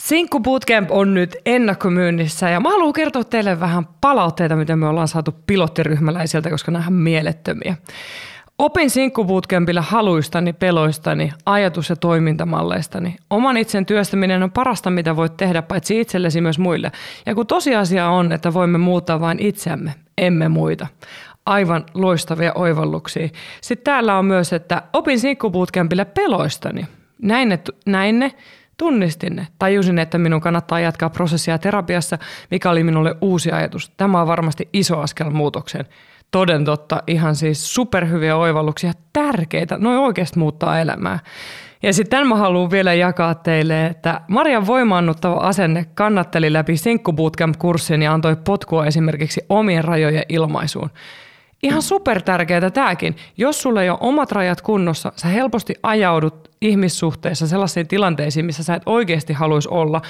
Sinkku 0.00 0.40
Bootcamp 0.40 0.90
on 0.90 1.14
nyt 1.14 1.36
ennakkomyynnissä 1.46 2.50
ja 2.50 2.60
mä 2.60 2.70
haluan 2.70 2.92
kertoa 2.92 3.24
teille 3.24 3.60
vähän 3.60 3.88
palautteita, 4.00 4.56
mitä 4.56 4.76
me 4.76 4.86
ollaan 4.86 5.08
saatu 5.08 5.34
pilottiryhmäläisiltä, 5.46 6.50
koska 6.50 6.72
nämä 6.72 6.84
on 6.86 6.92
mielettömiä. 6.92 7.76
Opin 8.58 8.90
Sinkku 8.90 9.24
Bootcampilla 9.24 9.82
haluistani, 9.82 10.52
peloistani, 10.52 11.32
ajatus- 11.46 11.90
ja 11.90 11.96
toimintamalleistani. 11.96 13.16
Oman 13.30 13.56
itsen 13.56 13.86
työstäminen 13.86 14.42
on 14.42 14.50
parasta, 14.50 14.90
mitä 14.90 15.16
voit 15.16 15.36
tehdä 15.36 15.62
paitsi 15.62 16.00
itsellesi 16.00 16.40
myös 16.40 16.58
muille. 16.58 16.92
Ja 17.26 17.34
kun 17.34 17.46
tosiasia 17.46 18.08
on, 18.08 18.32
että 18.32 18.54
voimme 18.54 18.78
muuttaa 18.78 19.20
vain 19.20 19.38
itseämme, 19.40 19.94
emme 20.18 20.48
muita 20.48 20.86
aivan 21.46 21.84
loistavia 21.94 22.52
oivalluksia. 22.54 23.28
Sitten 23.60 23.84
täällä 23.84 24.18
on 24.18 24.24
myös, 24.24 24.52
että 24.52 24.82
opin 24.92 25.20
Sinkku 25.20 25.50
Bootcampilla 25.50 26.04
peloistani. 26.04 26.86
Näin 27.22 27.48
ne, 27.48 27.58
näin 27.86 28.18
ne 28.18 28.32
Tunnistin 28.80 29.36
ne. 29.36 29.46
Tajusin, 29.58 29.98
että 29.98 30.18
minun 30.18 30.40
kannattaa 30.40 30.80
jatkaa 30.80 31.10
prosessia 31.10 31.58
terapiassa, 31.58 32.18
mikä 32.50 32.70
oli 32.70 32.84
minulle 32.84 33.16
uusi 33.20 33.52
ajatus. 33.52 33.92
Tämä 33.96 34.20
on 34.20 34.26
varmasti 34.26 34.68
iso 34.72 35.00
askel 35.00 35.30
muutokseen. 35.30 35.86
Toden 36.30 36.64
totta, 36.64 37.02
ihan 37.06 37.36
siis 37.36 37.74
superhyviä 37.74 38.36
oivalluksia, 38.36 38.92
tärkeitä, 39.12 39.78
noin 39.78 39.98
oikeasti 39.98 40.38
muuttaa 40.38 40.80
elämää. 40.80 41.18
Ja 41.82 41.92
sitten 41.92 42.26
mä 42.26 42.36
haluan 42.36 42.70
vielä 42.70 42.94
jakaa 42.94 43.34
teille, 43.34 43.86
että 43.86 44.20
Marian 44.28 44.66
voimaannuttava 44.66 45.34
asenne 45.34 45.86
kannatteli 45.94 46.52
läpi 46.52 46.76
Sinkku 46.76 47.12
Bootcamp-kurssin 47.12 48.02
ja 48.02 48.12
antoi 48.12 48.36
potkua 48.44 48.86
esimerkiksi 48.86 49.40
omien 49.48 49.84
rajojen 49.84 50.24
ilmaisuun. 50.28 50.90
Ihan 51.62 51.82
super 51.82 52.22
tärkeää 52.22 52.70
tämäkin. 52.70 53.16
Jos 53.36 53.62
sulla 53.62 53.82
ei 53.82 53.90
ole 53.90 53.98
omat 54.00 54.32
rajat 54.32 54.60
kunnossa, 54.60 55.12
sä 55.16 55.28
helposti 55.28 55.74
ajaudut 55.82 56.50
ihmissuhteessa 56.60 57.46
sellaisiin 57.46 57.88
tilanteisiin, 57.88 58.46
missä 58.46 58.62
sä 58.62 58.74
et 58.74 58.82
oikeasti 58.86 59.32
haluaisi 59.32 59.68
olla. 59.68 60.00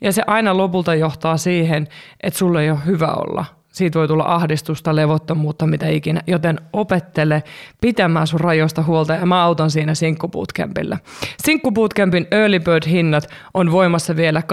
Ja 0.00 0.12
se 0.12 0.22
aina 0.26 0.56
lopulta 0.56 0.94
johtaa 0.94 1.36
siihen, 1.36 1.88
että 2.22 2.38
sulle 2.38 2.62
ei 2.62 2.70
ole 2.70 2.78
hyvä 2.86 3.12
olla 3.12 3.44
siitä 3.72 3.98
voi 3.98 4.08
tulla 4.08 4.24
ahdistusta, 4.26 4.96
levottomuutta, 4.96 5.66
mitä 5.66 5.88
ikinä. 5.88 6.22
Joten 6.26 6.60
opettele 6.72 7.42
pitämään 7.80 8.26
sun 8.26 8.40
rajoista 8.40 8.82
huolta 8.82 9.14
ja 9.14 9.26
mä 9.26 9.44
autan 9.44 9.70
siinä 9.70 9.94
Sinkku 9.94 10.28
Bootcampilla. 10.28 10.98
Sinkku 11.42 11.72
Bootcampin 11.72 12.26
Early 12.30 12.58
Bird-hinnat 12.58 13.28
on 13.54 13.72
voimassa 13.72 14.16
vielä 14.16 14.40
22.4. 14.40 14.46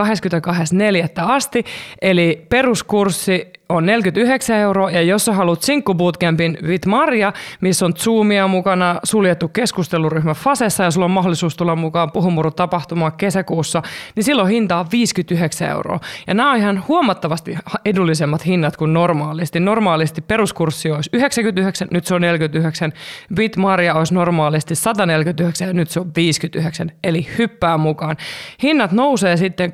asti, 1.17 1.65
eli 2.01 2.45
peruskurssi 2.49 3.56
on 3.69 3.85
49 3.85 4.57
euroa 4.57 4.91
ja 4.91 5.01
jos 5.01 5.25
sä 5.25 5.33
haluat 5.33 5.61
Sinkku 5.61 5.93
Bootcampin 5.93 6.57
with 6.63 6.87
Maria, 6.87 7.33
missä 7.61 7.85
on 7.85 7.93
Zoomia 7.97 8.47
mukana, 8.47 8.99
suljettu 9.03 9.47
keskusteluryhmä 9.47 10.33
Fasessa 10.33 10.83
ja 10.83 10.91
sulla 10.91 11.05
on 11.05 11.11
mahdollisuus 11.11 11.57
tulla 11.57 11.75
mukaan 11.75 12.11
puhumurut 12.11 12.55
tapahtumaan 12.55 13.11
kesäkuussa, 13.11 13.81
niin 14.15 14.23
silloin 14.23 14.49
hinta 14.49 14.77
on 14.79 14.85
59 14.91 15.69
euroa. 15.69 15.99
Ja 16.27 16.33
nämä 16.33 16.51
on 16.51 16.57
ihan 16.57 16.83
huomattavasti 16.87 17.57
edullisemmat 17.85 18.45
hinnat 18.45 18.77
kuin 18.77 18.93
normaalisti. 18.93 19.59
Normaalisti 19.59 20.21
peruskurssi 20.21 20.91
olisi 20.91 21.09
99, 21.13 21.87
nyt 21.91 22.05
se 22.05 22.15
on 22.15 22.21
49. 22.21 22.93
with 23.37 23.57
Maria 23.57 23.93
olisi 23.93 24.13
normaalisti 24.13 24.75
149 24.75 25.67
ja 25.67 25.73
nyt 25.73 25.89
se 25.89 25.99
on 25.99 26.11
59, 26.15 26.91
eli 27.03 27.27
hyppää 27.37 27.77
mukaan. 27.77 28.17
Hinnat 28.63 28.91
nousee 28.91 29.37
sitten 29.37 29.71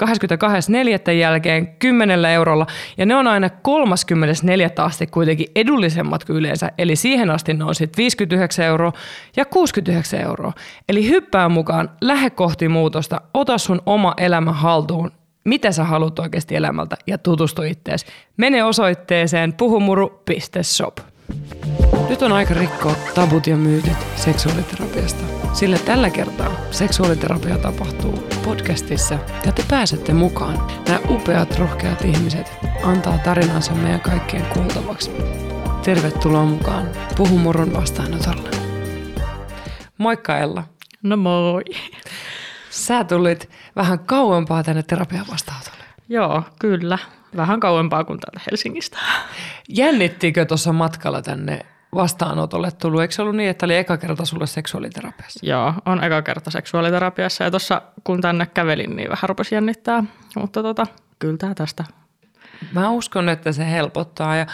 22.4. 1.07 1.11
jälkeen 1.11 1.67
10 1.67 2.25
eurolla 2.25 2.67
ja 2.97 3.05
ne 3.05 3.15
on 3.15 3.27
aina 3.27 3.49
34. 3.85 4.69
asti 4.77 5.07
kuitenkin 5.07 5.47
edullisemmat 5.55 6.25
kuin 6.25 6.37
yleensä, 6.37 6.71
eli 6.77 6.95
siihen 6.95 7.29
asti 7.29 7.53
ne 7.53 7.63
on 7.63 7.75
sitten 7.75 7.97
59 7.97 8.65
euroa 8.65 8.93
ja 9.35 9.45
69 9.45 10.21
euroa. 10.21 10.53
Eli 10.89 11.09
hyppää 11.09 11.49
mukaan, 11.49 11.89
lähde 12.01 12.29
kohti 12.29 12.67
muutosta, 12.67 13.21
ota 13.33 13.57
sun 13.57 13.81
oma 13.85 14.13
elämä 14.17 14.53
haltuun, 14.53 15.11
mitä 15.45 15.71
sä 15.71 15.83
haluat 15.83 16.19
oikeasti 16.19 16.55
elämältä 16.55 16.97
ja 17.07 17.17
tutustu 17.17 17.61
ittees. 17.61 18.05
Mene 18.37 18.63
osoitteeseen 18.63 19.53
puhumuru.shop. 19.53 21.12
Nyt 22.09 22.21
on 22.21 22.31
aika 22.31 22.53
rikkoa 22.53 22.95
tabut 23.15 23.47
ja 23.47 23.57
myytit 23.57 23.97
seksuaaliterapiasta. 24.15 25.23
Sillä 25.53 25.77
tällä 25.77 26.09
kertaa 26.09 26.51
seksuaaliterapia 26.71 27.57
tapahtuu 27.57 28.23
podcastissa 28.45 29.19
ja 29.45 29.51
te 29.51 29.63
pääsette 29.69 30.13
mukaan. 30.13 30.67
Nämä 30.87 30.99
upeat, 31.09 31.59
rohkeat 31.59 32.05
ihmiset 32.05 32.51
antaa 32.83 33.17
tarinansa 33.17 33.73
meidän 33.73 34.01
kaikkien 34.01 34.45
kuultavaksi. 34.45 35.11
Tervetuloa 35.83 36.45
mukaan 36.45 36.89
Puhumurun 37.17 37.73
vastaanotolle. 37.73 38.49
Moikka 39.97 40.37
Ella. 40.37 40.63
No 41.03 41.17
moi. 41.17 41.63
Sä 42.69 43.03
tulit 43.03 43.49
vähän 43.75 43.99
kauempaa 43.99 44.63
tänne 44.63 44.83
terapian 44.83 45.25
vastaanotolle. 45.31 45.83
Joo, 46.09 46.43
kyllä. 46.59 46.97
Vähän 47.35 47.59
kauempaa 47.59 48.03
kuin 48.03 48.19
täältä 48.19 48.41
Helsingistä. 48.51 48.97
Jännittikö 49.69 50.45
tuossa 50.45 50.73
matkalla 50.73 51.21
tänne 51.21 51.59
vastaanotolle 51.95 52.71
tullut? 52.71 53.01
Eikö 53.01 53.13
se 53.13 53.21
ollut 53.21 53.35
niin, 53.35 53.49
että 53.49 53.65
oli 53.65 53.75
eka 53.75 53.97
kerta 53.97 54.25
sulle 54.25 54.47
seksuaaliterapiassa? 54.47 55.39
Joo, 55.43 55.73
on 55.85 56.03
eka 56.03 56.21
kerta 56.21 56.51
seksuaaliterapiassa 56.51 57.43
ja 57.43 57.51
tuossa 57.51 57.81
kun 58.03 58.21
tänne 58.21 58.45
kävelin, 58.45 58.95
niin 58.95 59.09
vähän 59.09 59.29
rupesi 59.29 59.55
jännittää. 59.55 60.03
Mutta 60.35 60.63
tota, 60.63 60.87
kyllä 61.19 61.37
tämä 61.37 61.53
tästä. 61.55 61.83
Mä 62.73 62.89
uskon, 62.89 63.29
että 63.29 63.51
se 63.51 63.71
helpottaa 63.71 64.35
ja, 64.35 64.47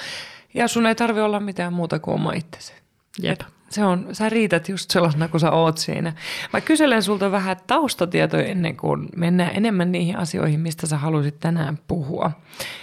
ja 0.54 0.68
sun 0.68 0.86
ei 0.86 0.96
tarvi 0.96 1.22
olla 1.22 1.40
mitään 1.40 1.74
muuta 1.74 2.00
kuin 2.00 2.16
oma 2.16 2.34
itsesi. 2.34 2.74
Jep. 3.22 3.42
Se 3.70 3.84
on, 3.84 4.08
sä 4.12 4.30
riität 4.30 4.70
just 4.70 4.92
sellaisena 4.92 5.28
kuin 5.28 5.42
sä 5.42 5.52
oot 5.52 5.78
siinä. 5.78 6.14
Mä 6.54 6.62
kyselen 6.62 7.04
sulta 7.04 7.32
vähän 7.32 7.58
taustatietoja 7.68 8.44
ennen 8.46 8.78
kuin 8.78 9.10
mennään 9.16 9.52
enemmän 9.56 9.92
niihin 9.92 10.18
asioihin, 10.18 10.60
mistä 10.60 10.88
sä 10.88 10.98
haluaisit 10.98 11.40
tänään 11.40 11.80
puhua. 11.88 12.32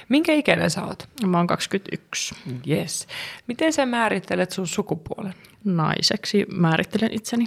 Minkä 0.08 0.32
ikäinen 0.32 0.70
sä 0.70 0.84
oot? 0.84 1.08
Mä 1.26 1.36
oon 1.36 1.46
21. 1.46 2.34
Yes. 2.68 3.06
Miten 3.46 3.72
sä 3.72 3.86
määrittelet 3.86 4.50
sun 4.50 4.66
sukupuolen? 4.66 5.34
Naiseksi 5.64 6.46
määrittelen 6.56 7.12
itseni. 7.12 7.46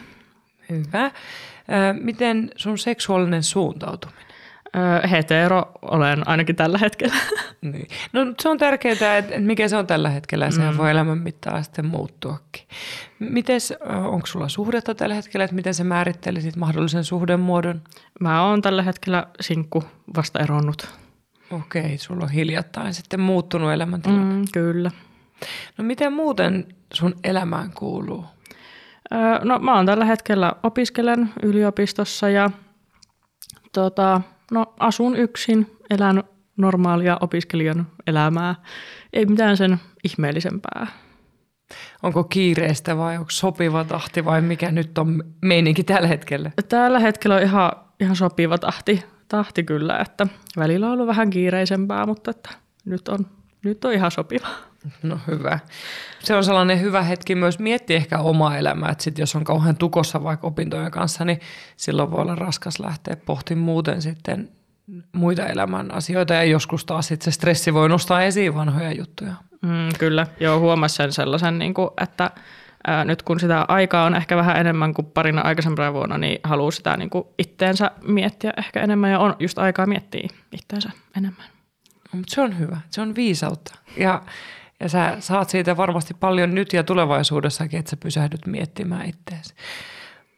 Hyvä. 0.69 1.11
Miten 2.01 2.51
sun 2.55 2.77
seksuaalinen 2.77 3.43
suuntautuminen? 3.43 4.28
Öö, 4.75 5.07
hetero 5.07 5.71
olen 5.81 6.27
ainakin 6.27 6.55
tällä 6.55 6.77
hetkellä. 6.77 7.15
Niin. 7.61 7.87
No 8.13 8.21
se 8.41 8.49
on 8.49 8.57
tärkeää, 8.57 9.17
että 9.17 9.39
mikä 9.39 9.67
se 9.67 9.77
on 9.77 9.87
tällä 9.87 10.09
hetkellä 10.09 10.45
ja 10.45 10.51
sehän 10.51 10.77
voi 10.77 10.91
elämän 10.91 11.17
mittaan 11.17 11.63
sitten 11.63 11.85
muuttuakin. 11.85 12.67
Mites, 13.19 13.73
onko 13.89 14.27
sulla 14.27 14.49
suhdetta 14.49 14.95
tällä 14.95 15.15
hetkellä, 15.15 15.43
että 15.43 15.55
miten 15.55 15.73
sä 15.73 15.83
määrittelisit 15.83 16.55
mahdollisen 16.55 17.03
suhdemuodon? 17.03 17.81
Mä 18.19 18.43
oon 18.43 18.61
tällä 18.61 18.83
hetkellä 18.83 19.27
sinkku 19.41 19.83
vasta 20.15 20.39
eronnut. 20.39 20.87
Okei, 21.51 21.97
sulla 21.97 22.23
on 22.23 22.31
hiljattain 22.31 22.93
sitten 22.93 23.19
muuttunut 23.19 23.71
elämäntilanne. 23.71 24.35
Mm, 24.35 24.45
kyllä. 24.53 24.91
No 25.77 25.83
miten 25.83 26.13
muuten 26.13 26.67
sun 26.93 27.15
elämään 27.23 27.71
kuuluu? 27.71 28.25
Öö, 29.13 29.39
no 29.43 29.59
mä 29.59 29.75
oon 29.75 29.85
tällä 29.85 30.05
hetkellä 30.05 30.53
opiskelen 30.63 31.29
yliopistossa 31.43 32.29
ja 32.29 32.49
tota, 33.73 34.21
no, 34.51 34.73
asun 34.79 35.15
yksin, 35.15 35.77
elän 35.89 36.23
normaalia 36.57 37.17
opiskelijan 37.21 37.87
elämää. 38.07 38.55
Ei 39.13 39.25
mitään 39.25 39.57
sen 39.57 39.79
ihmeellisempää. 40.03 40.87
Onko 42.03 42.23
kiireistä 42.23 42.97
vai 42.97 43.17
onko 43.17 43.31
sopiva 43.31 43.83
tahti 43.83 44.25
vai 44.25 44.41
mikä 44.41 44.71
nyt 44.71 44.97
on 44.97 45.23
meininki 45.41 45.83
tällä 45.83 46.07
hetkellä? 46.07 46.51
Tällä 46.69 46.99
hetkellä 46.99 47.35
on 47.35 47.41
ihan, 47.41 47.71
ihan 47.99 48.15
sopiva 48.15 48.57
tahti, 48.57 49.03
tahti 49.27 49.63
kyllä, 49.63 49.99
että 49.99 50.27
välillä 50.57 50.85
on 50.85 50.93
ollut 50.93 51.07
vähän 51.07 51.29
kiireisempää, 51.29 52.05
mutta 52.05 52.31
että 52.31 52.49
nyt, 52.85 53.07
on, 53.07 53.27
nyt 53.63 53.85
on 53.85 53.93
ihan 53.93 54.11
sopiva. 54.11 54.47
No 55.03 55.19
hyvä. 55.27 55.59
Se 56.19 56.35
on 56.35 56.43
sellainen 56.43 56.81
hyvä 56.81 57.03
hetki 57.03 57.35
myös 57.35 57.59
miettiä 57.59 57.97
ehkä 57.97 58.19
omaa 58.19 58.57
elämää, 58.57 58.91
että 58.91 59.03
sit 59.03 59.17
jos 59.17 59.35
on 59.35 59.43
kauhean 59.43 59.77
tukossa 59.77 60.23
vaikka 60.23 60.47
opintojen 60.47 60.91
kanssa, 60.91 61.25
niin 61.25 61.39
silloin 61.77 62.11
voi 62.11 62.21
olla 62.21 62.35
raskas 62.35 62.79
lähteä 62.79 63.15
pohtimaan 63.15 63.65
muuten 63.65 64.01
sitten 64.01 64.49
muita 65.11 65.45
elämän 65.45 65.93
asioita 65.93 66.33
ja 66.33 66.43
joskus 66.43 66.85
taas 66.85 67.07
sit 67.07 67.21
se 67.21 67.31
stressi 67.31 67.73
voi 67.73 67.89
nostaa 67.89 68.23
esiin 68.23 68.55
vanhoja 68.55 68.91
juttuja. 68.91 69.33
Mm, 69.61 69.89
kyllä, 69.99 70.27
joo 70.39 70.59
huomasin 70.59 70.95
sen 70.97 71.13
sellaisen, 71.13 71.59
niin 71.59 71.73
kuin, 71.73 71.89
että 72.01 72.31
ää, 72.87 73.05
nyt 73.05 73.21
kun 73.23 73.39
sitä 73.39 73.65
aikaa 73.67 74.05
on 74.05 74.15
ehkä 74.15 74.37
vähän 74.37 74.57
enemmän 74.57 74.93
kuin 74.93 75.05
parina 75.05 75.41
aikaisempana 75.41 75.93
vuonna, 75.93 76.17
niin 76.17 76.39
haluaa 76.43 76.71
sitä 76.71 76.97
niin 76.97 77.09
kuin 77.09 77.23
itteensä 77.37 77.91
miettiä 78.01 78.53
ehkä 78.57 78.81
enemmän 78.81 79.11
ja 79.11 79.19
on 79.19 79.35
just 79.39 79.59
aikaa 79.59 79.85
miettiä 79.85 80.27
itteensä 80.51 80.89
enemmän. 81.17 81.45
Mutta 82.11 82.35
se 82.35 82.41
on 82.41 82.59
hyvä, 82.59 82.77
se 82.89 83.01
on 83.01 83.15
viisautta 83.15 83.75
ja, 83.97 84.21
ja 84.79 84.89
sä 84.89 85.17
saat 85.19 85.49
siitä 85.49 85.77
varmasti 85.77 86.13
paljon 86.13 86.55
nyt 86.55 86.73
ja 86.73 86.83
tulevaisuudessakin, 86.83 87.79
että 87.79 87.89
sä 87.89 87.97
pysähdyt 87.97 88.45
miettimään 88.45 89.05
itteesi. 89.05 89.53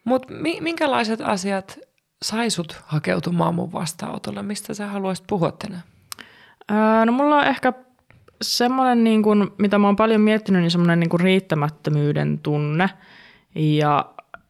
Mutta 0.03 0.33
mi- 0.33 0.61
minkälaiset 0.61 1.21
asiat 1.21 1.79
sai 2.23 2.49
sut 2.49 2.81
hakeutumaan 2.85 3.55
mun 3.55 3.73
vastaanotolle? 3.73 4.43
Mistä 4.43 4.73
sä 4.73 4.87
haluaisit 4.87 5.27
puhua 5.27 5.51
tänään? 5.51 5.83
Ää, 6.69 7.05
no 7.05 7.11
mulla 7.11 7.35
on 7.35 7.47
ehkä 7.47 7.73
semmoinen, 8.41 9.03
niin 9.03 9.23
kuin, 9.23 9.51
mitä 9.57 9.77
mä 9.77 9.87
oon 9.87 9.95
paljon 9.95 10.21
miettinyt, 10.21 10.61
niin 10.61 10.71
semmoinen 10.71 10.99
niin 10.99 11.19
riittämättömyyden 11.19 12.39
tunne 12.39 12.89
ja 13.55 14.05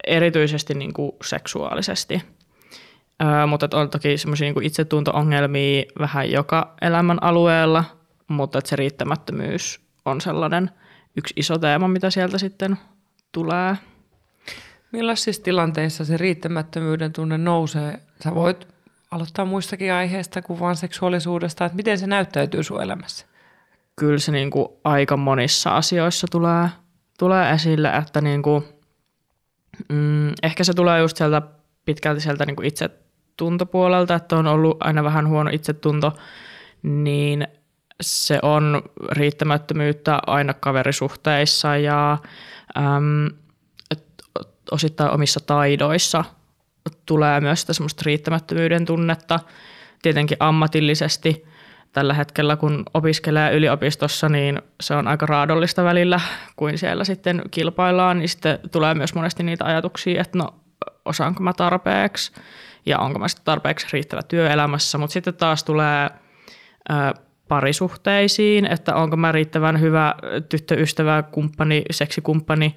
erityisesti 0.07 0.73
niin 0.73 0.93
kuin 0.93 1.11
seksuaalisesti. 1.23 2.21
Öö, 3.23 3.47
mutta 3.47 3.67
on 3.73 3.89
toki 3.89 4.17
semmoisia 4.17 4.53
niin 4.53 4.63
itsetunto-ongelmia 4.63 5.83
vähän 5.99 6.31
joka 6.31 6.75
elämän 6.81 7.23
alueella, 7.23 7.83
mutta 8.33 8.57
että 8.57 8.69
se 8.69 8.75
riittämättömyys 8.75 9.81
on 10.05 10.21
sellainen 10.21 10.71
yksi 11.17 11.33
iso 11.37 11.57
teema, 11.57 11.87
mitä 11.87 12.09
sieltä 12.09 12.37
sitten 12.37 12.77
tulee. 13.31 13.75
Millaisissa 14.91 15.43
tilanteissa 15.43 16.05
se 16.05 16.17
riittämättömyyden 16.17 17.13
tunne 17.13 17.37
nousee? 17.37 17.99
Sä 18.23 18.35
voit 18.35 18.67
aloittaa 19.11 19.45
muistakin 19.45 19.93
aiheista 19.93 20.41
kuin 20.41 20.59
vain 20.59 20.75
seksuaalisuudesta, 20.75 21.65
että 21.65 21.75
miten 21.75 21.99
se 21.99 22.07
näyttäytyy 22.07 22.63
sun 22.63 22.83
elämässä? 22.83 23.25
Kyllä 23.95 24.17
se 24.17 24.31
niin 24.31 24.51
kuin 24.51 24.67
aika 24.83 25.17
monissa 25.17 25.75
asioissa 25.75 26.27
tulee, 26.31 26.69
tulee 27.19 27.51
esille, 27.51 27.89
että 27.89 28.21
niin 28.21 28.41
kuin, 28.43 28.63
mm, 29.89 30.31
ehkä 30.43 30.63
se 30.63 30.73
tulee 30.73 30.99
just 30.99 31.17
sieltä 31.17 31.41
pitkälti 31.85 32.21
sieltä 32.21 32.45
niin 32.45 32.55
kuin 32.55 32.67
itsetuntopuolelta, 32.67 34.15
että 34.15 34.37
on 34.37 34.47
ollut 34.47 34.77
aina 34.79 35.03
vähän 35.03 35.27
huono 35.27 35.49
itsetunto, 35.53 36.13
niin 36.83 37.47
se 38.01 38.39
on 38.41 38.81
riittämättömyyttä 39.11 40.19
aina 40.27 40.53
kaverisuhteissa 40.53 41.77
ja 41.77 42.17
äm, 42.77 43.29
osittain 44.71 45.11
omissa 45.11 45.39
taidoissa 45.39 46.23
tulee 47.05 47.41
myös 47.41 47.61
sitä 47.61 47.73
semmoista 47.73 48.03
riittämättömyyden 48.05 48.85
tunnetta. 48.85 49.39
Tietenkin 50.01 50.37
ammatillisesti 50.39 51.45
tällä 51.93 52.13
hetkellä, 52.13 52.55
kun 52.55 52.83
opiskelee 52.93 53.53
yliopistossa, 53.53 54.29
niin 54.29 54.61
se 54.81 54.95
on 54.95 55.07
aika 55.07 55.25
raadollista 55.25 55.83
välillä, 55.83 56.19
kuin 56.55 56.77
siellä 56.77 57.03
sitten 57.03 57.41
kilpaillaan, 57.51 58.19
niin 58.19 58.29
sitten 58.29 58.59
tulee 58.71 58.93
myös 58.93 59.13
monesti 59.13 59.43
niitä 59.43 59.65
ajatuksia, 59.65 60.21
että 60.21 60.37
no 60.37 60.53
osaanko 61.05 61.43
mä 61.43 61.53
tarpeeksi 61.53 62.31
ja 62.85 62.99
onko 62.99 63.19
mä 63.19 63.27
sitten 63.27 63.45
tarpeeksi 63.45 63.87
riittävä 63.93 64.21
työelämässä, 64.23 64.97
mutta 64.97 65.13
sitten 65.13 65.33
taas 65.33 65.63
tulee 65.63 66.09
parisuhteisiin, 67.51 68.65
että 68.65 68.95
onko 68.95 69.17
mä 69.17 69.31
riittävän 69.31 69.79
hyvä 69.79 70.15
tyttöystävä, 70.49 71.23
kumppani, 71.23 71.83
seksikumppani. 71.91 72.75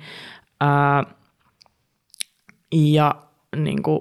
Ää, 0.60 1.04
ja 2.72 3.14
niin 3.56 3.82
kuin, 3.82 4.00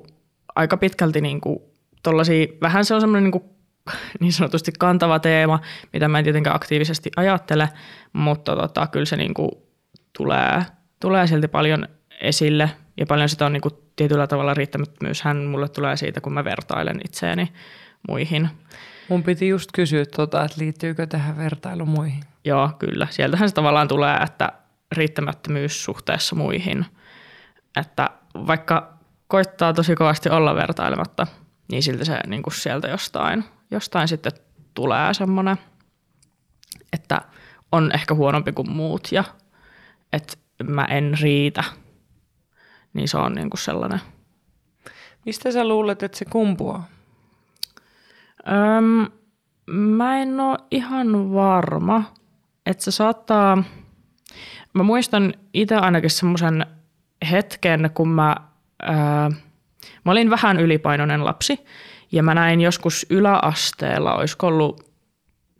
aika 0.55 0.77
pitkälti 0.77 1.21
niin 1.21 1.41
kuin, 1.41 1.59
tollasia, 2.03 2.47
vähän 2.61 2.85
se 2.85 2.95
on 2.95 3.01
semmoinen 3.01 3.31
niin, 3.31 3.51
niin 4.19 4.33
sanotusti 4.33 4.71
kantava 4.79 5.19
teema, 5.19 5.59
mitä 5.93 6.07
mä 6.07 6.17
en 6.17 6.23
tietenkään 6.23 6.55
aktiivisesti 6.55 7.11
ajattele, 7.15 7.69
mutta 8.13 8.55
tota, 8.55 8.87
kyllä 8.87 9.05
se 9.05 9.15
niin 9.15 9.33
kuin, 9.33 9.49
tulee, 10.17 10.61
tulee 10.99 11.27
silti 11.27 11.47
paljon 11.47 11.87
esille 12.21 12.71
ja 12.97 13.05
paljon 13.05 13.29
sitä 13.29 13.45
on 13.45 13.53
niin 13.53 13.61
kuin, 13.61 13.73
tietyllä 13.95 14.27
tavalla 14.27 14.53
riittämättömyyshän 14.53 15.37
mulle 15.37 15.69
tulee 15.69 15.97
siitä, 15.97 16.21
kun 16.21 16.33
mä 16.33 16.43
vertailen 16.43 16.99
itseäni 17.05 17.53
muihin. 18.07 18.49
Mun 19.09 19.23
piti 19.23 19.47
just 19.47 19.69
kysyä, 19.73 20.05
tota, 20.05 20.43
että 20.43 20.61
liittyykö 20.61 21.07
tähän 21.07 21.37
vertailu 21.37 21.85
muihin? 21.85 22.23
Joo, 22.45 22.69
kyllä. 22.79 23.07
Sieltähän 23.11 23.49
se 23.49 23.55
tavallaan 23.55 23.87
tulee, 23.87 24.17
että 24.17 24.51
riittämättömyys 24.91 25.83
suhteessa 25.83 26.35
muihin. 26.35 26.85
Että 27.75 28.09
vaikka 28.47 28.93
koittaa 29.27 29.73
tosi 29.73 29.95
kovasti 29.95 30.29
olla 30.29 30.55
vertailematta, 30.55 31.27
niin 31.71 31.83
silti 31.83 32.05
se 32.05 32.19
niin 32.27 32.43
kuin 32.43 32.53
sieltä 32.53 32.87
jostain, 32.87 33.43
jostain 33.71 34.07
sitten 34.07 34.31
tulee 34.73 35.13
semmoinen, 35.13 35.57
että 36.93 37.21
on 37.71 37.91
ehkä 37.93 38.13
huonompi 38.13 38.51
kuin 38.51 38.71
muut 38.71 39.07
ja 39.11 39.23
että 40.13 40.33
mä 40.63 40.85
en 40.85 41.17
riitä. 41.21 41.63
Niin 42.93 43.07
se 43.07 43.17
on 43.17 43.33
niin 43.33 43.49
kuin 43.49 43.61
sellainen. 43.61 43.99
Mistä 45.25 45.51
sä 45.51 45.67
luulet, 45.67 46.03
että 46.03 46.17
se 46.17 46.25
kumpuaa? 46.25 46.87
Öm, 48.47 49.11
mä 49.71 50.17
en 50.17 50.39
ole 50.39 50.57
ihan 50.71 51.33
varma, 51.33 52.03
että 52.65 52.83
se 52.83 52.91
saattaa... 52.91 53.63
Mä 54.73 54.83
muistan 54.83 55.33
itse 55.53 55.75
ainakin 55.75 56.09
semmoisen 56.09 56.65
hetken, 57.31 57.89
kun 57.93 58.09
mä, 58.09 58.35
ää, 58.81 59.29
mä 60.05 60.11
olin 60.11 60.29
vähän 60.29 60.59
ylipainoinen 60.59 61.25
lapsi 61.25 61.65
ja 62.11 62.23
mä 62.23 62.33
näin 62.33 62.61
joskus 62.61 63.05
yläasteella, 63.09 64.15
olisiko 64.15 64.47
ollut 64.47 64.93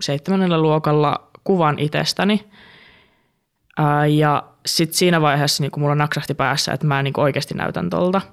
seitsemännellä 0.01 0.61
luokalla 0.61 1.29
kuvan 1.43 1.79
itsestäni. 1.79 2.49
Ää, 3.77 4.05
ja 4.05 4.43
sitten 4.65 4.97
siinä 4.97 5.21
vaiheessa 5.21 5.63
niin 5.63 5.71
mulla 5.77 5.95
naksahti 5.95 6.33
päässä, 6.33 6.73
että 6.73 6.87
mä 6.87 7.03
niin 7.03 7.13
oikeasti 7.17 7.53
näytän 7.53 7.89
tolta– 7.89 8.21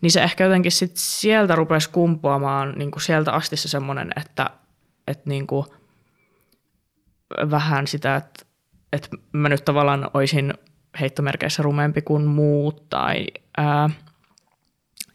niin 0.00 0.10
se 0.10 0.22
ehkä 0.22 0.44
jotenkin 0.44 0.72
sit 0.72 0.92
sieltä 0.94 1.54
rupesi 1.54 1.90
kumpuamaan 1.90 2.72
niin 2.76 2.90
kuin 2.90 3.02
sieltä 3.02 3.32
asti 3.32 3.56
se 3.56 3.68
semmoinen, 3.68 4.10
että, 4.16 4.50
että 5.08 5.30
niin 5.30 5.46
kuin 5.46 5.66
vähän 7.50 7.86
sitä, 7.86 8.16
että, 8.16 8.44
että 8.92 9.08
mä 9.32 9.48
nyt 9.48 9.64
tavallaan 9.64 10.10
olisin 10.14 10.54
heittomerkeissä 11.00 11.62
rumempi 11.62 12.02
kuin 12.02 12.24
muut 12.24 12.88
tai 12.88 13.26
ää, 13.56 13.90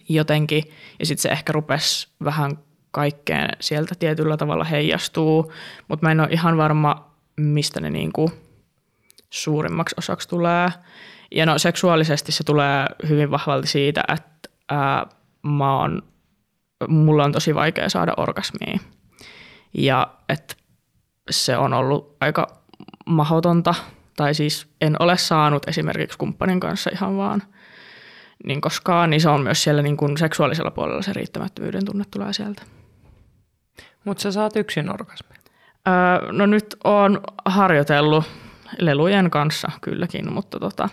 jotenkin. 0.09 0.63
Ja 0.99 1.05
sitten 1.05 1.21
se 1.21 1.29
ehkä 1.29 1.53
rupesi 1.53 2.07
vähän 2.23 2.57
kaikkeen 2.91 3.49
sieltä 3.59 3.95
tietyllä 3.99 4.37
tavalla 4.37 4.63
heijastuu, 4.63 5.53
mutta 5.87 6.05
mä 6.05 6.11
en 6.11 6.19
ole 6.19 6.29
ihan 6.31 6.57
varma, 6.57 7.11
mistä 7.37 7.81
ne 7.81 7.89
niin 7.89 8.13
kuin 8.13 8.31
suurimmaksi 9.29 9.95
osaksi 9.97 10.29
tulee. 10.29 10.69
Ja 11.31 11.45
no 11.45 11.57
seksuaalisesti 11.57 12.31
se 12.31 12.43
tulee 12.43 12.85
hyvin 13.09 13.31
vahvalti 13.31 13.67
siitä, 13.67 14.03
että 14.13 14.48
ää, 14.69 15.05
mä 15.43 15.75
oon, 15.75 16.01
mulla 16.87 17.23
on 17.23 17.31
tosi 17.31 17.55
vaikea 17.55 17.89
saada 17.89 18.13
orgasmia. 18.17 18.79
Ja 19.73 20.13
että 20.29 20.55
se 21.29 21.57
on 21.57 21.73
ollut 21.73 22.17
aika 22.19 22.47
mahdotonta, 23.05 23.75
tai 24.17 24.33
siis 24.33 24.67
en 24.81 24.95
ole 24.99 25.17
saanut 25.17 25.67
esimerkiksi 25.67 26.17
kumppanin 26.17 26.59
kanssa 26.59 26.89
ihan 26.93 27.17
vaan 27.17 27.43
niin 28.45 28.61
koskaan, 28.61 29.09
niin 29.09 29.21
se 29.21 29.29
on 29.29 29.41
myös 29.41 29.63
siellä 29.63 29.81
niin 29.81 29.97
kuin 29.97 30.17
seksuaalisella 30.17 30.71
puolella 30.71 31.01
se 31.01 31.13
riittämättömyyden 31.13 31.85
tunne 31.85 32.03
tulee 32.11 32.33
sieltä. 32.33 32.61
Mutta 34.03 34.21
sä 34.21 34.31
saat 34.31 34.55
yksin 34.55 34.93
orgasmi? 34.93 35.35
Öö, 35.87 36.31
no 36.31 36.45
nyt 36.45 36.75
on 36.83 37.21
harjoitellut 37.45 38.25
lelujen 38.79 39.29
kanssa 39.29 39.71
kylläkin, 39.81 40.33
mutta 40.33 40.59
tota, 40.59 40.89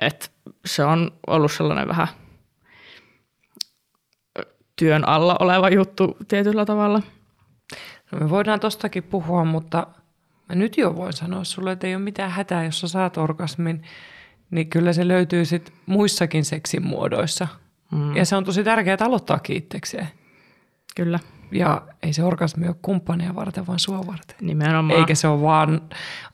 et 0.00 0.32
se 0.64 0.84
on 0.84 1.10
ollut 1.26 1.52
sellainen 1.52 1.88
vähän– 1.88 2.08
työn 4.76 5.08
alla 5.08 5.36
oleva 5.40 5.68
juttu 5.68 6.16
tietyllä 6.28 6.64
tavalla. 6.64 7.02
No 8.12 8.18
me 8.18 8.30
voidaan 8.30 8.60
tostakin 8.60 9.02
puhua, 9.02 9.44
mutta 9.44 9.86
mä 10.48 10.54
nyt 10.54 10.78
jo 10.78 10.96
voin 10.96 11.12
sanoa 11.12 11.44
sulle, 11.44 11.72
että 11.72 11.86
ei 11.86 11.94
ole 11.94 12.02
mitään 12.02 12.30
hätää, 12.30 12.64
jos 12.64 12.80
sä 12.80 12.88
saat 12.88 13.16
orgasmin, 13.16 13.82
niin 14.50 14.70
kyllä 14.70 14.92
se 14.92 15.08
löytyy 15.08 15.44
sit 15.44 15.72
muissakin 15.86 16.44
seksin 16.44 16.86
muodoissa. 16.86 17.48
Mm. 17.92 18.16
Ja 18.16 18.24
se 18.24 18.36
on 18.36 18.44
tosi 18.44 18.64
tärkeää 18.64 18.96
aloittaa 19.00 19.38
kiittekseen. 19.38 20.08
Kyllä. 20.96 21.18
Ja 21.52 21.82
ei 22.02 22.12
se 22.12 22.24
orgasmi 22.24 22.68
ole 22.68 22.76
kumppania 22.82 23.34
varten, 23.34 23.66
vaan 23.66 23.78
sua 23.78 24.06
varten. 24.06 24.36
Nimenomaan. 24.40 25.00
Eikä 25.00 25.14
se 25.14 25.28
ole 25.28 25.42
vaan 25.42 25.80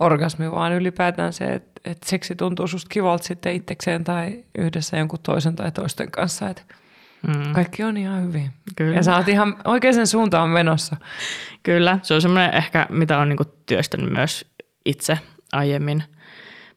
orgasmi, 0.01 0.51
vaan 0.51 0.73
ylipäätään 0.73 1.33
se, 1.33 1.45
että, 1.45 1.81
että 1.85 2.09
seksi 2.11 2.35
tuntuu 2.35 2.67
susta 2.67 2.89
kivalta 2.89 3.25
sitten 3.25 3.55
itsekseen 3.55 4.05
tai 4.05 4.45
yhdessä 4.59 4.97
jonkun 4.97 5.19
toisen 5.23 5.57
tai 5.57 5.73
toisten 5.73 6.11
kanssa. 6.11 6.49
Että 6.49 6.63
Mm. 7.27 7.53
Kaikki 7.53 7.83
on 7.83 7.97
ihan 7.97 8.23
hyvin. 8.23 8.51
Kyllä. 8.77 8.97
Ja 8.97 9.03
sä 9.03 9.17
oot 9.17 9.29
ihan 9.29 9.57
oikeaan 9.65 10.07
suuntaan 10.07 10.49
menossa. 10.49 10.97
Kyllä, 11.63 11.99
se 12.03 12.15
on 12.15 12.23
semmoinen 12.23 12.55
ehkä, 12.55 12.87
mitä 12.91 13.19
on 13.19 13.29
niinku 13.29 13.45
työstänyt 13.67 14.11
myös 14.13 14.53
itse 14.85 15.19
aiemmin. 15.53 16.03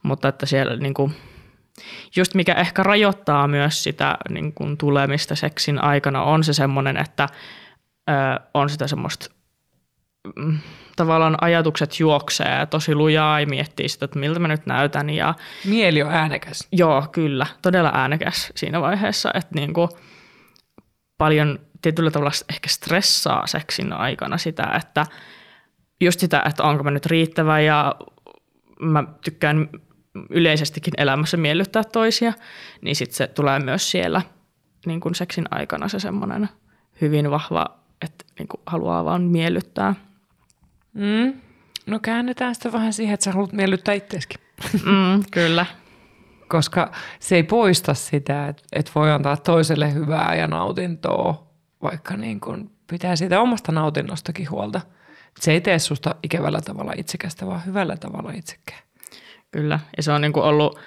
Mutta 0.03 0.27
että 0.27 0.45
siellä 0.45 0.75
niinku, 0.75 1.11
just 2.15 2.33
mikä 2.33 2.53
ehkä 2.53 2.83
rajoittaa 2.83 3.47
myös 3.47 3.83
sitä 3.83 4.17
niinku 4.29 4.75
tulemista 4.77 5.35
seksin 5.35 5.83
aikana 5.83 6.23
on 6.23 6.43
se 6.43 6.53
semmoinen, 6.53 6.97
että 6.97 7.29
ö, 8.09 8.13
on 8.53 8.69
sitä 8.69 8.87
semmoista 8.87 9.29
mm, 10.35 10.57
tavallaan 10.95 11.37
ajatukset 11.41 11.99
juoksee 11.99 12.65
tosi 12.65 12.95
lujaa 12.95 13.39
ja 13.39 13.47
miettii 13.47 13.89
sitä, 13.89 14.05
että 14.05 14.19
miltä 14.19 14.39
mä 14.39 14.47
nyt 14.47 14.65
näytän. 14.65 15.09
Ja, 15.09 15.33
Mieli 15.65 16.03
on 16.03 16.11
äänekäs. 16.11 16.67
Joo, 16.71 17.05
kyllä. 17.11 17.47
Todella 17.61 17.91
äänekäs 17.93 18.51
siinä 18.55 18.81
vaiheessa, 18.81 19.31
että 19.33 19.55
niinku, 19.55 19.89
paljon 21.17 21.59
tietyllä 21.81 22.11
tavalla 22.11 22.31
ehkä 22.49 22.69
stressaa 22.69 23.47
seksin 23.47 23.93
aikana 23.93 24.37
sitä, 24.37 24.63
että 24.63 25.05
just 26.01 26.19
sitä, 26.19 26.43
että 26.49 26.63
onko 26.63 26.83
mä 26.83 26.91
nyt 26.91 27.05
riittävä 27.05 27.59
ja 27.59 27.95
mä 28.79 29.03
tykkään 29.23 29.69
yleisestikin 30.29 30.93
elämässä 30.97 31.37
miellyttää 31.37 31.83
toisia, 31.83 32.33
niin 32.81 32.95
sitten 32.95 33.17
se 33.17 33.27
tulee 33.27 33.59
myös 33.59 33.91
siellä 33.91 34.21
niin 34.85 34.99
kun 34.99 35.15
seksin 35.15 35.45
aikana 35.51 35.87
se 35.87 35.99
semmoinen 35.99 36.49
hyvin 37.01 37.31
vahva, 37.31 37.65
että 38.01 38.25
niin 38.39 38.47
haluaa 38.65 39.05
vaan 39.05 39.21
miellyttää. 39.21 39.95
Mm. 40.93 41.33
No 41.85 41.99
käännetään 41.99 42.55
sitä 42.55 42.71
vähän 42.71 42.93
siihen, 42.93 43.13
että 43.13 43.23
sä 43.23 43.31
haluat 43.31 43.53
miellyttää 43.53 43.93
itseäskin. 43.93 44.39
Mm, 44.73 45.23
kyllä 45.31 45.65
koska 46.47 46.91
se 47.19 47.35
ei 47.35 47.43
poista 47.43 47.93
sitä, 47.93 48.47
että, 48.47 48.63
että 48.73 48.91
voi 48.95 49.11
antaa 49.11 49.37
toiselle 49.37 49.93
hyvää 49.93 50.35
ja 50.35 50.47
nautintoa 50.47 51.47
vaikka 51.81 52.17
niin 52.17 52.39
kuin 52.39 52.71
pitää 52.89 53.15
siitä 53.15 53.41
omasta 53.41 53.71
nautinnostakin 53.71 54.49
huolta. 54.49 54.81
Se 55.39 55.51
ei 55.51 55.61
tee 55.61 55.79
susta 55.79 56.15
ikävällä 56.23 56.61
tavalla 56.61 56.93
itsekästä, 56.97 57.47
vaan 57.47 57.65
hyvällä 57.65 57.97
tavalla 57.97 58.31
itsekään. 58.31 58.81
Kyllä, 59.51 59.79
ja 59.97 60.03
se 60.03 60.11
on 60.11 60.21
niin 60.21 60.33
kuin 60.33 60.43
ollut, 60.43 60.79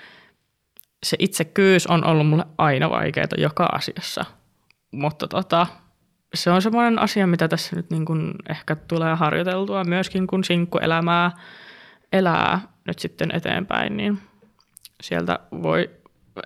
se 1.03 1.17
itsekyys 1.21 1.87
on 1.87 2.05
ollut 2.05 2.29
mulle 2.29 2.45
aina 2.59 2.91
vaikeaa 2.91 3.27
joka 3.38 3.69
asiassa. 3.73 4.25
Mutta 4.91 5.29
tota, 5.29 5.67
se 6.35 6.50
on 6.50 6.62
semmoinen 6.62 6.99
asia, 6.99 7.27
mitä 7.27 7.49
tässä 7.49 7.77
nyt 7.77 7.91
niin 7.91 8.05
kuin 8.05 8.35
ehkä 8.49 8.77
tulee 8.77 9.15
harjoiteltua 9.15 9.85
myöskin, 9.85 10.27
kun 10.27 10.45
sinkkuelämää 10.45 11.31
elää 12.12 12.61
nyt 12.87 12.99
sitten 12.99 13.31
eteenpäin, 13.35 13.97
niin 13.97 14.19
sieltä 15.02 15.38
voi 15.62 15.90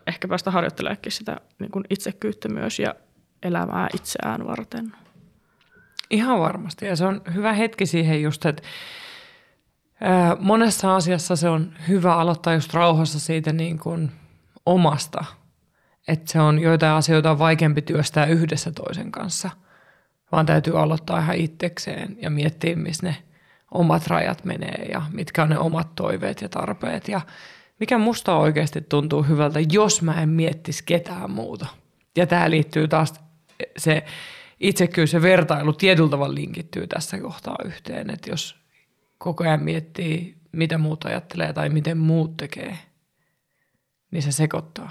ehkä 0.06 0.28
päästä 0.28 0.50
harjoittelemaan 0.50 0.98
sitä 1.08 1.40
niin 1.58 1.70
kuin 1.70 1.84
itsekyyttä 1.90 2.48
myös 2.48 2.78
ja 2.78 2.94
elämää 3.42 3.88
itseään 3.94 4.46
varten. 4.46 4.92
Ihan 6.10 6.40
varmasti. 6.40 6.86
Ja 6.86 6.96
se 6.96 7.04
on 7.04 7.22
hyvä 7.34 7.52
hetki 7.52 7.86
siihen 7.86 8.22
just, 8.22 8.46
että 8.46 8.62
monessa 10.38 10.96
asiassa 10.96 11.36
se 11.36 11.48
on 11.48 11.74
hyvä 11.88 12.14
aloittaa 12.14 12.54
just 12.54 12.74
rauhassa 12.74 13.20
siitä 13.20 13.52
niin 13.52 13.78
kuin 13.78 14.10
omasta. 14.66 15.24
Että 16.08 16.32
se 16.32 16.40
on 16.40 16.58
joitain 16.58 16.92
asioita 16.92 17.30
on 17.30 17.38
vaikeampi 17.38 17.82
työstää 17.82 18.26
yhdessä 18.26 18.72
toisen 18.72 19.12
kanssa, 19.12 19.50
vaan 20.32 20.46
täytyy 20.46 20.80
aloittaa 20.80 21.18
ihan 21.18 21.36
itsekseen 21.36 22.16
ja 22.22 22.30
miettiä, 22.30 22.76
missä 22.76 23.06
ne 23.06 23.16
omat 23.70 24.06
rajat 24.06 24.44
menee 24.44 24.88
ja 24.92 25.02
mitkä 25.12 25.42
on 25.42 25.48
ne 25.48 25.58
omat 25.58 25.94
toiveet 25.94 26.42
ja 26.42 26.48
tarpeet 26.48 27.08
ja 27.08 27.20
mikä 27.82 27.98
musta 27.98 28.36
oikeasti 28.36 28.80
tuntuu 28.80 29.22
hyvältä, 29.22 29.60
jos 29.72 30.02
mä 30.02 30.22
en 30.22 30.28
miettisi 30.28 30.82
ketään 30.86 31.30
muuta. 31.30 31.66
Ja 32.16 32.26
tämä 32.26 32.50
liittyy 32.50 32.88
taas 32.88 33.14
se 33.76 34.04
itsekyys 34.60 35.12
ja 35.12 35.22
vertailu 35.22 35.72
tietyllä 35.72 36.10
tavalla 36.10 36.34
linkittyy 36.34 36.86
tässä 36.86 37.18
kohtaa 37.18 37.56
yhteen, 37.64 38.10
että 38.10 38.30
jos 38.30 38.56
koko 39.18 39.44
ajan 39.44 39.62
miettii, 39.62 40.36
mitä 40.52 40.78
muut 40.78 41.04
ajattelee 41.04 41.52
tai 41.52 41.68
miten 41.68 41.98
muut 41.98 42.36
tekee, 42.36 42.78
niin 44.10 44.22
se 44.22 44.32
sekoittaa. 44.32 44.90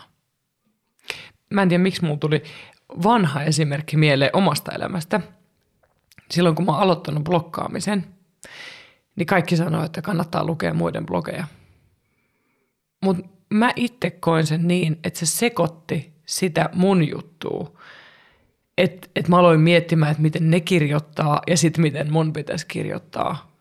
Mä 1.50 1.62
en 1.62 1.70
tiedä, 1.70 1.84
miksi 1.84 2.04
mulla 2.06 2.18
tuli 2.18 2.44
vanha 3.04 3.44
esimerkki 3.44 3.98
mieleen 3.98 4.36
omasta 4.36 4.72
elämästä. 4.72 5.22
Silloin, 6.32 6.56
kun 6.56 6.66
mä 6.66 6.72
oon 6.72 6.82
aloittanut 6.82 7.24
blokkaamisen, 7.24 8.06
niin 9.16 9.26
kaikki 9.26 9.58
sanoo, 9.58 9.84
että 9.84 10.02
kannattaa 10.02 10.46
lukea 10.46 10.74
muiden 10.74 11.06
blogeja. 11.06 11.48
Mutta 13.02 13.30
mä 13.50 13.72
itse 13.76 14.10
koin 14.10 14.46
sen 14.46 14.68
niin, 14.68 15.00
että 15.04 15.20
se 15.20 15.26
sekoitti 15.26 16.14
sitä 16.26 16.70
mun 16.74 17.10
juttua 17.10 17.82
että 18.78 19.08
et 19.16 19.28
mä 19.28 19.38
aloin 19.38 19.60
miettimään, 19.60 20.12
että 20.12 20.22
miten 20.22 20.50
ne 20.50 20.60
kirjoittaa 20.60 21.42
ja 21.48 21.58
sitten 21.58 21.82
miten 21.82 22.12
mun 22.12 22.34
pitäisi 22.34 22.68
kirjoittaa. 22.68 23.52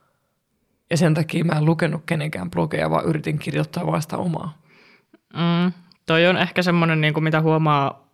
Ja 0.90 0.97
sen 0.97 1.14
takia 1.14 1.44
mä 1.44 1.52
en 1.52 1.64
lukenut 1.64 2.02
kenenkään 2.06 2.50
blogeja, 2.50 2.90
vaan 2.90 3.04
yritin 3.04 3.38
kirjoittaa 3.38 3.87
vasta 3.87 4.16
omaa. 4.16 4.59
Mm, 5.35 5.73
toi 6.06 6.26
on 6.26 6.37
ehkä 6.37 6.62
semmoinen, 6.62 7.00
niin 7.00 7.14
kuin 7.14 7.25
mitä 7.25 7.40
huomaa 7.40 8.09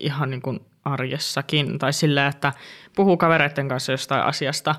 ihan 0.00 0.30
niin 0.30 0.42
kuin 0.42 0.60
arjessakin, 0.84 1.78
tai 1.78 1.92
sillä, 1.92 2.26
että 2.26 2.52
puhuu 2.96 3.16
kavereiden 3.16 3.68
kanssa 3.68 3.92
jostain 3.92 4.22
asiasta, 4.22 4.74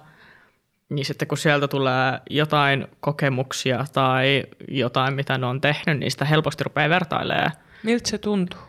niin 0.89 1.05
sitten 1.05 1.27
kun 1.27 1.37
sieltä 1.37 1.67
tulee 1.67 2.19
jotain 2.29 2.87
kokemuksia 2.99 3.85
tai 3.93 4.43
jotain, 4.67 5.13
mitä 5.13 5.37
ne 5.37 5.45
on 5.45 5.61
tehnyt, 5.61 5.99
niin 5.99 6.11
sitä 6.11 6.25
helposti 6.25 6.63
rupeaa 6.63 6.89
vertailemaan. 6.89 7.51
Miltä 7.83 8.09
se 8.09 8.17
tuntuu? 8.17 8.59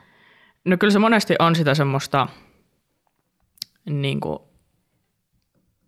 No 0.64 0.76
kyllä 0.76 0.92
se 0.92 0.98
monesti 0.98 1.34
on 1.38 1.54
sitä 1.56 1.74
semmoista– 1.74 2.26
niin 3.86 4.20
kuin, 4.20 4.38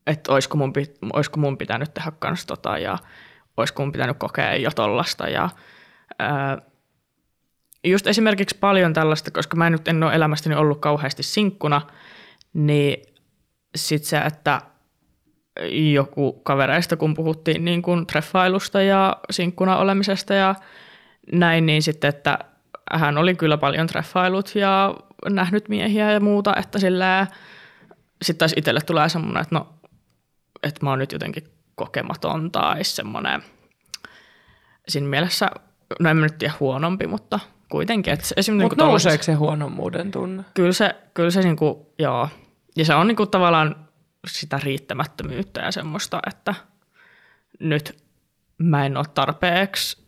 että 0.06 0.32
olisiko 0.32 0.56
mun, 0.56 0.72
olisiko 1.12 1.40
mun 1.40 1.58
pitänyt 1.58 1.94
tehdä 1.94 2.12
kans 2.18 2.46
tota 2.46 2.78
ja 2.78 2.98
olisiko 3.56 3.82
mun 3.82 3.92
pitänyt 3.92 4.16
kokea 4.18 4.56
jo 4.56 4.70
tollasta 4.70 5.28
ja 5.28 5.50
ää, 6.18 6.58
just 7.84 8.06
esimerkiksi 8.06 8.58
paljon 8.58 8.92
tällaista, 8.92 9.30
koska 9.30 9.56
mä 9.56 9.66
en 9.66 9.72
nyt 9.72 9.88
en 9.88 10.02
ole 10.02 10.14
elämästäni 10.14 10.54
ollut 10.54 10.80
kauheasti 10.80 11.22
sinkkuna, 11.22 11.82
niin 12.52 13.14
sit 13.76 14.04
se, 14.04 14.18
että 14.18 14.62
joku 15.92 16.32
kavereista, 16.32 16.96
kun 16.96 17.14
puhuttiin 17.14 17.64
niin 17.64 17.82
kuin 17.82 18.06
treffailusta 18.06 18.82
ja 18.82 19.16
sinkkuna 19.30 19.76
olemisesta 19.76 20.34
ja 20.34 20.54
näin, 21.32 21.66
niin 21.66 21.82
sitten, 21.82 22.08
että 22.08 22.38
hän 22.92 23.18
oli 23.18 23.34
kyllä 23.34 23.58
paljon 23.58 23.86
treffailut 23.86 24.54
ja 24.54 24.94
nähnyt 25.30 25.68
miehiä 25.68 26.12
ja 26.12 26.20
muuta, 26.20 26.56
että 26.56 26.78
sillä 26.78 27.26
sitten 28.22 28.38
taas 28.38 28.54
itselle 28.56 28.80
tulee 28.80 29.08
semmoinen, 29.08 29.42
että 29.42 29.54
no, 29.54 29.68
että 30.62 30.86
mä 30.86 30.90
oon 30.90 30.98
nyt 30.98 31.12
jotenkin 31.12 31.44
kokematon 31.74 32.50
tai 32.50 32.84
semmoinen 32.84 33.42
siinä 34.88 35.08
mielessä, 35.08 35.50
no 36.00 36.10
en 36.10 36.16
mä 36.16 36.22
nyt 36.22 36.38
tiedä 36.38 36.54
huonompi, 36.60 37.06
mutta 37.06 37.40
kuitenkin. 37.68 38.12
Että 38.12 38.26
esimerkiksi 38.36 38.64
Mutta 38.64 38.84
niin 38.84 38.90
nouseeko 38.90 39.22
se 39.22 39.32
huonommuuden 39.32 40.10
tunne? 40.10 40.44
Kyllä 40.54 40.72
se, 40.72 40.96
kyllä 41.14 41.30
se 41.30 41.40
niinku, 41.40 41.92
joo. 41.98 42.28
Ja 42.76 42.84
se 42.84 42.94
on 42.94 43.06
niinku 43.06 43.26
tavallaan 43.26 43.85
sitä 44.28 44.60
riittämättömyyttä 44.62 45.60
ja 45.60 45.72
semmoista, 45.72 46.20
että 46.26 46.54
nyt 47.60 48.04
mä 48.58 48.86
en 48.86 48.96
ole 48.96 49.06
tarpeeksi 49.14 50.06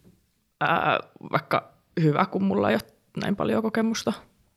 ää, 0.61 1.01
vaikka 1.33 1.73
hyvä, 2.01 2.27
kun 2.27 2.45
mulla 2.45 2.71
ei 2.71 2.75
ole 2.75 2.93
näin 3.21 3.37
paljon 3.37 3.63
kokemusta, 3.63 4.13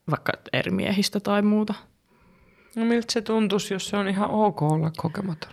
vaikka 0.10 0.34
eri 0.54 0.72
miehistä 0.72 1.20
tai 1.20 1.42
muuta. 1.42 1.74
No 2.76 2.86
miltä 2.86 3.14
se 3.14 3.22
tuntuisi, 3.22 3.74
jos 3.74 3.88
se 3.88 3.98
on 3.98 4.08
ihan 4.08 4.30
ok 4.30 4.62
olla 4.62 4.92
kokematon? 4.98 5.52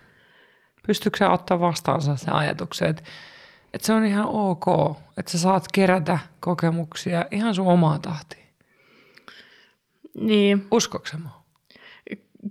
Pystyykö 0.86 1.18
sä 1.18 1.30
ottaa 1.30 1.60
vastaansa 1.60 2.16
sen 2.16 2.34
ajatuksen, 2.34 2.88
että, 2.88 3.02
että 3.74 3.86
se 3.86 3.92
on 3.92 4.04
ihan 4.04 4.26
ok, 4.26 4.66
että 5.16 5.32
sä 5.32 5.38
saat 5.38 5.66
kerätä 5.72 6.18
kokemuksia 6.40 7.24
ihan 7.30 7.54
sun 7.54 7.66
omaa 7.66 7.98
tahtiin? 7.98 8.46
Niin. 10.20 10.66
Uskoiko 10.70 11.06
mua? 11.22 11.37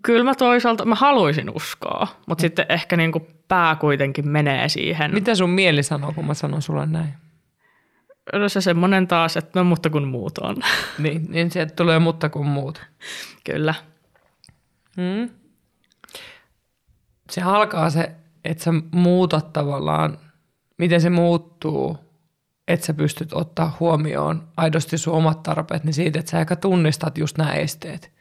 Kyllä 0.02 0.24
mä 0.24 0.36
toisaalta, 0.36 0.86
mä 0.86 0.96
haluaisin 0.96 1.50
uskoa, 1.50 2.08
mutta 2.28 2.42
mm. 2.42 2.46
sitten 2.46 2.66
ehkä 2.70 2.98
niin 2.98 3.12
kuin 3.12 3.28
pää 3.48 3.76
kuitenkin 3.76 4.30
menee 4.30 4.70
siihen. 4.70 5.14
Mitä 5.14 5.36
sun 5.36 5.50
mieli 5.50 5.84
sanoo, 5.84 6.14
kun 6.14 6.26
mä 6.26 6.34
sanon 6.34 6.62
sulle 6.62 6.86
näin? 6.86 7.14
No 8.34 8.50
se 8.50 8.62
semmoinen 8.62 9.08
taas, 9.08 9.38
että 9.38 9.60
no 9.60 9.64
mutta 9.64 9.90
kun 9.90 10.08
muut 10.08 10.38
on. 10.38 10.56
Niin, 11.04 11.26
niin 11.30 11.52
sieltä 11.52 11.74
tulee 11.76 12.00
mutta 12.00 12.30
kun 12.30 12.46
muut. 12.46 12.82
Kyllä. 13.44 13.74
Hmm. 14.96 15.30
Se 17.30 17.42
alkaa 17.42 17.90
se, 17.90 18.12
että 18.46 18.64
sä 18.64 18.72
muutat 18.92 19.54
tavallaan, 19.54 20.18
miten 20.78 21.02
se 21.02 21.10
muuttuu, 21.10 21.98
että 22.68 22.86
sä 22.86 22.94
pystyt 22.94 23.34
ottaa 23.34 23.78
huomioon 23.80 24.48
aidosti 24.58 24.98
sun 24.98 25.14
omat 25.14 25.44
tarpeet, 25.44 25.84
niin 25.84 25.94
siitä, 25.94 26.20
että 26.20 26.32
sä 26.32 26.38
aika 26.38 26.56
tunnistat 26.56 27.18
just 27.18 27.38
nämä 27.38 27.54
esteet. 27.54 28.17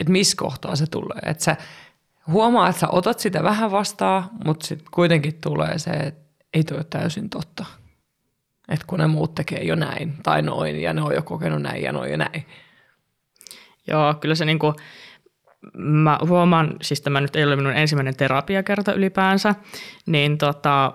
Että 0.00 0.12
missä 0.12 0.36
kohtaa 0.36 0.76
se 0.76 0.86
tulee. 0.86 1.18
Että 1.26 1.44
sä 1.44 1.56
huomaa, 2.26 2.68
että 2.68 2.80
sä 2.80 2.88
otat 2.88 3.18
sitä 3.18 3.42
vähän 3.42 3.70
vastaan, 3.70 4.24
mutta 4.44 4.66
sitten 4.66 4.88
kuitenkin 4.90 5.40
tulee 5.40 5.78
se, 5.78 5.90
että 5.90 6.30
ei 6.54 6.64
toi 6.64 6.76
ole 6.76 6.86
täysin 6.90 7.30
totta. 7.30 7.64
Että 8.68 8.86
kun 8.86 8.98
ne 8.98 9.06
muut 9.06 9.34
tekee 9.34 9.64
jo 9.64 9.74
näin 9.74 10.14
tai 10.22 10.42
noin 10.42 10.82
ja 10.82 10.92
ne 10.92 11.02
on 11.02 11.14
jo 11.14 11.22
kokenut 11.22 11.62
näin 11.62 11.82
ja 11.82 11.92
noin 11.92 12.10
ja 12.10 12.16
näin. 12.16 12.46
Joo, 13.86 14.14
kyllä 14.14 14.34
se 14.34 14.44
niinku, 14.44 14.74
mä 15.74 16.18
huomaan, 16.28 16.76
siis 16.82 17.00
tämä 17.00 17.20
nyt 17.20 17.36
ei 17.36 17.44
ole 17.44 17.56
minun 17.56 17.76
ensimmäinen 17.76 18.16
terapiakerta 18.16 18.92
ylipäänsä, 18.92 19.54
niin 20.06 20.38
tota, 20.38 20.92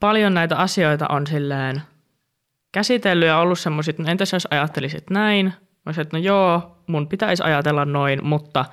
paljon 0.00 0.34
näitä 0.34 0.56
asioita 0.56 1.08
on 1.08 1.26
silleen 1.26 1.82
käsitellyt 2.72 3.26
ja 3.26 3.38
ollut 3.38 3.58
semmoiset, 3.58 3.98
no 3.98 4.10
entäs 4.10 4.32
jos 4.32 4.48
ajattelisit 4.50 5.10
näin? 5.10 5.52
Mä 5.96 6.02
että 6.02 6.16
no 6.16 6.22
joo, 6.22 6.76
mun 6.86 7.08
pitäisi 7.08 7.42
ajatella 7.42 7.84
noin, 7.84 8.24
mutta 8.24 8.64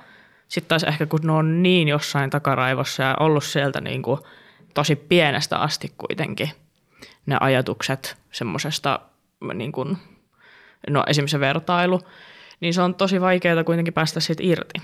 sitten 0.48 0.68
taas 0.68 0.84
ehkä 0.84 1.06
kun 1.06 1.20
ne 1.22 1.32
on 1.32 1.62
niin 1.62 1.88
jossain 1.88 2.30
takaraivossa 2.30 3.02
ja 3.02 3.16
ollut 3.20 3.44
sieltä 3.44 3.80
niin 3.80 4.02
kuin 4.02 4.20
tosi 4.74 4.96
pienestä 4.96 5.58
asti 5.58 5.92
kuitenkin 5.98 6.50
ne 7.26 7.36
ajatukset 7.40 8.16
semmoisesta 8.32 9.00
niin 9.54 9.72
kuin, 9.72 9.98
no 10.90 11.04
esimerkiksi 11.06 11.32
se 11.32 11.40
vertailu, 11.40 12.00
niin 12.60 12.74
se 12.74 12.82
on 12.82 12.94
tosi 12.94 13.20
vaikeaa 13.20 13.64
kuitenkin 13.64 13.94
päästä 13.94 14.20
siitä 14.20 14.42
irti. 14.46 14.82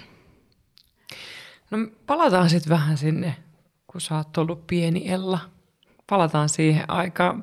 No 1.71 1.79
palataan 2.07 2.51
sitten 2.51 2.71
vähän 2.71 2.97
sinne, 2.97 3.37
kun 3.87 4.01
sä 4.01 4.17
oot 4.17 4.39
ollut 4.39 4.67
pieni 4.67 5.11
Ella. 5.11 5.39
Palataan 6.11 6.49
siihen 6.49 6.91
aikaan. 6.91 7.43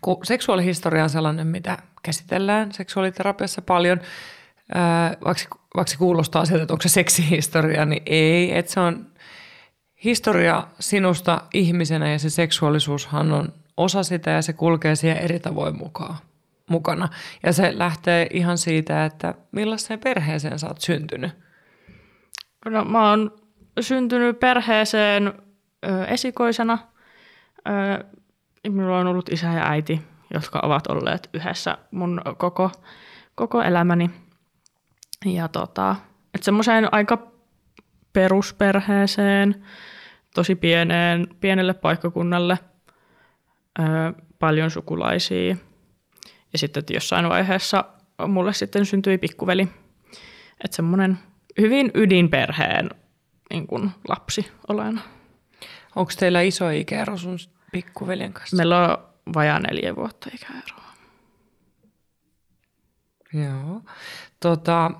Kun 0.00 0.26
seksuaalihistoria 0.26 1.02
on 1.02 1.10
sellainen, 1.10 1.46
mitä 1.46 1.78
käsitellään 2.02 2.72
seksuaaliterapiassa 2.72 3.62
paljon, 3.62 4.00
vaikka, 5.24 5.58
vaikka 5.76 5.90
se 5.90 5.96
kuulostaa 5.96 6.44
siltä, 6.44 6.62
että 6.62 6.74
onko 6.74 6.82
se 6.82 6.88
seksihistoria, 6.88 7.84
niin 7.84 8.02
ei. 8.06 8.58
Että 8.58 8.72
se 8.72 8.80
on 8.80 9.06
historia 10.04 10.66
sinusta 10.80 11.42
ihmisenä 11.54 12.12
ja 12.12 12.18
se 12.18 12.30
seksuaalisuushan 12.30 13.32
on 13.32 13.52
osa 13.76 14.02
sitä 14.02 14.30
ja 14.30 14.42
se 14.42 14.52
kulkee 14.52 14.96
siihen 14.96 15.18
eri 15.18 15.40
tavoin 15.40 15.76
mukaan, 15.76 16.16
mukana. 16.70 17.08
Ja 17.42 17.52
se 17.52 17.78
lähtee 17.78 18.26
ihan 18.30 18.58
siitä, 18.58 19.04
että 19.04 19.34
millaiseen 19.52 20.00
perheeseen 20.00 20.58
sä 20.58 20.66
oot 20.66 20.80
syntynyt– 20.80 21.30
No, 22.64 22.84
mä 22.84 23.10
oon 23.10 23.32
syntynyt 23.80 24.40
perheeseen 24.40 25.32
ö, 25.86 26.04
esikoisena. 26.04 26.78
Ö, 27.68 28.04
minulla 28.68 28.98
on 28.98 29.06
ollut 29.06 29.28
isä 29.28 29.46
ja 29.46 29.68
äiti, 29.68 30.02
jotka 30.34 30.60
ovat 30.62 30.86
olleet 30.86 31.30
yhdessä 31.34 31.78
mun 31.90 32.22
koko, 32.38 32.70
koko 33.34 33.62
elämäni. 33.62 34.10
Ja 35.24 35.48
tota, 35.48 35.96
että 36.34 36.44
semmoiseen 36.44 36.94
aika 36.94 37.32
perusperheeseen, 38.12 39.66
tosi 40.34 40.54
pieneen, 40.54 41.26
pienelle 41.40 41.74
paikkakunnalle, 41.74 42.58
ö, 43.78 43.82
paljon 44.38 44.70
sukulaisia. 44.70 45.56
Ja 46.52 46.58
sitten 46.58 46.80
että 46.80 46.94
jossain 46.94 47.28
vaiheessa 47.28 47.84
mulle 48.28 48.52
sitten 48.52 48.86
syntyi 48.86 49.18
pikkuveli. 49.18 49.68
Että 50.64 50.76
semmoinen 50.76 51.18
hyvin 51.60 51.90
ydinperheen 51.94 52.90
niin 53.50 53.66
kuin 53.66 53.90
lapsi 54.08 54.52
olen. 54.68 55.00
Onko 55.96 56.12
teillä 56.18 56.40
iso 56.40 56.70
ikäero 56.70 57.16
sun 57.16 57.38
pikkuveljen 57.72 58.32
kanssa? 58.32 58.56
Meillä 58.56 58.88
on 58.88 59.11
vajaa 59.34 59.58
neljä 59.58 59.96
vuotta 59.96 60.30
ikäeroa. 60.34 60.92
Joo. 63.32 63.82
Tota, 64.40 64.90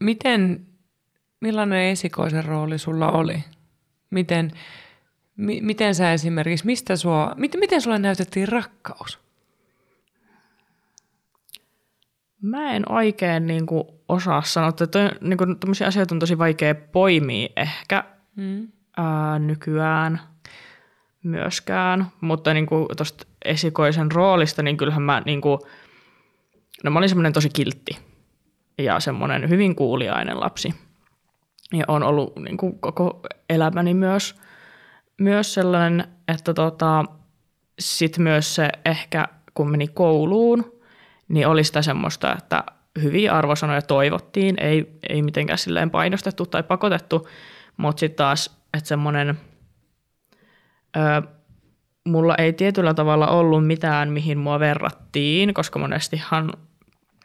miten, 0.00 0.66
millainen 1.40 1.82
esikoisen 1.82 2.44
rooli 2.44 2.78
sulla 2.78 3.10
oli? 3.10 3.44
Miten, 4.10 4.50
mi, 5.36 5.60
miten 5.60 5.94
sä 5.94 6.12
esimerkiksi, 6.12 6.66
mistä 6.66 6.96
sua, 6.96 7.34
miten, 7.36 7.60
miten 7.60 7.80
sulle 7.80 7.98
näytettiin 7.98 8.48
rakkaus? 8.48 9.18
Mä 12.42 12.72
en 12.72 12.92
oikein 12.92 13.46
niin 13.46 13.66
kuin, 13.66 13.84
osaa 14.08 14.42
sanoa, 14.42 14.68
että 14.68 14.86
toi, 14.86 15.10
niin 15.20 15.38
kuin, 15.38 15.56
asioita 15.86 16.14
on 16.14 16.18
tosi 16.18 16.38
vaikea 16.38 16.74
poimia 16.74 17.48
ehkä 17.56 18.04
mm. 18.36 18.68
ää, 18.96 19.38
nykyään 19.38 20.20
myöskään, 21.26 22.06
mutta 22.20 22.54
niin 22.54 22.66
kuin, 22.66 22.86
tosta 22.96 23.26
esikoisen 23.44 24.12
roolista, 24.12 24.62
niin 24.62 24.76
kyllähän 24.76 25.02
mä, 25.02 25.22
niin 25.26 25.40
kuin, 25.40 25.58
no 26.84 26.90
mä 26.90 26.98
olin 26.98 27.08
semmoinen 27.08 27.32
tosi 27.32 27.48
kiltti 27.48 27.98
ja 28.78 29.00
semmoinen 29.00 29.48
hyvin 29.48 29.76
kuuliainen 29.76 30.40
lapsi. 30.40 30.74
Ja 31.72 31.84
on 31.88 32.02
ollut 32.02 32.36
niin 32.36 32.56
kuin, 32.56 32.78
koko 32.78 33.20
elämäni 33.50 33.94
myös, 33.94 34.34
myös 35.18 35.54
sellainen, 35.54 36.04
että 36.28 36.54
tota, 36.54 37.04
sitten 37.78 38.22
myös 38.22 38.54
se 38.54 38.68
ehkä, 38.84 39.28
kun 39.54 39.70
meni 39.70 39.88
kouluun, 39.88 40.72
niin 41.28 41.46
oli 41.46 41.64
sitä 41.64 41.82
semmoista, 41.82 42.32
että 42.38 42.64
hyviä 43.02 43.32
arvosanoja 43.32 43.82
toivottiin, 43.82 44.56
ei, 44.60 44.98
ei 45.08 45.22
mitenkään 45.22 45.58
silleen 45.58 45.90
painostettu 45.90 46.46
tai 46.46 46.62
pakotettu, 46.62 47.28
mutta 47.76 48.00
sitten 48.00 48.16
taas, 48.16 48.58
että 48.74 48.88
semmoinen, 48.88 49.40
ö, 50.96 51.22
mulla 52.04 52.34
ei 52.34 52.52
tietyllä 52.52 52.94
tavalla 52.94 53.26
ollut 53.26 53.66
mitään, 53.66 54.08
mihin 54.08 54.38
mua 54.38 54.60
verrattiin, 54.60 55.54
koska 55.54 55.78
monestihan 55.78 56.52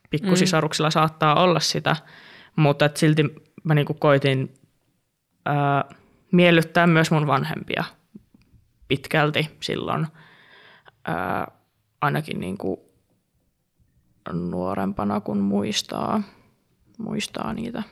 pikkusisaruksilla 0.09 0.89
mm. 0.89 0.91
saattaa 0.91 1.43
olla 1.43 1.59
sitä, 1.59 1.95
mutta 2.55 2.85
et 2.85 2.97
silti 2.97 3.25
mä 3.63 3.75
niinku 3.75 3.93
koitin 3.93 4.53
ö, 5.47 5.51
miellyttää 6.31 6.87
myös 6.87 7.11
mun 7.11 7.27
vanhempia 7.27 7.83
pitkälti 8.87 9.49
silloin, 9.59 10.07
ö, 11.09 11.11
ainakin 12.01 12.39
niinku 12.39 12.91
nuorempana, 14.33 15.21
kun 15.21 15.37
muistaa, 15.37 16.23
muistaa 16.97 17.53
niitä. 17.53 17.83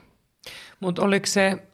Mutta 0.80 1.02
oliko 1.02 1.26
se 1.26 1.69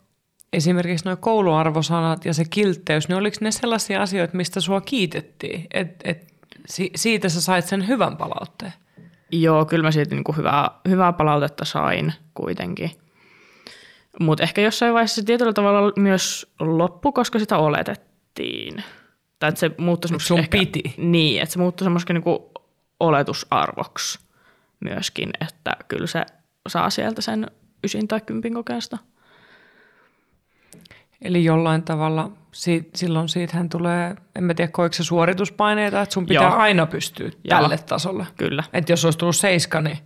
esimerkiksi 0.53 1.05
nuo 1.05 1.17
kouluarvosanat 1.17 2.25
ja 2.25 2.33
se 2.33 2.45
kiltteys, 2.49 3.07
niin 3.07 3.17
oliko 3.17 3.37
ne 3.41 3.51
sellaisia 3.51 4.01
asioita, 4.01 4.37
mistä 4.37 4.59
sua 4.59 4.81
kiitettiin? 4.81 5.67
Et, 5.73 6.01
et, 6.03 6.33
si- 6.67 6.91
siitä 6.95 7.29
sä 7.29 7.41
sait 7.41 7.65
sen 7.65 7.87
hyvän 7.87 8.17
palautteen? 8.17 8.73
Joo, 9.31 9.65
kyllä 9.65 9.83
mä 9.83 9.91
siitä 9.91 10.15
niinku 10.15 10.31
hyvää, 10.31 10.71
hyvää 10.89 11.13
palautetta 11.13 11.65
sain 11.65 12.13
kuitenkin. 12.33 12.91
Mutta 14.19 14.43
ehkä 14.43 14.61
jossain 14.61 14.93
vaiheessa 14.93 15.15
se 15.15 15.25
tietyllä 15.25 15.53
tavalla 15.53 15.93
myös 15.95 16.53
loppu, 16.59 17.11
koska 17.11 17.39
sitä 17.39 17.57
oletettiin. 17.57 18.83
Tai 19.39 19.49
että 19.49 19.59
se 19.59 19.71
muuttui 19.77 20.19
Sun 20.19 20.39
ehkä, 20.39 20.57
piti. 20.57 20.83
Niin, 20.97 21.41
että 21.41 21.53
se 21.53 21.59
muuttui 21.59 21.85
semmoista 21.85 22.13
niinku 22.13 22.51
oletusarvoksi 22.99 24.19
myöskin, 24.79 25.29
että 25.41 25.71
kyllä 25.87 26.07
se 26.07 26.25
saa 26.67 26.89
sieltä 26.89 27.21
sen 27.21 27.47
ysin 27.83 28.07
tai 28.07 28.21
kympin 28.21 28.53
kokeesta. 28.53 28.97
Eli 31.21 31.43
jollain 31.43 31.83
tavalla 31.83 32.31
si- 32.51 32.89
silloin 32.95 33.29
siitähän 33.29 33.69
tulee, 33.69 34.15
en 34.35 34.43
mä 34.43 34.53
tiedä 34.53 34.71
koiko 34.71 34.93
se 34.93 35.03
suorituspaineita, 35.03 36.01
että 36.01 36.13
sun 36.13 36.25
pitää 36.25 36.43
joo. 36.43 36.55
aina 36.55 36.85
pystyä 36.85 37.25
joo. 37.25 37.59
tälle 37.59 37.77
tasolle. 37.77 38.27
Kyllä. 38.37 38.63
Että 38.73 38.91
jos 38.91 39.05
olisi 39.05 39.19
tullut 39.19 39.35
seiska, 39.35 39.81
niin 39.81 39.97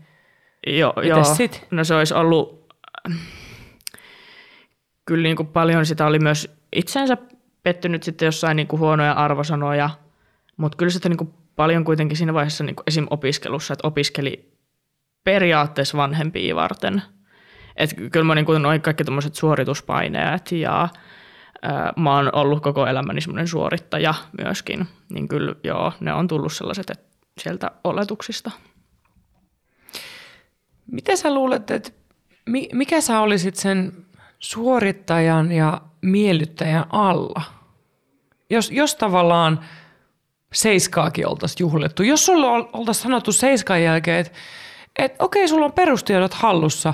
joo, 0.68 0.94
joo. 1.04 1.24
sit? 1.24 1.68
No 1.72 1.84
se 1.84 1.96
olisi 1.96 2.14
ollut, 2.14 2.74
kyllä 5.06 5.24
niin 5.24 5.36
kuin 5.36 5.48
paljon 5.48 5.86
sitä 5.86 6.06
oli 6.06 6.20
myös 6.20 6.60
itsensä 6.76 7.18
pettynyt 7.64 8.04
sitten 8.04 8.26
jossain 8.26 8.56
niin 8.56 8.68
kuin 8.68 8.80
huonoja 8.80 9.14
arvosanoja, 9.14 9.90
mutta 10.58 10.76
kyllä 10.76 10.92
sitä 10.92 11.10
niin 11.10 11.18
kuin 11.18 11.34
paljon 11.56 11.86
kuitenkin 11.86 12.18
siinä 12.18 12.34
vaiheessa 12.34 12.64
niin 12.64 12.76
kuin 12.76 12.84
esim. 12.88 13.08
opiskelussa, 13.10 13.74
että 13.74 13.88
opiskeli 13.88 14.52
periaatteessa 15.24 15.98
vanhempia 15.98 16.56
varten. 16.56 17.02
Et 17.80 17.96
kyllä 18.12 18.24
mä 18.24 18.36
niin 18.36 18.62
noin 18.62 18.82
kaikki 18.82 19.04
tämmöiset 19.04 19.36
suorituspaineet 19.36 20.52
ja 20.52 20.90
ää, 21.62 21.94
mä 21.98 22.16
oon 22.16 22.36
ollut 22.36 22.64
koko 22.64 22.88
elämäni 22.88 23.22
semmoinen 23.22 23.48
suorittaja 23.48 24.14
myöskin, 24.44 24.88
niin 25.10 25.28
kyllä 25.28 25.56
joo, 25.64 25.94
ne 26.00 26.14
on 26.14 26.28
tullut 26.28 26.54
sellaiset 26.54 26.90
että 26.90 27.06
sieltä 27.38 27.72
oletuksista. 27.84 28.52
Mitä 30.92 31.16
sä 31.16 31.34
luulet, 31.34 31.72
että 31.72 31.92
mikä 32.74 33.02
sä 33.02 33.20
olisit 33.20 33.56
sen 33.56 34.06
suorittajan 34.40 35.52
ja 35.52 35.82
miellyttäjän 36.02 36.86
alla? 36.90 37.42
Jos, 38.50 38.72
jos 38.72 38.96
tavallaan 38.96 39.60
seiskaakin 40.54 41.28
oltaisiin 41.28 41.60
juhlittu. 41.60 42.04
Jos 42.04 42.26
sulla 42.26 42.48
oltaisiin 42.52 43.04
sanottu 43.04 43.32
seiskan 43.32 43.84
jälkeen, 43.84 44.20
että 44.20 44.38
että 45.00 45.24
okei, 45.24 45.48
sulla 45.48 45.66
on 45.66 45.74
perustiedot 45.74 46.34
hallussa 46.34 46.94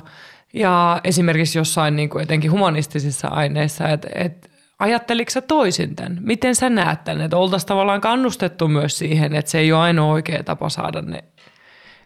ja 0.56 1.02
esimerkiksi 1.04 1.58
jossain 1.58 1.96
niin 1.96 2.10
kuin 2.10 2.24
etenkin 2.24 2.52
humanistisissa 2.52 3.28
aineissa, 3.28 3.90
että 3.90 4.08
et, 4.16 4.52
ajatteliko 4.80 5.32
sä 5.32 5.42
toisin 5.42 5.96
tämän? 5.96 6.18
Miten 6.22 6.56
sä 6.56 6.70
näet 6.70 7.04
tämän? 7.04 7.22
Että 7.22 7.38
oltaisiin 7.38 7.68
tavallaan 7.68 8.02
kannustettu 8.02 8.68
myös 8.68 8.98
siihen, 8.98 9.36
että 9.36 9.52
se 9.52 9.60
ei 9.60 9.72
ole 9.72 9.82
ainoa 9.82 10.14
oikea 10.14 10.44
tapa 10.44 10.70
saada 10.70 11.02
ne 11.02 11.24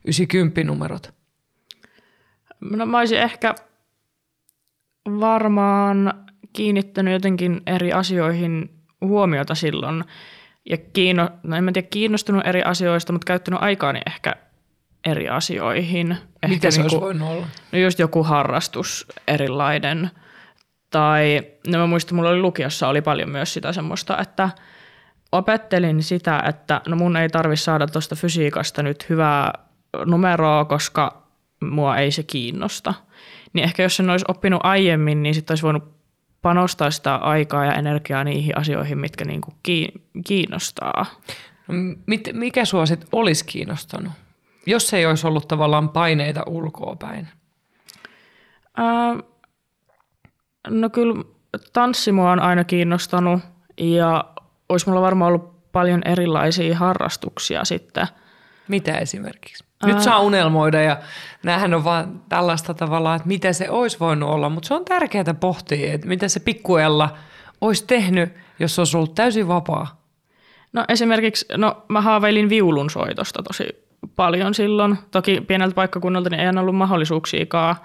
90 0.06 0.64
numerot. 0.64 1.14
No 2.60 2.86
mä 2.86 2.98
olisin 2.98 3.20
ehkä 3.20 3.56
varmaan 5.06 6.14
kiinnittänyt 6.54 7.14
jotenkin 7.14 7.62
eri 7.66 7.94
asioihin 7.94 8.70
huomiota 9.02 9.56
silloin. 9.56 10.04
Ja 10.70 10.78
kiinno, 10.78 11.30
no 11.44 11.56
en 11.56 11.64
mä 11.64 11.72
tiedä 11.72 11.88
kiinnostunut 11.92 12.48
eri 12.48 12.64
asioista, 12.64 13.14
mutta 13.14 13.26
käyttänyt 13.26 13.64
aikaani 13.64 14.00
ehkä 14.08 14.36
eri 15.06 15.30
asioihin. 15.30 16.12
Ehkä 16.12 16.48
Mitä 16.48 16.72
se 16.72 16.82
niin 16.82 16.90
kuin, 16.90 17.04
olisi 17.04 17.22
voinut 17.22 17.30
olla? 17.30 17.48
No 17.72 17.80
just 17.80 18.00
joku 18.00 18.24
harrastus 18.24 19.08
erilainen. 19.28 20.12
Tai 20.90 21.42
no 21.68 21.78
mä 21.78 21.88
muistan, 21.88 22.16
mulla 22.16 22.30
oli 22.30 22.40
lukiossa 22.40 22.88
oli 22.88 23.02
paljon 23.02 23.30
myös 23.30 23.54
sitä 23.54 23.74
semmoista, 23.74 24.18
että 24.18 24.50
opettelin 25.32 26.04
sitä, 26.04 26.44
että 26.48 26.82
no 26.88 26.96
mun 26.96 27.18
ei 27.18 27.30
tarvi 27.30 27.58
saada 27.58 27.88
tuosta 27.88 28.16
fysiikasta 28.16 28.84
nyt 28.84 29.10
hyvää 29.10 29.54
numeroa, 30.06 30.66
koska 30.66 31.24
mua 31.64 31.98
ei 31.98 32.12
se 32.12 32.24
kiinnosta. 32.24 32.94
Niin 33.54 33.64
ehkä 33.64 33.84
jos 33.84 33.96
sen 33.96 34.10
olisi 34.10 34.26
oppinut 34.28 34.62
aiemmin, 34.64 35.24
niin 35.24 35.36
sitten 35.36 35.52
olisi 35.52 35.64
voinut 35.64 36.00
panostaa 36.42 36.92
sitä 36.92 37.16
aikaa 37.16 37.66
ja 37.66 37.74
energiaa 37.74 38.24
niihin 38.24 38.58
asioihin, 38.58 38.98
mitkä 38.98 39.26
niinku 39.26 39.54
kiinnostaa. 40.26 41.06
No, 41.68 41.74
mikä 42.34 42.66
sua 42.66 42.86
sitten 42.86 43.10
olisi 43.12 43.46
kiinnostanut? 43.46 44.12
Jos 44.66 44.94
ei 44.94 45.06
olisi 45.06 45.28
ollut 45.28 45.48
tavallaan 45.48 45.90
paineita 45.90 46.44
ulkoa 46.48 46.96
päin? 46.96 47.28
Äh, 48.80 49.24
no 50.68 50.90
kyllä 50.90 51.24
tanssi 51.74 52.12
mua 52.12 52.32
on 52.32 52.40
aina 52.40 52.64
kiinnostanut 52.64 53.40
ja 53.78 54.26
olisi 54.70 54.90
mulla 54.90 55.02
varmaan 55.02 55.28
ollut 55.34 55.72
paljon 55.72 56.02
erilaisia 56.06 56.78
harrastuksia 56.78 57.66
sitten. 57.66 58.08
Mitä 58.68 58.98
esimerkiksi? 58.98 59.64
Nyt 59.86 60.02
saa 60.02 60.20
unelmoida 60.20 60.82
ja 60.82 60.98
näähän 61.44 61.74
on 61.74 61.84
vaan 61.84 62.22
tällaista 62.30 62.74
tavalla, 62.74 63.16
että 63.16 63.28
mitä 63.28 63.54
se 63.54 63.70
olisi 63.70 64.00
voinut 64.00 64.30
olla, 64.30 64.50
mutta 64.50 64.68
se 64.68 64.74
on 64.74 64.86
tärkeää 64.86 65.34
pohtia, 65.40 65.94
että 65.94 66.08
mitä 66.08 66.28
se 66.28 66.40
pikkuella 66.40 67.18
olisi 67.62 67.86
tehnyt, 67.86 68.34
jos 68.60 68.80
olisi 68.80 68.98
ollut 68.98 69.16
täysin 69.16 69.48
vapaa. 69.48 70.02
No 70.74 70.86
esimerkiksi, 70.90 71.46
no 71.58 71.86
mä 71.88 72.02
haaveilin 72.02 72.50
viulun 72.50 72.90
soitosta 72.90 73.44
tosi 73.44 73.89
paljon 74.16 74.54
silloin. 74.54 74.98
Toki 75.12 75.42
pieneltä 75.42 75.76
paikkakunnalta 75.76 76.30
niin 76.30 76.40
ei 76.40 76.50
ollut 76.60 76.76
mahdollisuuksiakaan. 76.76 77.76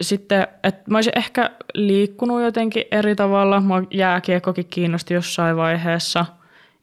Sitten, 0.00 0.46
että 0.62 0.90
mä 0.90 0.96
olisin 0.98 1.18
ehkä 1.18 1.50
liikkunut 1.74 2.42
jotenkin 2.42 2.84
eri 2.90 3.16
tavalla. 3.16 3.60
Mua 3.60 3.82
jääkiekkokin 3.90 4.66
kiinnosti 4.66 5.14
jossain 5.14 5.56
vaiheessa. 5.56 6.26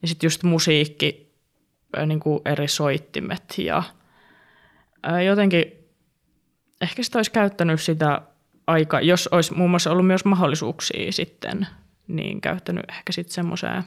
Ja 0.02 0.08
sitten 0.08 0.26
just 0.26 0.42
musiikki, 0.42 1.34
niin 2.06 2.20
kuin 2.20 2.40
eri 2.44 2.68
soittimet 2.68 3.54
ja 3.58 3.82
jotenkin 5.26 5.64
ehkä 6.80 7.02
sitä 7.02 7.18
olisi 7.18 7.30
käyttänyt 7.30 7.80
sitä 7.80 8.20
aika, 8.66 9.00
jos 9.00 9.26
olisi 9.26 9.54
muun 9.54 9.70
muassa 9.70 9.90
ollut 9.90 10.06
myös 10.06 10.24
mahdollisuuksia 10.24 11.12
sitten, 11.12 11.66
niin 12.08 12.40
käyttänyt 12.40 12.84
ehkä 12.88 13.12
sitten 13.12 13.34
semmoiseen 13.34 13.82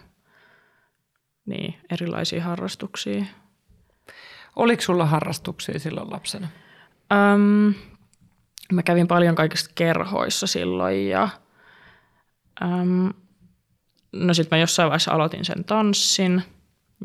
niin, 1.47 1.75
erilaisia 1.91 2.43
harrastuksia. 2.43 3.25
Oliko 4.55 4.81
sulla 4.81 5.05
harrastuksia 5.05 5.79
silloin 5.79 6.11
lapsena? 6.11 6.47
Öm, 7.11 7.73
mä 8.71 8.83
kävin 8.83 9.07
paljon 9.07 9.35
kaikista 9.35 9.71
kerhoissa 9.75 10.47
silloin 10.47 11.09
ja 11.09 11.29
öm, 12.61 13.13
no 14.11 14.33
sitten 14.33 14.57
mä 14.57 14.61
jossain 14.61 14.89
vaiheessa 14.89 15.11
aloitin 15.11 15.45
sen 15.45 15.63
tanssin 15.63 16.43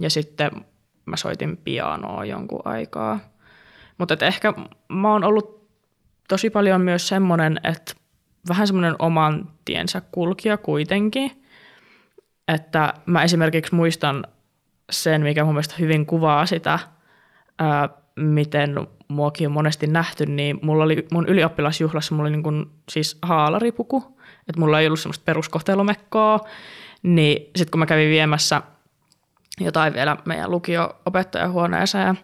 ja 0.01 0.11
sitten 0.11 0.51
mä 1.07 1.17
soitin 1.17 1.57
pianoa 1.57 2.25
jonkun 2.25 2.63
aikaa. 2.65 3.21
Mutta 3.99 4.27
ehkä 4.27 4.55
mä 4.89 5.13
oon 5.13 5.25
ollut 5.25 5.71
tosi 6.29 6.51
paljon 6.51 6.81
myös 6.81 7.09
semmoinen, 7.09 7.61
että 7.65 7.95
vähän 8.49 8.67
semmoinen 8.67 8.95
oman 8.99 9.51
tiensä 9.65 10.01
kulkija 10.01 10.57
kuitenkin. 10.57 11.42
Että 12.49 12.95
mä 13.07 13.23
esimerkiksi 13.23 13.75
muistan 13.75 14.25
sen, 14.91 15.23
mikä 15.23 15.45
mun 15.45 15.55
mielestä 15.55 15.75
hyvin 15.79 16.07
kuvaa 16.07 16.47
sitä, 16.47 16.79
ää, 17.59 17.89
miten 18.17 18.87
muakin 19.09 19.47
on 19.47 19.53
monesti 19.53 19.87
nähty, 19.87 20.27
niin 20.27 20.59
mulla 20.63 20.85
oli 20.85 21.07
mun 21.13 21.29
ylioppilasjuhlassa 21.29 22.15
mulla 22.15 22.27
oli 22.29 22.37
niin 22.37 22.43
kuin, 22.43 22.71
siis 22.89 23.19
haalaripuku, 23.23 24.19
että 24.49 24.61
mulla 24.61 24.81
ei 24.81 24.87
ollut 24.87 25.01
semmoista 25.01 25.25
peruskohteelomekkoa, 25.25 26.41
niin 27.03 27.51
sitten 27.57 27.71
kun 27.71 27.79
mä 27.79 27.87
kävin 27.87 28.11
viemässä 28.11 28.63
jotain 29.61 29.95
vielä 29.95 30.17
meidän 30.25 30.51
lukio-opettajahuoneeseen, 30.51 32.19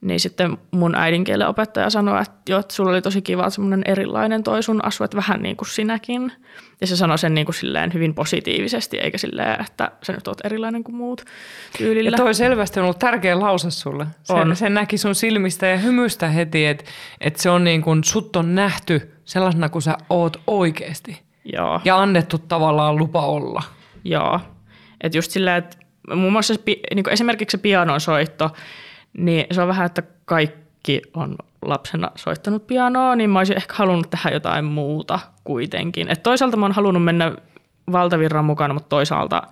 niin 0.00 0.20
sitten 0.20 0.58
mun 0.70 0.94
äidinkielen 0.94 1.48
opettaja 1.48 1.90
sanoi, 1.90 2.22
että, 2.22 2.52
jo, 2.52 2.58
että 2.58 2.74
sulla 2.74 2.90
oli 2.90 3.02
tosi 3.02 3.22
kiva 3.22 3.50
semmoinen 3.50 3.82
erilainen 3.84 4.42
toi 4.42 4.62
sun 4.62 4.84
asu, 4.84 5.04
että 5.04 5.16
vähän 5.16 5.42
niin 5.42 5.56
kuin 5.56 5.68
sinäkin. 5.68 6.32
Ja 6.80 6.86
se 6.86 6.96
sanoi 6.96 7.18
sen 7.18 7.34
niin 7.34 7.44
kuin 7.44 7.54
silleen 7.54 7.92
hyvin 7.94 8.14
positiivisesti, 8.14 8.98
eikä 8.98 9.18
silleen, 9.18 9.60
että 9.60 9.90
sä 10.02 10.12
nyt 10.12 10.28
oot 10.28 10.44
erilainen 10.44 10.84
kuin 10.84 10.94
muut 10.94 11.24
tyylillä. 11.78 12.10
Ja 12.10 12.16
toi 12.16 12.34
selvästi 12.34 12.80
on 12.80 12.84
ollut 12.84 12.98
tärkeä 12.98 13.40
lause 13.40 13.70
sulle. 13.70 14.06
Sen, 14.22 14.36
on. 14.36 14.56
sen 14.56 14.74
näki 14.74 14.98
sun 14.98 15.14
silmistä 15.14 15.66
ja 15.66 15.76
hymystä 15.76 16.28
heti, 16.28 16.66
että, 16.66 16.84
että 17.20 17.42
se 17.42 17.50
on 17.50 17.64
niin 17.64 17.82
kuin, 17.82 18.04
sut 18.04 18.36
on 18.36 18.54
nähty 18.54 19.12
sellaisena 19.24 19.68
kuin 19.68 19.82
sä 19.82 19.96
oot 20.10 20.40
oikeasti. 20.46 21.22
Joo. 21.44 21.80
Ja 21.84 21.98
annettu 21.98 22.38
tavallaan 22.38 22.96
lupa 22.96 23.26
olla. 23.26 23.62
Joo. 24.04 24.40
Että 25.00 25.18
just 25.18 25.30
silleen, 25.30 25.56
että 25.56 25.76
muun 26.14 26.32
muassa 26.32 26.54
se, 26.54 26.60
niin 26.66 27.04
kuin 27.04 27.12
esimerkiksi 27.12 27.56
se 27.56 27.62
pianon 27.62 28.00
soitto, 28.00 28.50
niin 29.18 29.46
se 29.50 29.62
on 29.62 29.68
vähän, 29.68 29.86
että 29.86 30.02
kaikki 30.24 31.02
on 31.14 31.36
lapsena 31.62 32.10
soittanut 32.16 32.66
pianoa, 32.66 33.16
niin 33.16 33.30
mä 33.30 33.38
olisin 33.38 33.56
ehkä 33.56 33.74
halunnut 33.74 34.10
tehdä 34.10 34.30
jotain 34.30 34.64
muuta 34.64 35.20
kuitenkin. 35.44 36.08
Et 36.08 36.22
toisaalta 36.22 36.56
mä 36.56 36.64
oon 36.64 36.72
halunnut 36.72 37.04
mennä 37.04 37.32
valtavirran 37.92 38.44
mukana, 38.44 38.74
mutta 38.74 38.88
toisaalta 38.88 39.42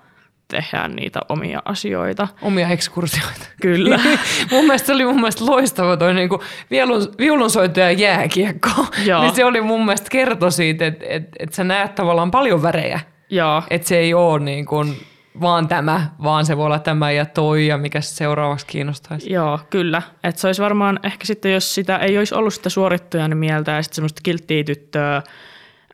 tehdään 0.49 0.97
niitä 0.97 1.21
omia 1.29 1.63
asioita. 1.65 2.29
Omia 2.43 2.69
ekskursioita. 2.69 3.47
Kyllä. 3.63 4.01
mun 4.51 4.65
mielestä 4.65 4.87
se 4.87 4.93
oli 4.93 5.05
mun 5.05 5.17
mielestä 5.17 5.47
loistava 5.47 5.97
toi 5.97 6.15
niinku 6.15 6.43
viulun, 6.71 7.03
viulunsoitto 7.19 7.81
ja 7.81 7.93
jääkiekko. 7.93 8.71
Joo. 9.05 9.23
niin 9.23 9.35
se 9.35 9.45
oli 9.45 9.61
mun 9.61 9.85
mielestä 9.85 10.11
kerto 10.11 10.51
siitä, 10.51 10.87
että 10.87 11.05
et, 11.09 11.29
et 11.39 11.53
sä 11.53 11.65
näet 11.65 11.95
tavallaan 11.95 12.31
paljon 12.31 12.63
värejä. 12.63 13.01
Joo. 13.31 13.63
Että 13.71 13.89
se 13.89 13.99
ei 13.99 14.15
ole 14.15 14.39
niin 14.39 14.67
kuin 14.67 14.97
vaan 15.41 15.69
tämä, 15.69 16.11
vaan 16.23 16.47
se 16.47 16.57
voi 16.57 16.67
olla 16.67 16.79
tämä 16.79 17.11
ja 17.11 17.27
toi 17.27 17.67
ja 17.67 17.79
mikä 17.79 18.01
seuraavaksi 18.01 18.67
kiinnostaisi. 18.67 19.33
Joo, 19.33 19.61
kyllä. 19.71 20.03
Et 20.25 20.39
se 20.39 20.47
olisi 20.47 20.63
varmaan 20.63 21.01
ehkä 21.03 21.27
sitten, 21.27 21.53
jos 21.53 21.75
sitä 21.75 21.97
ei 21.97 22.19
olisi 22.19 22.35
ollut 22.35 22.55
sitä 22.55 22.69
suorittajan 22.69 23.37
mieltä 23.37 23.73
ja 23.73 23.83
sitten 23.83 23.95
semmoista 23.95 24.21
kilttiä 24.23 24.65
tyttöä, 24.65 25.23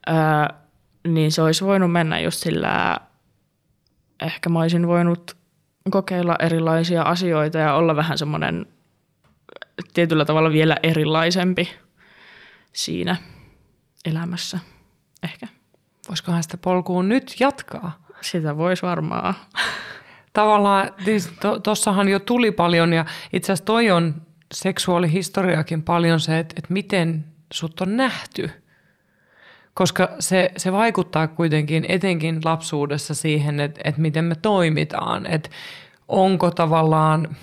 ää, 0.07 0.54
niin 1.09 1.33
se 1.33 1.42
olisi 1.42 1.64
voinut 1.64 1.92
mennä 1.92 2.20
just 2.20 2.38
sillä, 2.38 2.98
ehkä 4.22 4.48
mä 4.48 4.61
olisin 4.61 4.87
voinut 4.87 5.37
kokeilla 5.90 6.37
erilaisia 6.38 7.02
asioita 7.02 7.59
ja 7.59 7.74
olla 7.74 7.96
vähän 7.96 8.18
semmoinen 8.18 8.66
tietyllä 9.94 10.24
tavalla 10.24 10.50
vielä 10.50 10.76
erilaisempi 10.83 11.70
siinä 12.72 13.16
elämässä 14.04 14.59
ehkä. 15.22 15.48
Voisikohan 16.09 16.42
sitä 16.42 16.57
polkuun 16.57 17.09
nyt 17.09 17.35
jatkaa? 17.40 18.04
Sitä 18.25 18.57
voisi 18.57 18.83
varmaan. 18.83 19.35
Tavallaan, 20.33 20.91
tuossahan 21.63 22.09
jo 22.09 22.19
tuli 22.19 22.51
paljon 22.51 22.93
ja 22.93 23.05
itse 23.33 23.53
asiassa 23.53 23.65
toi 23.65 23.91
on 23.91 24.15
seksuaalihistoriakin 24.55 25.83
paljon 25.83 26.21
se, 26.21 26.39
että, 26.39 26.55
että 26.59 26.73
miten 26.73 27.25
sut 27.53 27.81
on 27.81 27.97
nähty. 27.97 28.51
Koska 29.75 30.09
se, 30.21 30.51
se 30.57 30.73
vaikuttaa 30.73 31.29
kuitenkin 31.29 31.87
etenkin 31.89 32.41
lapsuudessa 32.45 33.15
siihen, 33.15 33.61
että, 33.61 33.81
että 33.85 34.01
miten 34.01 34.25
me 34.25 34.35
toimitaan. 34.35 35.27
Että 35.27 35.51
onko 36.09 36.51
tavallaan, 36.51 37.37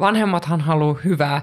vanhemmathan 0.00 0.60
haluaa 0.60 1.00
hyvää, 1.04 1.42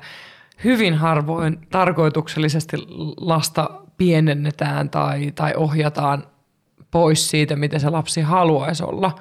hyvin 0.63 0.93
harvoin 0.93 1.67
tarkoituksellisesti 1.69 2.77
lasta 3.17 3.69
pienennetään 3.97 4.89
tai, 4.89 5.31
tai 5.31 5.53
ohjataan 5.55 6.23
pois 6.91 7.29
siitä, 7.29 7.55
miten 7.55 7.79
se 7.79 7.89
lapsi 7.89 8.21
haluaisi 8.21 8.83
olla. 8.83 9.15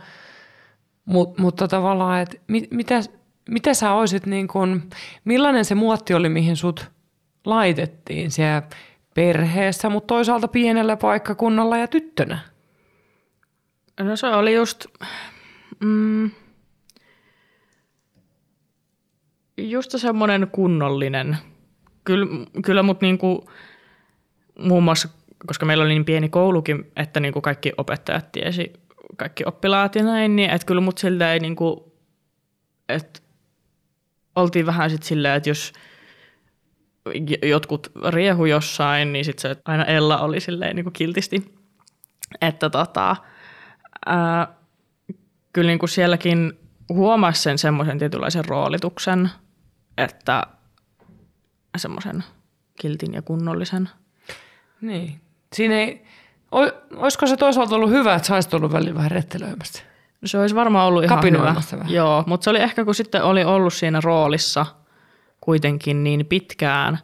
Mut, 1.04 1.38
mutta 1.38 1.68
tavallaan, 1.68 2.20
että 2.20 2.36
mit, 2.48 2.70
mitä, 2.70 3.00
mitä 3.48 3.74
sä 3.74 3.92
olisit, 3.92 4.26
niin 4.26 4.48
kun, 4.48 4.82
millainen 5.24 5.64
se 5.64 5.74
muotti 5.74 6.14
oli, 6.14 6.28
mihin 6.28 6.56
sut 6.56 6.90
laitettiin 7.44 8.30
siellä 8.30 8.62
perheessä, 9.14 9.88
mutta 9.88 10.06
toisaalta 10.06 10.48
pienellä 10.48 10.96
paikkakunnalla 10.96 11.76
ja 11.76 11.88
tyttönä? 11.88 12.38
No 14.00 14.16
se 14.16 14.26
oli 14.26 14.54
just, 14.54 14.86
mm, 15.80 16.30
just 19.56 19.90
semmoinen 19.96 20.48
kunnollinen. 20.52 21.36
Kyllä, 22.04 22.26
kyllä 22.64 22.82
mut 22.82 23.00
niinku, 23.00 23.50
muun 24.58 24.82
muassa 24.82 25.08
koska 25.46 25.66
meillä 25.66 25.84
oli 25.84 25.92
niin 25.92 26.04
pieni 26.04 26.28
koulukin, 26.28 26.92
että 26.96 27.20
niin 27.20 27.32
kuin 27.32 27.42
kaikki 27.42 27.72
opettajat 27.76 28.32
tiesi, 28.32 28.72
kaikki 29.16 29.44
oppilaat 29.46 29.94
ja 29.94 30.04
näin, 30.04 30.36
niin 30.36 30.50
että 30.50 30.66
kyllä 30.66 30.80
mut 30.80 30.98
siltä 30.98 31.32
ei 31.32 31.40
niin 31.40 31.56
kuin, 31.56 31.80
että 32.88 33.20
oltiin 34.36 34.66
vähän 34.66 34.90
sitten 34.90 35.08
silleen, 35.08 35.34
että 35.34 35.50
jos 35.50 35.72
jotkut 37.42 37.92
riehu 38.10 38.44
jossain, 38.44 39.12
niin 39.12 39.24
sitten 39.24 39.42
se 39.42 39.62
aina 39.64 39.84
Ella 39.84 40.18
oli 40.18 40.40
silleen 40.40 40.76
niin 40.76 40.84
kuin 40.84 40.92
kiltisti. 40.92 41.54
Että 42.40 42.70
tota, 42.70 43.16
ää, 44.06 44.54
kyllä 45.52 45.68
niin 45.68 45.78
kuin 45.78 45.90
sielläkin 45.90 46.52
huomasi 46.88 47.42
sen 47.42 47.58
semmoisen 47.58 47.98
tietynlaisen 47.98 48.44
roolituksen, 48.44 49.30
että 49.98 50.42
semmoisen 51.76 52.24
kiltin 52.80 53.14
ja 53.14 53.22
kunnollisen. 53.22 53.88
Niin, 54.80 55.20
Siinä 55.56 55.74
ei, 55.74 56.02
olisiko 56.96 57.26
se 57.26 57.36
toisaalta 57.36 57.74
ollut 57.74 57.90
hyvä, 57.90 58.14
että 58.14 58.28
sä 58.28 58.34
olisit 58.34 58.54
ollut 58.54 58.72
välillä 58.72 58.94
vähän 58.94 59.10
rettelöimässä? 59.10 59.82
No 60.20 60.28
se 60.28 60.38
olisi 60.38 60.54
varmaan 60.54 60.86
ollut 60.86 61.04
ihan 61.04 61.24
hyvä. 61.24 61.54
Vähän. 61.72 61.92
Joo, 61.92 62.24
mutta 62.26 62.44
se 62.44 62.50
oli 62.50 62.58
ehkä 62.58 62.84
kun 62.84 62.94
sitten 62.94 63.22
oli 63.22 63.44
ollut 63.44 63.74
siinä 63.74 64.00
roolissa 64.04 64.66
kuitenkin 65.40 66.04
niin 66.04 66.26
pitkään, 66.26 66.98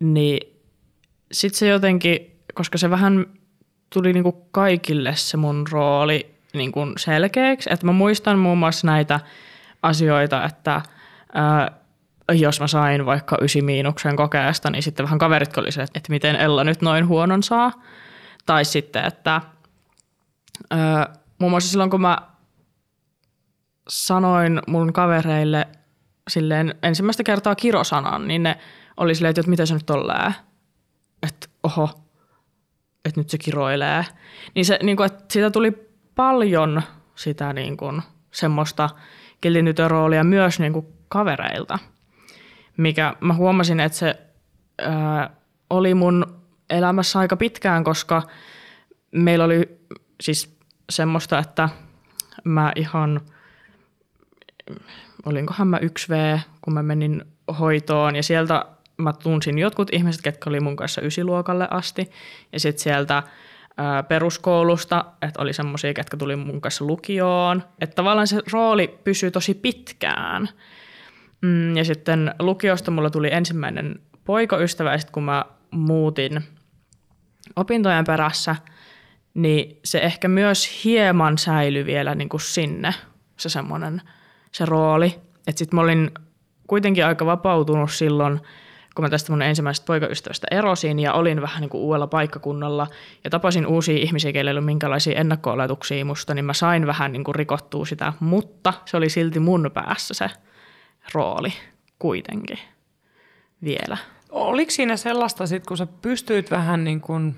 niin 0.00 0.58
sitten 1.32 1.58
se 1.58 1.68
jotenkin, 1.68 2.40
koska 2.54 2.78
se 2.78 2.90
vähän 2.90 3.26
tuli 3.92 4.12
niinku 4.12 4.32
kaikille 4.50 5.16
se 5.16 5.36
mun 5.36 5.66
rooli 5.70 6.34
niinku 6.54 6.80
selkeäksi, 6.96 7.72
että 7.72 7.86
mä 7.86 7.92
muistan 7.92 8.38
muun 8.38 8.58
muassa 8.58 8.86
näitä 8.86 9.20
asioita, 9.82 10.44
että 10.44 10.82
ää, 11.34 11.79
jos 12.32 12.60
mä 12.60 12.66
sain 12.66 13.06
vaikka 13.06 13.38
ysi 13.40 13.62
miinuksen 13.62 14.16
kokeesta, 14.16 14.70
niin 14.70 14.82
sitten 14.82 15.04
vähän 15.04 15.18
kaverit 15.18 15.58
oli 15.58 15.72
se, 15.72 15.82
että 15.82 16.00
miten 16.08 16.36
Ella 16.36 16.64
nyt 16.64 16.82
noin 16.82 17.06
huonon 17.08 17.42
saa. 17.42 17.72
Tai 18.46 18.64
sitten, 18.64 19.04
että 19.04 19.40
öö, 20.72 21.14
muun 21.38 21.50
muassa 21.50 21.70
silloin 21.70 21.90
kun 21.90 22.00
mä 22.00 22.18
sanoin 23.88 24.62
mun 24.66 24.92
kavereille 24.92 25.68
silleen 26.28 26.74
ensimmäistä 26.82 27.22
kertaa 27.22 27.54
kirosanan, 27.54 28.28
niin 28.28 28.42
ne 28.42 28.58
oli 28.96 29.14
silleen, 29.14 29.34
että 29.38 29.50
mitä 29.50 29.66
se 29.66 29.74
nyt 29.74 29.86
tollee. 29.86 30.34
Että 31.22 31.46
oho, 31.62 31.90
että 33.04 33.20
nyt 33.20 33.30
se 33.30 33.38
kiroilee. 33.38 34.04
Niin 34.54 34.64
se, 34.64 34.78
niin 34.82 34.96
kuin, 34.96 35.06
että 35.06 35.24
siitä 35.32 35.50
tuli 35.50 35.72
paljon 36.14 36.82
sitä 37.14 37.52
niin 37.52 37.76
kuin, 37.76 38.02
semmoista 38.30 38.90
kiltinytön 39.40 39.90
roolia 39.90 40.24
myös 40.24 40.60
niin 40.60 40.72
kuin 40.72 40.86
kavereilta– 41.08 41.78
mikä 42.80 43.14
mä 43.20 43.34
huomasin, 43.34 43.80
että 43.80 43.98
se 43.98 44.14
ää, 44.78 45.30
oli 45.70 45.94
mun 45.94 46.42
elämässä 46.70 47.18
aika 47.18 47.36
pitkään, 47.36 47.84
koska 47.84 48.22
meillä 49.12 49.44
oli 49.44 49.78
siis 50.20 50.58
semmoista, 50.90 51.38
että 51.38 51.68
mä 52.44 52.72
ihan, 52.76 53.20
olinkohan 55.26 55.68
mä 55.68 55.78
1V, 55.78 56.38
kun 56.60 56.74
mä 56.74 56.82
menin 56.82 57.24
hoitoon 57.58 58.16
ja 58.16 58.22
sieltä 58.22 58.64
mä 58.96 59.12
tunsin 59.12 59.58
jotkut 59.58 59.88
ihmiset, 59.92 60.22
ketkä 60.22 60.50
oli 60.50 60.60
mun 60.60 60.76
kanssa 60.76 61.00
ysiluokalle 61.00 61.68
asti 61.70 62.10
ja 62.52 62.60
sitten 62.60 62.82
sieltä 62.82 63.22
peruskoulusta, 64.08 65.04
että 65.22 65.42
oli 65.42 65.52
semmoisia, 65.52 65.94
ketkä 65.94 66.16
tuli 66.16 66.36
mun 66.36 66.60
kanssa 66.60 66.84
lukioon. 66.84 67.62
Että 67.80 67.94
tavallaan 67.94 68.26
se 68.26 68.42
rooli 68.52 68.98
pysyy 69.04 69.30
tosi 69.30 69.54
pitkään. 69.54 70.48
Mm, 71.42 71.76
ja 71.76 71.84
sitten 71.84 72.34
lukiosta 72.38 72.90
mulla 72.90 73.10
tuli 73.10 73.28
ensimmäinen 73.32 74.00
poikaystävä, 74.24 74.92
ja 74.92 74.98
sitten 74.98 75.12
kun 75.12 75.22
mä 75.22 75.44
muutin 75.70 76.44
opintojen 77.56 78.04
perässä, 78.04 78.56
niin 79.34 79.78
se 79.84 79.98
ehkä 79.98 80.28
myös 80.28 80.84
hieman 80.84 81.38
säilyi 81.38 81.86
vielä 81.86 82.14
niin 82.14 82.28
kuin 82.28 82.40
sinne, 82.40 82.94
se 83.36 83.48
semmoinen 83.48 84.02
se 84.52 84.64
rooli. 84.66 85.20
Että 85.46 85.58
sitten 85.58 85.76
mä 85.76 85.80
olin 85.80 86.10
kuitenkin 86.66 87.06
aika 87.06 87.26
vapautunut 87.26 87.90
silloin– 87.92 88.40
kun 88.94 89.04
mä 89.04 89.10
tästä 89.10 89.32
mun 89.32 89.42
ensimmäisestä 89.42 89.86
poikaystävästä 89.86 90.46
erosin 90.50 90.98
ja 90.98 91.12
olin 91.12 91.42
vähän 91.42 91.60
niin 91.60 91.70
kuin 91.70 91.80
uudella 91.80 92.06
paikkakunnalla 92.06 92.86
ja 93.24 93.30
tapasin 93.30 93.66
uusia 93.66 93.96
ihmisiä, 93.98 94.32
keillä 94.32 94.50
ei 94.50 94.52
ollut 94.52 94.64
minkälaisia 94.64 95.20
ennakko-oletuksia 95.20 96.04
musta, 96.04 96.34
niin 96.34 96.44
mä 96.44 96.52
sain 96.52 96.86
vähän 96.86 97.12
niin 97.12 97.24
kuin 97.24 97.34
rikottua 97.34 97.86
sitä, 97.86 98.12
mutta 98.20 98.72
se 98.84 98.96
oli 98.96 99.08
silti 99.08 99.40
mun 99.40 99.70
päässä 99.74 100.14
se 100.14 100.30
rooli 101.14 101.52
kuitenkin 101.98 102.58
vielä. 103.64 103.96
Oliko 104.30 104.70
siinä 104.70 104.96
sellaista 104.96 105.46
sitten, 105.46 105.68
kun 105.68 105.76
sä 105.76 105.86
pystyit 105.86 106.50
vähän 106.50 106.84
niin 106.84 107.00
kuin, 107.00 107.36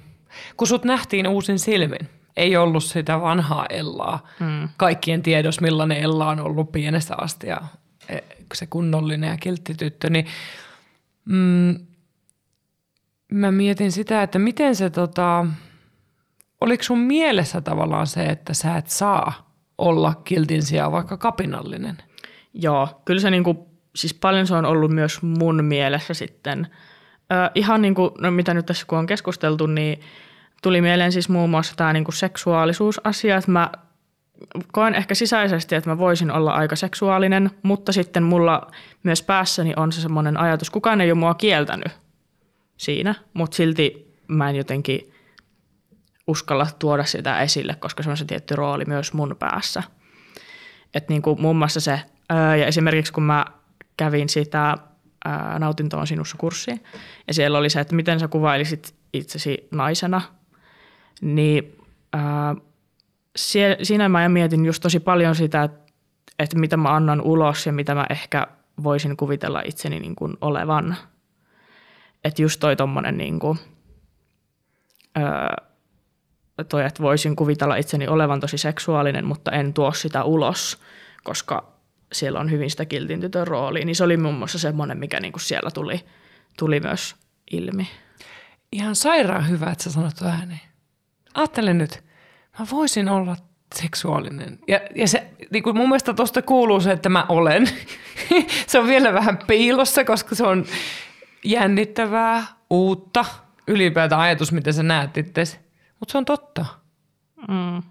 kun 0.57 0.67
sut 0.67 0.85
nähtiin 0.85 1.29
uusin 1.29 1.59
silmin, 1.59 2.09
ei 2.37 2.57
ollut 2.57 2.85
sitä 2.85 3.21
vanhaa 3.21 3.67
Ellaa, 3.71 4.27
mm. 4.41 4.69
kaikkien 4.77 5.23
tiedos 5.23 5.61
millainen 5.61 5.99
Ella 5.99 6.29
on 6.29 6.41
ollut 6.41 6.73
pienestä 6.73 7.15
asti 7.19 7.47
ja 7.47 7.61
e, 8.09 8.19
se 8.55 8.67
kunnollinen 8.67 9.31
ja 9.31 9.37
kiltti 9.37 9.75
tyttö, 9.75 10.11
niin 10.11 10.27
mm, 11.25 11.75
mä 13.33 13.53
mietin 13.53 13.93
sitä, 13.93 14.23
että 14.23 14.39
miten 14.39 14.77
se 14.77 14.91
tota, 14.91 15.47
oliko 16.61 16.83
sun 16.83 16.99
mielessä 16.99 17.61
tavallaan 17.61 18.07
se, 18.07 18.25
että 18.25 18.55
sä 18.55 18.77
et 18.77 18.89
saa 18.89 19.53
olla 19.79 20.15
kiltin 20.15 20.63
sijaan 20.63 20.93
vaikka 20.93 21.17
kapinallinen? 21.17 21.99
Joo, 22.55 23.03
kyllä 23.05 23.21
se 23.21 23.31
niinku, 23.31 23.71
siis 23.97 24.15
paljon 24.15 24.47
se 24.47 24.55
on 24.55 24.65
ollut 24.65 24.91
myös 24.91 25.23
mun 25.23 25.65
mielessä 25.65 26.15
sitten. 26.15 26.67
Ö, 27.33 27.51
ihan 27.55 27.83
niin 27.83 27.95
kuin, 27.95 28.11
no 28.19 28.31
mitä 28.31 28.55
nyt 28.55 28.67
tässä 28.67 28.87
kun 28.87 28.99
on 28.99 29.07
keskusteltu, 29.07 29.67
niin 29.67 30.01
tuli 30.63 30.81
mieleen 30.81 31.13
siis 31.13 31.29
muun 31.29 31.51
muassa 31.51 31.77
tämä 31.77 31.93
niinku 31.93 32.13
seksuaalisuusasia, 32.13 33.37
että 33.37 33.51
mä 33.51 33.71
koen 34.73 34.95
ehkä 34.95 35.15
sisäisesti, 35.15 35.75
että 35.75 35.91
mä 35.91 35.99
voisin 35.99 36.31
olla 36.31 36.53
aika 36.53 36.77
seksuaalinen, 36.77 37.51
mutta 37.63 37.93
sitten 37.93 38.23
mulla 38.23 38.71
myös 39.03 39.23
päässäni 39.23 39.73
on 39.77 39.93
se 39.93 40.01
semmoinen 40.01 40.37
ajatus, 40.37 40.71
kukaan 40.71 41.01
ei 41.01 41.13
ole 41.13 41.19
mua 41.19 41.35
kieltänyt 41.35 41.93
siinä, 42.77 43.15
mutta 43.35 43.57
silti 43.57 44.15
mä 44.29 44.51
en 44.51 44.57
jotenkin 44.57 45.13
uskalla 46.27 46.67
tuoda 46.79 47.05
sitä 47.05 47.41
esille, 47.41 47.75
koska 47.75 48.03
se 48.03 48.11
on 48.11 48.17
se 48.17 48.25
tietty 48.25 48.57
rooli 48.57 48.85
myös 48.85 49.13
mun 49.13 49.37
päässä. 49.39 49.83
Että 50.95 51.13
niin 51.13 51.23
kuin 51.23 51.41
muun 51.41 51.57
muassa 51.57 51.81
se, 51.81 52.01
ja 52.59 52.67
esimerkiksi 52.67 53.13
kun 53.13 53.23
mä 53.23 53.47
kävin 53.97 54.29
sitä 54.29 54.79
nautinto 55.59 55.99
on 55.99 56.07
sinussa 56.07 56.37
kurssia, 56.37 56.77
ja 57.27 57.35
siellä 57.35 57.59
oli 57.59 57.71
se, 57.71 57.81
että 57.81 57.95
miten 57.95 58.21
sä 58.21 58.29
kuvailisit 58.29 58.95
itsesi 59.13 59.69
naisena, 59.71 60.23
niin 61.21 61.79
siinä 63.83 64.09
mä 64.09 64.29
mietin 64.29 64.65
just 64.65 64.83
tosi 64.83 65.01
paljon 65.01 65.35
sitä, 65.35 65.63
että, 65.63 65.93
että 66.39 66.59
mitä 66.59 66.77
mä 66.77 66.95
annan 66.95 67.21
ulos 67.21 67.67
ja 67.67 67.73
mitä 67.73 67.95
mä 67.95 68.07
ehkä 68.11 68.47
voisin 68.83 69.17
kuvitella 69.17 69.63
itseni 69.65 70.01
niin 70.01 70.15
kuin 70.15 70.37
olevan. 70.41 70.97
Että 72.25 72.43
just 72.43 72.61
toi 72.61 72.77
tommonen 72.77 73.19
niin 73.19 73.39
kuin, 73.39 73.59
öö, 75.19 75.67
toi, 76.69 76.85
että 76.85 77.03
voisin 77.03 77.37
kuvitella 77.37 77.77
itseni 77.77 78.09
olevan 78.09 78.41
tosi 78.41 78.59
seksuaalinen, 78.59 79.25
mutta 79.25 79.51
en 79.51 79.75
tuo 79.75 79.93
sitä 79.93 80.25
ulos, 80.25 80.83
koska 81.25 81.72
siellä 82.13 82.41
on 82.41 82.51
hyvin 82.51 82.71
sitä 82.71 82.85
kiltin 82.85 83.21
tytön 83.21 83.47
roolia. 83.47 83.85
Niin 83.85 83.97
se 83.97 84.05
oli 84.05 84.17
muun 84.17 84.35
muassa 84.35 84.59
semmoinen, 84.59 84.99
mikä 84.99 85.21
niin 85.21 85.33
kuin 85.33 85.43
siellä 85.43 85.71
tuli, 85.71 86.01
tuli 86.59 86.81
myös 86.81 87.17
ilmi. 87.51 87.89
Ihan 88.73 88.97
sairaan 88.97 89.49
hyvä, 89.49 89.71
että 89.71 89.85
sä 89.85 89.91
sanot 89.93 90.23
ääneen. 90.23 90.61
Ajattele 91.35 91.75
nyt, 91.75 92.05
mä 92.59 92.67
voisin 92.71 93.09
olla 93.09 93.37
seksuaalinen. 93.75 94.59
Ja, 94.69 94.81
ja 94.95 95.09
se, 95.09 95.31
niin 95.51 95.63
kuin 95.63 95.77
mun 95.77 95.89
mielestä 95.89 96.15
tuosta 96.15 96.43
kuuluu 96.43 96.81
se, 96.81 96.93
että 96.93 97.09
mä 97.09 97.27
olen. 97.29 97.69
se 98.67 98.79
on 98.79 98.87
vielä 98.87 99.13
vähän 99.13 99.39
piilossa, 99.47 100.05
koska 100.05 100.35
se 100.35 100.47
on 100.47 100.65
jännittävää, 101.45 102.47
uutta, 102.71 103.25
ylipäätään 103.67 104.21
ajatus, 104.21 104.53
miten 104.53 104.75
sä 104.75 104.83
näet 104.83 105.17
itse. 105.17 105.59
Mutta 106.01 106.13
se 106.13 106.19
on 106.19 106.25
totta. 106.25 106.65
Mm. 107.49 107.83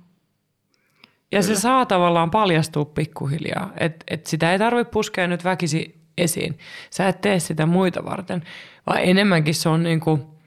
Ja 1.32 1.42
Kyllä. 1.42 1.56
se 1.56 1.62
saa 1.62 1.86
tavallaan 1.86 2.32
paljastua 2.32 2.86
pikkuhiljaa. 2.86 3.74
Että 3.80 4.04
et 4.08 4.28
sitä 4.28 4.52
ei 4.52 4.60
tarvitse 4.60 4.92
puskea 4.92 5.28
nyt 5.28 5.44
väkisi 5.44 6.02
esiin. 6.18 6.60
Sä 6.90 7.08
et 7.08 7.22
tee 7.22 7.40
sitä 7.40 7.66
muita 7.66 8.06
varten, 8.06 8.44
vaan 8.88 9.00
enemmänkin 9.02 9.56
se 9.56 9.70
on 9.70 9.84
niinku 9.84 10.38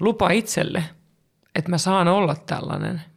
lupa 0.00 0.30
itselle, 0.30 0.84
että 1.54 1.70
mä 1.70 1.78
saan 1.78 2.08
olla 2.08 2.34
tällainen– 2.34 3.02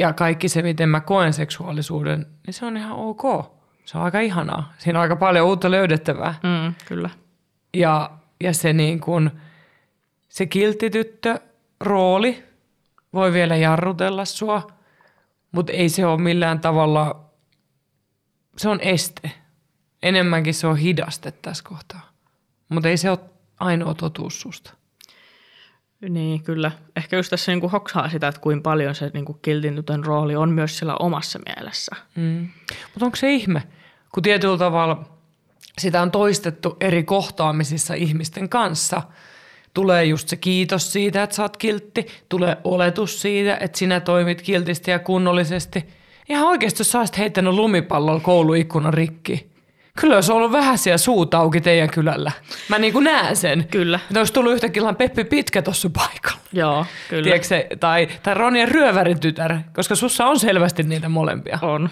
ja 0.00 0.12
kaikki 0.12 0.48
se, 0.48 0.62
miten 0.62 0.88
mä 0.88 1.00
koen 1.00 1.32
seksuaalisuuden, 1.32 2.26
niin 2.46 2.54
se 2.54 2.66
on 2.66 2.76
ihan 2.76 2.92
ok. 2.92 3.22
Se 3.84 3.98
on 3.98 4.04
aika 4.04 4.20
ihanaa. 4.20 4.72
Siinä 4.78 4.98
on 4.98 5.02
aika 5.02 5.16
paljon 5.16 5.46
uutta 5.46 5.70
löydettävää. 5.70 6.34
Mm, 6.42 6.74
kyllä. 6.86 7.10
Ja, 7.74 8.10
ja 8.40 8.52
se 8.52 8.72
niin 8.72 9.00
kuin, 9.00 9.30
se 10.28 10.46
kiltityttö 10.46 11.40
rooli 11.80 12.44
voi 13.12 13.32
vielä 13.32 13.56
jarrutella 13.56 14.24
sua, 14.24 14.66
mutta 15.52 15.72
ei 15.72 15.88
se 15.88 16.06
ole 16.06 16.20
millään 16.20 16.60
tavalla, 16.60 17.30
se 18.56 18.68
on 18.68 18.80
este. 18.80 19.30
Enemmänkin 20.02 20.54
se 20.54 20.66
on 20.66 20.76
hidaste 20.76 21.30
tässä 21.30 21.64
kohtaa. 21.64 22.10
Mutta 22.68 22.88
ei 22.88 22.96
se 22.96 23.10
ole 23.10 23.18
ainoa 23.60 23.94
totuus 23.94 24.40
susta. 24.40 24.74
Niin, 26.08 26.42
kyllä. 26.42 26.72
Ehkä 26.96 27.16
just 27.16 27.30
tässä 27.30 27.52
niin 27.52 27.60
kuin 27.60 27.70
hoksaa 27.70 28.08
sitä, 28.08 28.28
että 28.28 28.40
kuinka 28.40 28.62
paljon 28.62 28.94
se 28.94 29.10
niin 29.14 29.24
kuin 29.24 29.38
kiltin 29.42 29.76
tytön 29.76 30.04
rooli 30.04 30.36
on 30.36 30.50
myös 30.50 30.78
sillä 30.78 30.96
omassa 30.96 31.38
mielessä. 31.46 31.96
Mm. 32.14 32.48
Mutta 32.94 33.04
onko 33.04 33.16
se 33.16 33.32
ihme, 33.32 33.62
kun 34.14 34.22
tietyllä 34.22 34.58
tavalla 34.58 35.18
sitä 35.78 36.02
on 36.02 36.10
toistettu 36.10 36.76
eri 36.80 37.04
kohtaamisissa 37.04 37.94
ihmisten 37.94 38.48
kanssa. 38.48 39.02
Tulee 39.74 40.04
just 40.04 40.28
se 40.28 40.36
kiitos 40.36 40.92
siitä, 40.92 41.22
että 41.22 41.36
sä 41.36 41.42
oot 41.42 41.56
kiltti. 41.56 42.06
Tulee 42.28 42.56
oletus 42.64 43.22
siitä, 43.22 43.56
että 43.60 43.78
sinä 43.78 44.00
toimit 44.00 44.42
kiltisti 44.42 44.90
ja 44.90 44.98
kunnollisesti. 44.98 45.84
Ihan 46.28 46.46
oikeasti, 46.46 46.80
jos 46.80 46.92
sä 46.92 46.98
olisit 46.98 47.18
heittänyt 47.18 47.54
lumipallolla 47.54 48.20
kouluikkunan 48.20 48.94
rikki, 48.94 49.50
Kyllä 50.00 50.14
olisi 50.14 50.32
ollut 50.32 50.52
vähän 50.52 50.78
siellä 50.78 50.98
suut 50.98 51.34
auki 51.34 51.60
teidän 51.60 51.90
kylällä. 51.90 52.32
Mä 52.68 52.78
niin 52.78 52.92
kuin 52.92 53.04
näen 53.04 53.36
sen. 53.36 53.66
Kyllä. 53.70 54.00
Että 54.08 54.20
olisi 54.20 54.32
tullut 54.32 54.52
yhtäkkiä 54.52 54.92
Peppi 54.98 55.24
Pitkä 55.24 55.62
tuossa 55.62 55.90
paikalla. 55.90 56.40
Joo, 56.52 56.86
kyllä. 57.08 57.22
Tiedätkö 57.22 57.76
tai, 57.80 58.08
tai 58.22 58.34
Ronja 58.34 58.66
Ryövärin 58.66 59.20
tytär, 59.20 59.56
koska 59.74 59.94
sussa 59.94 60.26
on 60.26 60.40
selvästi 60.40 60.82
niitä 60.82 61.08
molempia. 61.08 61.58
On. 61.62 61.90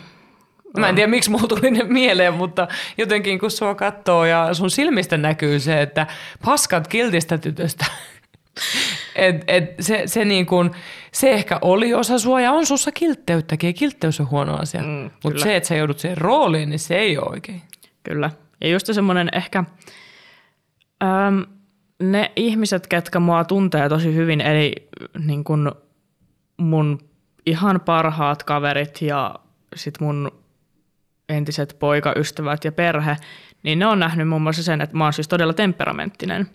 Mä 0.77 0.89
en 0.89 0.95
tiedä, 0.95 1.11
miksi 1.11 1.31
mulla 1.31 1.47
tuli 1.47 1.71
ne 1.71 1.85
mieleen, 1.85 2.35
mutta 2.35 2.69
jotenkin 2.99 3.39
kun 3.39 3.51
sua 3.51 3.75
katsoo 3.75 4.25
ja 4.25 4.55
sun 4.55 4.71
silmistä 4.71 5.17
näkyy 5.17 5.61
se, 5.61 5.83
että 5.83 6.07
paskat 6.45 6.89
kiltistä 6.89 7.39
tytöstä. 7.39 7.87
et, 9.17 9.45
et 9.47 9.75
se, 9.81 10.03
se, 10.07 10.25
niin 10.25 10.47
kun, 10.47 10.71
se 11.13 11.31
ehkä 11.31 11.59
oli 11.63 11.95
osa 11.95 12.19
sua 12.19 12.41
ja 12.41 12.53
on 12.53 12.67
sussa 12.67 12.93
kiltteyttäkin. 12.93 13.75
Kiltteys 13.75 14.21
on 14.21 14.31
huono 14.31 14.57
asia. 14.57 14.83
Mm, 14.83 15.11
mutta 15.25 15.43
se, 15.43 15.57
että 15.57 15.69
sä 15.69 15.75
joudut 15.75 15.99
siihen 15.99 16.19
rooliin, 16.19 16.71
niin 16.71 16.79
se 16.79 16.97
ei 16.97 17.19
ole 17.19 17.31
oikein. 17.31 17.63
Kyllä. 18.03 18.31
Ja 18.61 18.69
just 18.69 18.87
semmoinen 18.93 19.29
ehkä 19.33 19.65
äm, 21.03 21.45
ne 22.03 22.33
ihmiset, 22.37 22.87
ketkä 22.87 23.21
mua 23.21 23.45
tuntee 23.45 23.89
tosi 23.89 24.15
hyvin, 24.15 24.41
eli 24.41 24.73
niin 25.19 25.45
kun 25.45 25.73
mun 26.57 26.99
ihan 27.47 27.81
parhaat 27.81 28.43
kaverit 28.43 29.03
ja 29.03 29.35
sit 29.77 30.01
mun 30.01 30.33
entiset 31.29 31.77
poikaystävät 31.79 32.65
ja 32.65 32.73
perhe, 32.73 33.17
niin 33.63 33.79
ne 33.79 33.87
on 33.87 33.99
nähnyt 34.01 34.29
muun 34.29 34.43
muassa 34.43 34.63
sen, 34.63 34.81
että 34.81 34.97
mä 34.97 35.05
oon 35.05 35.13
siis 35.13 35.29
todella 35.29 35.53
temperamenttinen. 35.53 36.47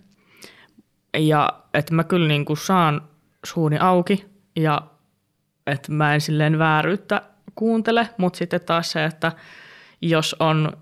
Ja 1.18 1.48
että 1.74 1.94
mä 1.94 2.04
kyllä 2.04 2.28
niin 2.28 2.44
kuin 2.44 2.56
saan 2.56 3.08
suuni 3.44 3.78
auki 3.78 4.26
ja 4.56 4.82
että 5.66 5.92
mä 5.92 6.14
en 6.14 6.20
silleen 6.20 6.58
vääryyttä 6.58 7.22
kuuntele, 7.54 8.08
mutta 8.16 8.36
sitten 8.36 8.60
taas 8.60 8.90
se, 8.90 9.04
että 9.04 9.32
jos 10.02 10.36
on 10.38 10.72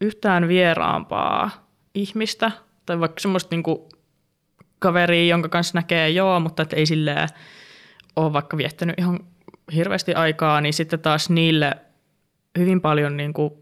yhtään 0.00 0.48
vieraampaa 0.48 1.50
ihmistä 1.94 2.50
tai 2.86 3.00
vaikka 3.00 3.20
semmoista 3.20 3.54
niinku 3.54 3.88
kaveri, 4.78 5.28
jonka 5.28 5.48
kanssa 5.48 5.78
näkee 5.78 6.10
joo, 6.10 6.40
mutta 6.40 6.62
että 6.62 6.76
ei 6.76 6.86
silleen 6.86 7.28
ole 8.16 8.32
vaikka 8.32 8.56
viettänyt 8.56 8.98
ihan 8.98 9.20
hirveästi 9.74 10.14
aikaa, 10.14 10.60
niin 10.60 10.74
sitten 10.74 11.00
taas 11.00 11.30
niille 11.30 11.76
hyvin 12.58 12.80
paljon 12.80 13.16
niin 13.16 13.32
kuin 13.32 13.54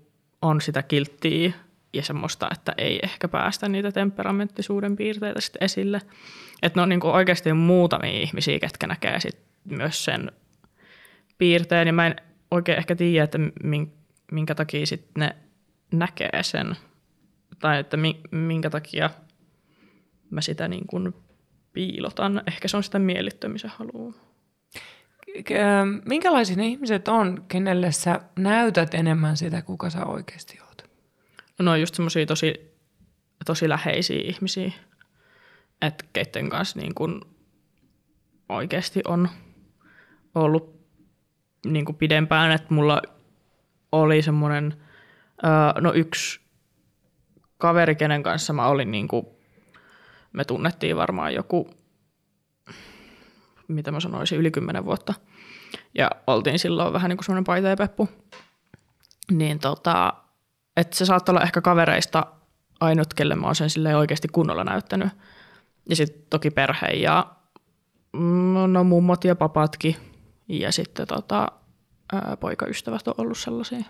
on 0.43 0.61
sitä 0.61 0.83
kilttiä 0.83 1.53
ja 1.93 2.03
semmoista, 2.03 2.49
että 2.53 2.75
ei 2.79 3.01
ehkä 3.03 3.29
päästä 3.29 3.69
niitä 3.69 3.93
temperamenttisuuden 3.93 4.97
piirteitä 4.97 5.41
sitten 5.41 5.65
esille. 5.65 6.01
Että 6.63 6.79
ne 6.79 6.83
on 6.83 6.89
niin 6.89 7.01
kuin 7.01 7.15
oikeasti 7.15 7.53
muutamia 7.53 8.21
ihmisiä, 8.21 8.59
ketkä 8.59 8.87
näkee 8.87 9.21
sit 9.21 9.39
myös 9.65 10.05
sen 10.05 10.33
piirteen, 11.39 11.87
ja 11.87 11.93
mä 11.93 12.07
en 12.07 12.17
oikein 12.51 12.79
ehkä 12.79 12.97
tiedä, 12.97 13.25
että 13.25 13.39
minkä 14.33 14.55
takia 14.55 14.87
sitten 14.87 15.21
ne 15.21 15.37
näkee 15.93 16.43
sen, 16.43 16.77
tai 17.59 17.79
että 17.79 17.97
minkä 18.31 18.71
takia 18.71 19.11
mä 20.31 20.41
sitä 20.41 20.69
niin 20.69 20.87
kuin 20.87 21.15
piilotan. 21.73 22.43
Ehkä 22.47 22.69
se 22.69 22.77
on 22.77 22.83
sitä 22.83 22.99
miellyttämisen 22.99 23.71
halua. 23.71 24.15
Minkälaisia 26.05 26.57
ne 26.57 26.67
ihmiset 26.67 27.09
on, 27.09 27.45
kenelle 27.49 27.93
sä 27.93 28.21
näytät 28.39 28.95
enemmän 28.95 29.37
sitä, 29.37 29.63
kuka 29.63 29.91
sä 29.91 30.07
oikeasti 30.07 30.59
oot? 30.67 30.91
No 31.59 31.77
just 31.77 31.95
semmoisia 31.95 32.27
tosi, 32.27 32.77
tosi 33.47 33.69
läheisiä 33.69 34.21
ihmisiä, 34.25 34.73
että 35.83 36.05
keitten 36.13 36.49
kanssa 36.51 36.79
niin 36.79 36.95
kuin 36.95 37.21
oikeasti 38.49 39.01
on 39.09 39.29
ollut 40.35 40.87
niin 41.67 41.85
kuin 41.85 41.97
pidempään, 41.97 42.53
että 42.53 42.75
mulla 42.75 43.03
oli 43.93 44.23
semmoinen, 44.23 44.83
no 45.81 45.93
yksi 45.95 46.41
kaveri, 47.59 47.95
kenen 47.95 48.23
kanssa 48.23 48.53
mä 48.53 48.67
olin 48.67 48.91
niin 48.91 49.09
kuin, 49.09 49.27
me 50.33 50.45
tunnettiin 50.45 50.97
varmaan 50.97 51.35
joku, 51.35 51.71
mitä 53.69 53.93
mä 53.93 54.01
sanoisin, 54.01 54.39
yli 54.39 54.51
kymmenen 54.51 54.85
vuotta. 54.85 55.15
Ja 55.95 56.11
oltiin 56.27 56.59
silloin 56.59 56.93
vähän 56.93 57.09
niin 57.09 57.17
kuin 57.17 57.25
semmoinen 57.25 57.45
paita 57.45 57.69
ja 57.69 57.77
peppu. 57.77 58.09
Niin 59.31 59.59
tota, 59.59 60.15
että 60.77 60.97
se 60.97 61.05
saattaa 61.05 61.33
olla 61.33 61.43
ehkä 61.43 61.61
kavereista 61.61 62.27
ainut, 62.81 63.15
kelle 63.15 63.35
mä 63.35 63.47
oon 63.47 63.55
sen 63.55 63.71
silleen 63.71 63.97
oikeasti 63.97 64.29
kunnolla 64.29 64.65
näyttänyt. 64.65 65.09
Ja 65.89 65.97
sitten 65.97 66.23
toki 66.31 66.51
perhe 66.51 66.87
ja 66.87 67.27
no, 68.53 68.67
no 68.67 68.85
mummot 68.85 69.25
ja 69.25 69.37
papatkin 69.37 69.97
ja 70.49 70.73
sitten 70.73 71.07
tota, 71.07 71.53
ää, 72.13 72.37
poikaystävät 72.41 73.09
on 73.09 73.15
ollut 73.17 73.39
sellaisia. 73.39 73.85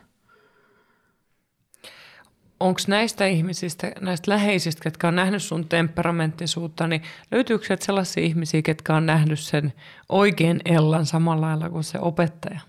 Onko 2.62 2.80
näistä 2.88 3.26
ihmisistä, 3.26 3.92
näistä 4.00 4.30
läheisistä, 4.30 4.82
ketkä 4.82 5.08
on 5.08 5.16
nähnyt 5.16 5.42
sun 5.42 5.68
temperamenttisuutta, 5.68 6.86
niin 6.86 7.02
löytyykö 7.30 7.66
sieltä 7.66 7.84
sellaisia 7.84 8.24
ihmisiä, 8.24 8.62
ketkä 8.62 8.96
on 8.96 9.06
nähnyt 9.06 9.38
sen 9.38 9.72
oikein 10.08 10.60
Ellan 10.64 11.06
samalla 11.06 11.46
lailla 11.46 11.70
kuin 11.70 11.84
se 11.84 11.98
opettaja? 12.00 12.60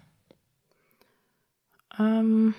Um, 2.00 2.54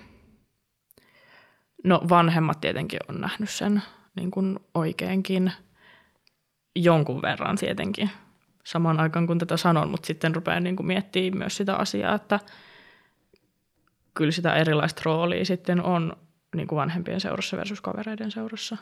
no 1.84 2.02
vanhemmat 2.08 2.60
tietenkin 2.60 3.00
on 3.08 3.20
nähnyt 3.20 3.50
sen 3.50 3.82
niin 4.16 4.30
kuin 4.30 4.58
oikeinkin 4.74 5.52
jonkun 6.76 7.22
verran 7.22 7.56
tietenkin 7.56 8.10
samaan 8.64 9.00
aikaan 9.00 9.26
kun 9.26 9.38
tätä 9.38 9.56
sanon, 9.56 9.90
mutta 9.90 10.06
sitten 10.06 10.34
rupean 10.34 10.64
niin 10.64 10.76
kuin 10.76 10.86
miettimään 10.86 11.38
myös 11.38 11.56
sitä 11.56 11.76
asiaa, 11.76 12.14
että 12.14 12.40
kyllä 14.14 14.32
sitä 14.32 14.54
erilaista 14.54 15.02
roolia 15.04 15.44
sitten 15.44 15.82
on 15.82 16.16
niin 16.54 16.66
kuin 16.66 16.76
vanhempien 16.76 17.20
seurassa 17.20 17.56
versus 17.56 17.80
kavereiden 17.80 18.30
seurassa. 18.30 18.76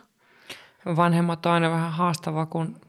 Vanhemmat 0.96 1.46
on 1.46 1.52
aina 1.52 1.70
vähän 1.70 1.92
haastava, 1.92 2.46
kun, 2.46 2.80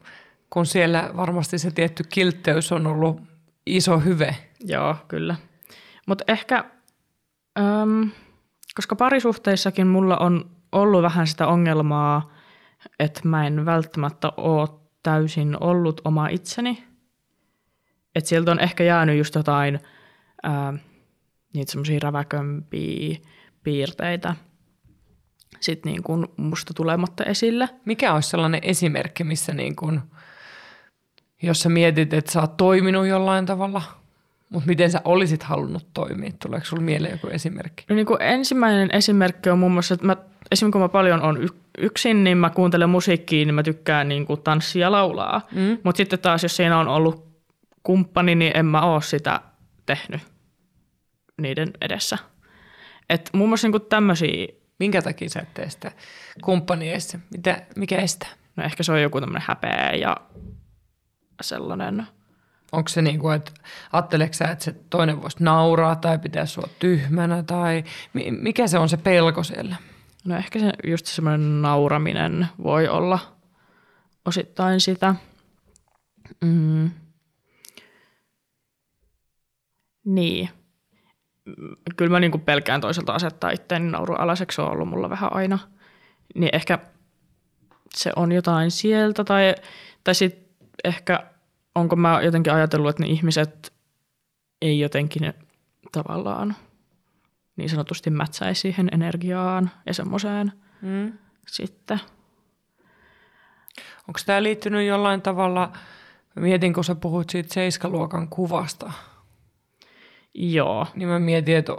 kun 0.50 0.66
siellä 0.66 1.10
varmasti 1.16 1.58
se 1.58 1.70
tietty 1.70 2.04
kiltteys 2.08 2.72
on 2.72 2.86
ollut 2.86 3.20
iso 3.66 3.98
hyve. 3.98 4.36
Joo, 4.60 4.96
kyllä. 5.08 5.36
Mutta 6.06 6.24
ehkä, 6.28 6.64
äm, 7.58 8.10
koska 8.74 8.96
parisuhteissakin 8.96 9.86
mulla 9.86 10.16
on 10.16 10.50
ollut 10.72 11.02
vähän 11.02 11.26
sitä 11.26 11.46
ongelmaa, 11.46 12.32
että 12.98 13.20
mä 13.24 13.46
en 13.46 13.66
välttämättä 13.66 14.32
ole 14.36 14.68
täysin 15.02 15.56
ollut 15.62 16.00
oma 16.04 16.28
itseni. 16.28 16.84
Että 18.14 18.28
sieltä 18.28 18.50
on 18.50 18.60
ehkä 18.60 18.84
jäänyt 18.84 19.18
just 19.18 19.34
jotain 19.34 19.80
ää, 20.42 20.74
niitä 21.54 21.72
semmoisia 21.72 21.98
räväkömpiä 22.02 23.16
piirteitä 23.62 24.36
sitten 25.64 25.92
niin 25.92 26.02
kuin 26.02 26.26
musta 26.36 26.74
tulematta 26.74 27.24
esille. 27.24 27.68
Mikä 27.84 28.14
olisi 28.14 28.30
sellainen 28.30 28.60
esimerkki, 28.62 29.24
missä 29.24 29.54
niin 29.54 29.76
kuin, 29.76 30.00
jos 31.42 31.62
sä 31.62 31.68
mietit, 31.68 32.12
että 32.12 32.32
sä 32.32 32.40
oot 32.40 32.56
toiminut 32.56 33.06
jollain 33.06 33.46
tavalla, 33.46 33.82
mutta 34.50 34.66
miten 34.66 34.90
sä 34.90 35.00
olisit 35.04 35.42
halunnut 35.42 35.86
toimia? 35.94 36.30
Tuleeko 36.42 36.66
sulla 36.66 36.82
mieleen 36.82 37.12
joku 37.12 37.26
esimerkki? 37.26 37.84
No 37.88 37.96
niin 37.96 38.06
kuin 38.06 38.22
ensimmäinen 38.22 38.90
esimerkki 38.92 39.50
on 39.50 39.58
muun 39.58 39.72
muassa, 39.72 39.94
että 39.94 40.06
mä, 40.06 40.16
esimerkiksi 40.50 40.72
kun 40.72 40.80
mä 40.80 40.88
paljon 40.88 41.22
on 41.22 41.48
yksin, 41.78 42.24
niin 42.24 42.38
mä 42.38 42.50
kuuntelen 42.50 42.90
musiikkia, 42.90 43.46
niin 43.46 43.54
mä 43.54 43.62
tykkään 43.62 44.08
niin 44.08 44.26
kuin 44.26 44.42
tanssia 44.42 44.80
ja 44.80 44.92
laulaa. 44.92 45.48
Mm. 45.52 45.78
Mutta 45.82 45.96
sitten 45.96 46.18
taas, 46.18 46.42
jos 46.42 46.56
siinä 46.56 46.78
on 46.78 46.88
ollut 46.88 47.26
kumppani, 47.82 48.34
niin 48.34 48.52
en 48.56 48.66
mä 48.66 48.82
oo 48.82 49.00
sitä 49.00 49.40
tehnyt 49.86 50.20
niiden 51.40 51.70
edessä. 51.80 52.18
Et 53.10 53.30
muun 53.32 53.50
muassa 53.50 53.68
niin 53.68 53.82
tämmöisiä... 53.88 54.46
Minkä 54.78 55.02
takia 55.02 55.30
sä 55.30 55.40
et 55.40 55.54
tee 55.54 55.70
sitä 55.70 55.92
kumppani? 56.44 56.92
Mitä, 57.30 57.62
mikä 57.76 57.96
estää? 57.96 58.28
No 58.56 58.64
ehkä 58.64 58.82
se 58.82 58.92
on 58.92 59.02
joku 59.02 59.20
tämmöinen 59.20 59.46
häpeä 59.48 59.92
ja 59.92 60.16
sellainen... 61.40 62.06
Onko 62.72 62.88
se 62.88 63.02
niin 63.02 63.18
kuin, 63.18 63.36
että 63.36 63.52
ajatteleeko 63.92 64.34
sä, 64.34 64.44
että 64.44 64.64
se 64.64 64.72
toinen 64.90 65.22
voisi 65.22 65.36
nauraa 65.40 65.96
tai 65.96 66.18
pitää 66.18 66.46
sua 66.46 66.68
tyhmänä 66.78 67.42
tai 67.42 67.84
mikä 68.40 68.66
se 68.66 68.78
on 68.78 68.88
se 68.88 68.96
pelko 68.96 69.42
siellä? 69.42 69.76
No 70.24 70.36
ehkä 70.36 70.58
se 70.58 70.72
just 70.86 71.06
semmoinen 71.06 71.62
nauraminen 71.62 72.48
voi 72.62 72.88
olla 72.88 73.18
osittain 74.24 74.80
sitä. 74.80 75.14
Mm. 76.40 76.90
Niin. 80.04 80.48
Kyllä 81.96 82.10
mä 82.10 82.20
niinku 82.20 82.38
pelkään 82.38 82.80
toiselta 82.80 83.12
asettaa 83.12 83.50
itseäni 83.50 83.90
naurualaiseksi, 83.90 84.56
se 84.56 84.62
on 84.62 84.70
ollut 84.70 84.88
mulla 84.88 85.10
vähän 85.10 85.32
aina. 85.32 85.58
Niin 86.34 86.50
ehkä 86.52 86.78
se 87.94 88.12
on 88.16 88.32
jotain 88.32 88.70
sieltä 88.70 89.24
tai, 89.24 89.54
tai 90.04 90.14
sitten 90.14 90.44
ehkä 90.84 91.26
onko 91.74 91.96
mä 91.96 92.20
jotenkin 92.22 92.52
ajatellut, 92.52 92.90
että 92.90 93.02
ne 93.02 93.08
ihmiset 93.08 93.72
ei 94.62 94.80
jotenkin 94.80 95.32
tavallaan 95.92 96.56
niin 97.56 97.68
sanotusti 97.68 98.10
mätsäisi 98.10 98.60
siihen 98.60 98.88
energiaan 98.92 99.70
ja 99.86 99.94
semmoiseen 99.94 100.52
mm. 100.82 101.12
sitten. 101.46 102.00
Onko 104.08 104.20
tämä 104.26 104.42
liittynyt 104.42 104.86
jollain 104.86 105.22
tavalla, 105.22 105.72
mietin 106.34 106.74
kun 106.74 106.84
sä 106.84 106.94
puhut 106.94 107.30
siitä 107.30 107.54
seiskaluokan 107.54 108.28
kuvasta. 108.28 108.92
Joo. 110.34 110.86
Niin 110.94 111.08
mä 111.08 111.18
mietin, 111.18 111.56
että 111.56 111.72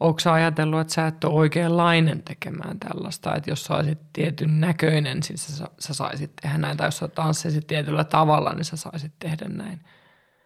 onko 0.00 0.20
sä 0.20 0.32
ajatellut, 0.32 0.80
että 0.80 0.94
sä 0.94 1.06
et 1.06 1.24
ole 1.24 1.34
oikeanlainen 1.34 2.22
tekemään 2.22 2.78
tällaista, 2.80 3.34
että 3.34 3.50
jos 3.50 3.64
sä 3.64 3.74
olisit 3.74 3.98
tietyn 4.12 4.60
näköinen, 4.60 5.22
siis 5.22 5.58
sä, 5.58 5.68
sä 5.78 5.94
saisit 5.94 6.32
tehdä 6.42 6.58
näin, 6.58 6.76
tai 6.76 6.86
jos 6.86 6.98
sä 6.98 7.08
tanssisit 7.08 7.66
tietyllä 7.66 8.04
tavalla, 8.04 8.52
niin 8.52 8.64
sä 8.64 8.76
saisit 8.76 9.12
tehdä 9.18 9.48
näin. 9.48 9.80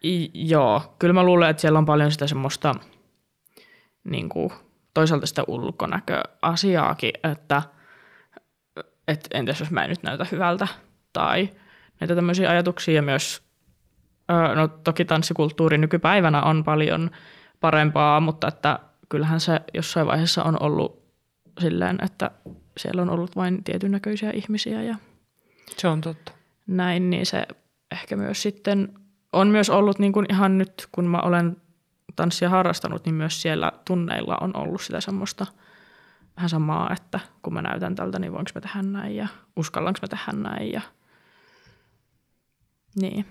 I, 0.03 0.29
joo, 0.33 0.95
kyllä 0.99 1.13
mä 1.13 1.23
luulen, 1.23 1.49
että 1.49 1.61
siellä 1.61 1.79
on 1.79 1.85
paljon 1.85 2.11
sitä 2.11 2.27
semmoista– 2.27 2.75
niin 4.03 4.29
kuin, 4.29 4.49
toisaalta 4.93 5.25
sitä 5.25 5.43
ulkonäköasiaakin, 5.47 7.11
että 7.23 7.61
et 9.07 9.27
entäs 9.31 9.59
jos 9.59 9.71
mä 9.71 9.83
en 9.83 9.89
nyt 9.89 10.03
näytä 10.03 10.25
hyvältä 10.31 10.67
tai 11.13 11.49
näitä 11.99 12.15
tämmöisiä 12.15 12.49
ajatuksia 12.49 12.95
ja 12.95 13.01
myös, 13.01 13.43
no 14.55 14.67
toki 14.67 15.05
tanssikulttuuri 15.05 15.77
nykypäivänä 15.77 16.41
on 16.41 16.63
paljon 16.63 17.11
parempaa, 17.61 18.19
mutta 18.19 18.47
että 18.47 18.79
kyllähän 19.09 19.39
se 19.39 19.61
jossain 19.73 20.07
vaiheessa 20.07 20.43
on 20.43 20.61
ollut 20.61 21.01
silleen, 21.59 21.97
että 22.03 22.31
siellä 22.77 23.01
on 23.01 23.09
ollut 23.09 23.35
vain 23.35 23.63
tietyn 23.63 23.91
näköisiä 23.91 24.31
ihmisiä 24.31 24.83
ja 24.83 24.95
se 25.77 25.87
on 25.87 26.01
totta. 26.01 26.31
Näin, 26.67 27.09
niin 27.09 27.25
se 27.25 27.47
ehkä 27.91 28.15
myös 28.15 28.41
sitten 28.41 28.93
on 29.33 29.47
myös 29.47 29.69
ollut 29.69 29.99
niin 29.99 30.13
kuin 30.13 30.25
ihan 30.29 30.57
nyt, 30.57 30.87
kun 30.91 31.05
mä 31.05 31.17
olen 31.17 31.57
tanssia 32.15 32.49
harrastanut, 32.49 33.05
niin 33.05 33.15
myös 33.15 33.41
siellä 33.41 33.71
tunneilla 33.85 34.37
on 34.41 34.57
ollut 34.57 34.81
sitä 34.81 35.01
semmoista 35.01 35.45
vähän 36.35 36.49
samaa, 36.49 36.93
että 36.93 37.19
kun 37.41 37.53
mä 37.53 37.61
näytän 37.61 37.95
tältä, 37.95 38.19
niin 38.19 38.33
voinko 38.33 38.51
mä 38.55 38.61
tehdä 38.61 38.81
näin 38.81 39.15
ja 39.15 39.27
uskallanko 39.55 39.99
mä 40.01 40.07
tehdä 40.07 40.49
näin 40.49 40.71
ja 40.71 40.81
niin. 42.95 43.25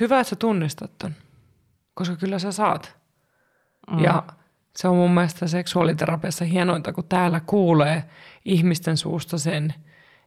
Hyvä, 0.00 0.20
että 0.20 0.30
sä 0.30 0.36
tunnistat 0.36 0.98
ton, 0.98 1.14
koska 1.96 2.16
kyllä 2.16 2.38
sä 2.38 2.52
saat. 2.52 2.96
Mm. 3.90 3.98
Ja 3.98 4.22
se 4.76 4.88
on 4.88 4.96
mun 4.96 5.14
mielestä 5.14 5.46
seksuaaliterapiassa 5.46 6.44
hienointa, 6.44 6.92
kun 6.92 7.04
täällä 7.04 7.40
kuulee 7.40 8.04
ihmisten 8.44 8.96
suusta 8.96 9.38
sen, 9.38 9.74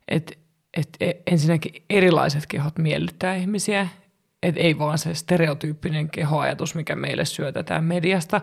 että 0.07 0.34
että 0.78 1.05
e, 1.05 1.11
ensinnäkin 1.28 1.84
erilaiset 1.89 2.45
kehot 2.47 2.78
miellyttää 2.78 3.36
ihmisiä, 3.36 3.88
että 4.43 4.61
ei 4.61 4.80
vaan 4.80 4.97
se 4.97 5.13
stereotyyppinen 5.13 6.09
kehoajatus, 6.09 6.76
mikä 6.76 6.95
meille 6.95 7.26
syötetään 7.26 7.84
mediasta. 7.84 8.41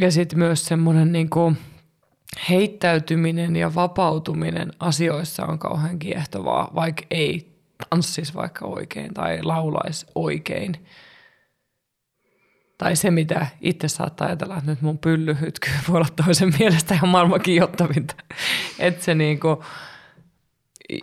Ja 0.00 0.12
sitten 0.12 0.38
myös 0.38 0.66
semmoinen 0.66 1.12
niin 1.12 1.30
heittäytyminen 2.48 3.56
ja 3.56 3.74
vapautuminen 3.74 4.72
asioissa 4.80 5.46
on 5.46 5.58
kauhean 5.58 5.98
kiehtovaa, 5.98 6.70
vaikka 6.74 7.02
ei 7.10 7.58
tanssisi 7.90 8.34
vaikka 8.34 8.66
oikein 8.66 9.14
tai 9.14 9.42
laulaisi 9.42 10.06
oikein. 10.14 10.86
Tai 12.78 12.96
se, 12.96 13.10
mitä 13.10 13.46
itse 13.60 13.88
saattaa 13.88 14.26
ajatella, 14.26 14.56
että 14.56 14.70
nyt 14.70 14.82
mun 14.82 14.98
pyllyhytky 14.98 15.68
voi 15.88 15.96
olla 15.96 16.08
toisen 16.24 16.52
mielestä 16.58 16.94
ihan 16.94 17.08
maailman 17.08 17.40
kiihottavinta. 17.40 18.14
Että 18.78 19.04
se 19.04 19.14
niinku, 19.14 19.64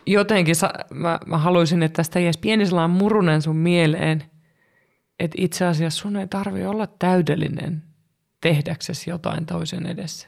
jotenkin, 0.06 0.56
mä, 0.94 1.20
mä 1.26 1.38
haluaisin, 1.38 1.84
että 1.84 1.96
tästä 1.96 2.20
jäisi 2.20 2.40
pieni 2.40 2.66
sellainen 2.66 2.98
murunen 2.98 3.42
sun 3.42 3.56
mieleen, 3.56 4.24
että 5.20 5.36
itse 5.40 5.66
asiassa 5.66 6.02
sun 6.02 6.18
ei 6.18 6.28
tarvi 6.28 6.66
olla 6.66 6.88
täydellinen 6.88 7.84
tehdäksesi 8.42 9.10
jotain 9.10 9.46
toisen 9.46 9.86
edessä. 9.86 10.28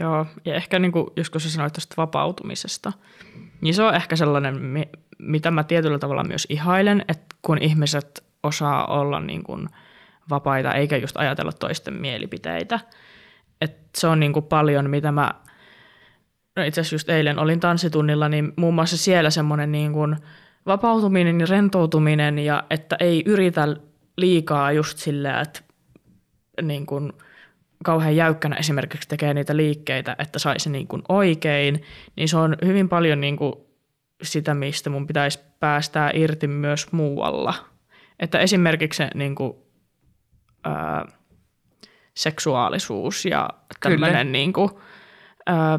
Joo, 0.00 0.26
ja 0.44 0.54
ehkä 0.54 0.78
niin 0.78 0.92
kuin, 0.92 1.06
just 1.16 1.32
kun 1.32 1.40
sä 1.40 1.50
sanoit 1.50 1.72
tästä 1.72 1.94
vapautumisesta, 1.96 2.92
niin 3.60 3.74
se 3.74 3.82
on 3.82 3.94
ehkä 3.94 4.16
sellainen, 4.16 4.54
mitä 5.18 5.50
mä 5.50 5.64
tietyllä 5.64 5.98
tavalla 5.98 6.24
myös 6.24 6.46
ihailen, 6.50 7.04
että 7.08 7.36
kun 7.42 7.58
ihmiset 7.62 8.24
osaa 8.42 8.86
olla 8.86 9.20
niin 9.20 9.42
kuin 9.42 9.68
vapaita 10.30 10.74
eikä 10.74 10.96
just 10.96 11.16
ajatella 11.16 11.52
toisten 11.52 11.94
mielipiteitä. 11.94 12.80
että 13.60 14.00
se 14.00 14.06
on 14.06 14.20
niin 14.20 14.32
kuin 14.32 14.44
paljon, 14.44 14.90
mitä 14.90 15.12
mä, 15.12 15.30
no 16.56 16.62
itse 16.64 16.80
asiassa 16.80 16.94
just 16.94 17.08
eilen 17.08 17.38
olin 17.38 17.60
tanssitunnilla, 17.60 18.28
niin 18.28 18.52
muun 18.56 18.74
muassa 18.74 18.96
siellä 18.96 19.30
semmoinen 19.30 19.72
niin 19.72 19.92
kuin 19.92 20.16
vapautuminen 20.66 21.40
ja 21.40 21.46
rentoutuminen 21.50 22.38
ja 22.38 22.64
että 22.70 22.96
ei 23.00 23.22
yritä 23.26 23.76
liikaa 24.16 24.72
just 24.72 24.98
silleen, 24.98 25.38
että 25.38 25.60
niin 26.62 26.86
kuin– 26.86 27.12
kauhean 27.84 28.16
jäykkänä 28.16 28.56
esimerkiksi 28.56 29.08
tekee 29.08 29.34
niitä 29.34 29.56
liikkeitä, 29.56 30.16
että 30.18 30.38
saisi 30.38 30.70
niin 30.70 30.86
kuin 30.86 31.02
oikein, 31.08 31.82
niin 32.16 32.28
se 32.28 32.36
on 32.36 32.56
hyvin 32.64 32.88
paljon 32.88 33.20
niin 33.20 33.36
kuin 33.36 33.52
sitä, 34.22 34.54
mistä 34.54 34.90
mun 34.90 35.06
pitäisi 35.06 35.38
päästää 35.60 36.10
irti 36.14 36.46
myös 36.46 36.92
muualla. 36.92 37.54
Että 38.20 38.38
esimerkiksi 38.38 38.96
se 38.96 39.10
niin 39.14 39.34
kuin, 39.34 39.52
ää, 40.68 41.06
seksuaalisuus 42.14 43.24
ja 43.24 43.50
tämmöinen 43.80 44.32
niin 44.32 44.52
kuin, 44.52 44.70
ää, 45.46 45.78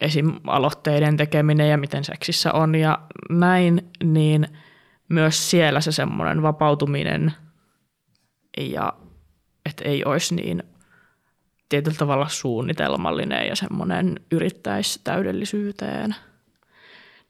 esim. 0.00 0.32
aloitteiden 0.46 1.16
tekeminen 1.16 1.70
ja 1.70 1.78
miten 1.78 2.04
seksissä 2.04 2.52
on 2.52 2.74
ja 2.74 2.98
näin, 3.30 3.90
niin 4.04 4.48
myös 5.08 5.50
siellä 5.50 5.80
se 5.80 5.92
semmoinen 5.92 6.42
vapautuminen 6.42 7.32
ja 8.58 8.92
että 9.66 9.84
ei 9.84 10.04
olisi 10.04 10.34
niin 10.34 10.62
tietyllä 11.68 11.96
tavalla 11.96 12.28
suunnitelmallinen 12.28 13.48
ja 13.48 13.56
semmoinen 13.56 14.20
yrittäisi 14.32 15.00
täydellisyyteen. 15.04 16.14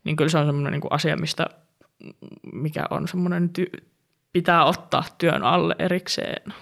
Niin 0.04 0.16
kyllä 0.16 0.30
se 0.30 0.38
on 0.38 0.46
semmoinen 0.46 0.72
niin 0.72 0.82
asia, 0.90 1.16
mistä 1.16 1.46
mikä 2.52 2.86
on 2.90 3.08
semmoinen, 3.08 3.50
ty- 3.58 3.82
pitää 4.33 4.64
ottaa 4.64 5.05
työn 5.18 5.43
alle 5.43 5.74
erikseen. 5.78 6.53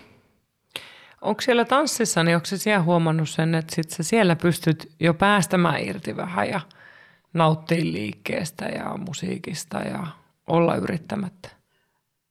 Onko 1.20 1.40
siellä 1.40 1.64
tanssissa, 1.64 2.24
niin 2.24 2.34
onko 2.34 2.46
se 2.46 2.58
siellä 2.58 2.82
huomannut 2.82 3.28
sen, 3.28 3.54
että 3.54 3.74
sit 3.74 3.90
sä 3.90 4.02
siellä 4.02 4.36
pystyt 4.36 4.92
jo 5.00 5.14
päästämään 5.14 5.80
irti 5.80 6.16
vähän 6.16 6.48
ja 6.48 6.60
nauttia 7.32 7.84
liikkeestä 7.84 8.64
ja 8.64 8.96
musiikista 9.06 9.78
ja 9.78 10.06
olla 10.46 10.76
yrittämättä? 10.76 11.48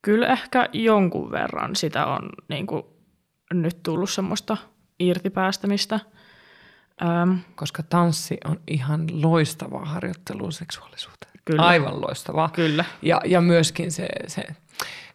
Kyllä 0.02 0.28
ehkä 0.28 0.70
jonkun 0.74 1.32
verran 1.32 1.76
sitä 1.76 2.06
on 2.06 2.30
niin 2.50 2.68
kuin 2.68 2.84
nyt 3.54 3.84
tullut 3.84 4.10
semmoista 4.10 4.58
irtipäästämistä. 5.00 6.00
Ähm, 7.02 7.38
Koska 7.56 7.84
tanssi 7.84 8.38
on 8.46 8.60
ihan 8.68 9.08
loistavaa 9.12 9.86
harjoittelua 9.86 10.52
seksuaalisuuteen. 10.52 11.34
Kyllä. 11.46 11.66
Aivan 11.66 12.02
loistavaa. 12.02 12.50
Kyllä. 12.50 12.86
Ja, 13.02 13.22
ja 13.26 13.42
myöskin 13.42 13.92
se, 13.92 14.08
se 14.28 14.44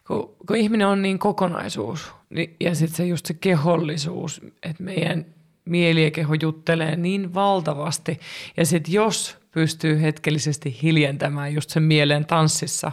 kun, 0.07 0.35
kun 0.47 0.55
ihminen 0.55 0.87
on 0.87 1.01
niin 1.01 1.19
kokonaisuus 1.19 2.13
niin, 2.29 2.55
ja 2.59 2.75
sitten 2.75 2.97
se 2.97 3.05
just 3.05 3.25
se 3.25 3.33
kehollisuus, 3.33 4.41
että 4.63 4.83
meidän 4.83 5.25
mieli 5.65 6.03
ja 6.03 6.11
keho 6.11 6.33
juttelee 6.41 6.95
niin 6.95 7.33
valtavasti. 7.33 8.19
Ja 8.57 8.65
sitten 8.65 8.93
jos 8.93 9.37
pystyy 9.51 10.01
hetkellisesti 10.01 10.79
hiljentämään 10.81 11.53
just 11.53 11.69
sen 11.69 11.83
mielen 11.83 12.25
tanssissa, 12.25 12.91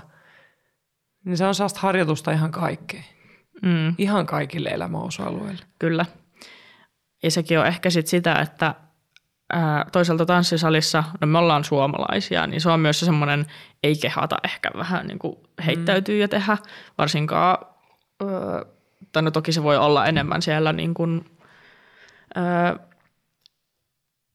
niin 1.24 1.36
se 1.36 1.46
on 1.46 1.54
sellaista 1.54 1.80
harjoitusta 1.80 2.32
ihan 2.32 2.50
kaikkeen. 2.50 3.04
Mm. 3.62 3.94
Ihan 3.98 4.26
kaikille 4.26 4.68
elämäosa-alueille. 4.68 5.64
Kyllä. 5.78 6.06
Ja 7.22 7.30
sekin 7.30 7.58
on 7.58 7.66
ehkä 7.66 7.90
sit 7.90 8.06
sitä, 8.06 8.34
että 8.34 8.74
ää, 9.52 9.84
toisaalta 9.92 10.26
tanssisalissa, 10.26 11.04
no 11.20 11.26
me 11.26 11.38
ollaan 11.38 11.64
suomalaisia, 11.64 12.46
niin 12.46 12.60
se 12.60 12.70
on 12.70 12.80
myös 12.80 13.00
semmoinen 13.00 13.46
ei 13.82 13.96
kehata 13.96 14.36
ehkä 14.44 14.70
vähän 14.76 15.06
niin 15.06 15.18
kuin 15.18 15.36
heittäytyy 15.66 16.14
mm. 16.14 16.20
ja 16.20 16.28
tehdä, 16.28 16.58
varsinkaan, 16.98 17.58
öö, 18.22 18.64
tai 19.12 19.22
no 19.22 19.30
toki 19.30 19.52
se 19.52 19.62
voi 19.62 19.76
olla 19.76 20.06
enemmän 20.06 20.42
siellä 20.42 20.72
niin 20.72 20.94
kuin, 20.94 21.24
öö, 22.36 22.76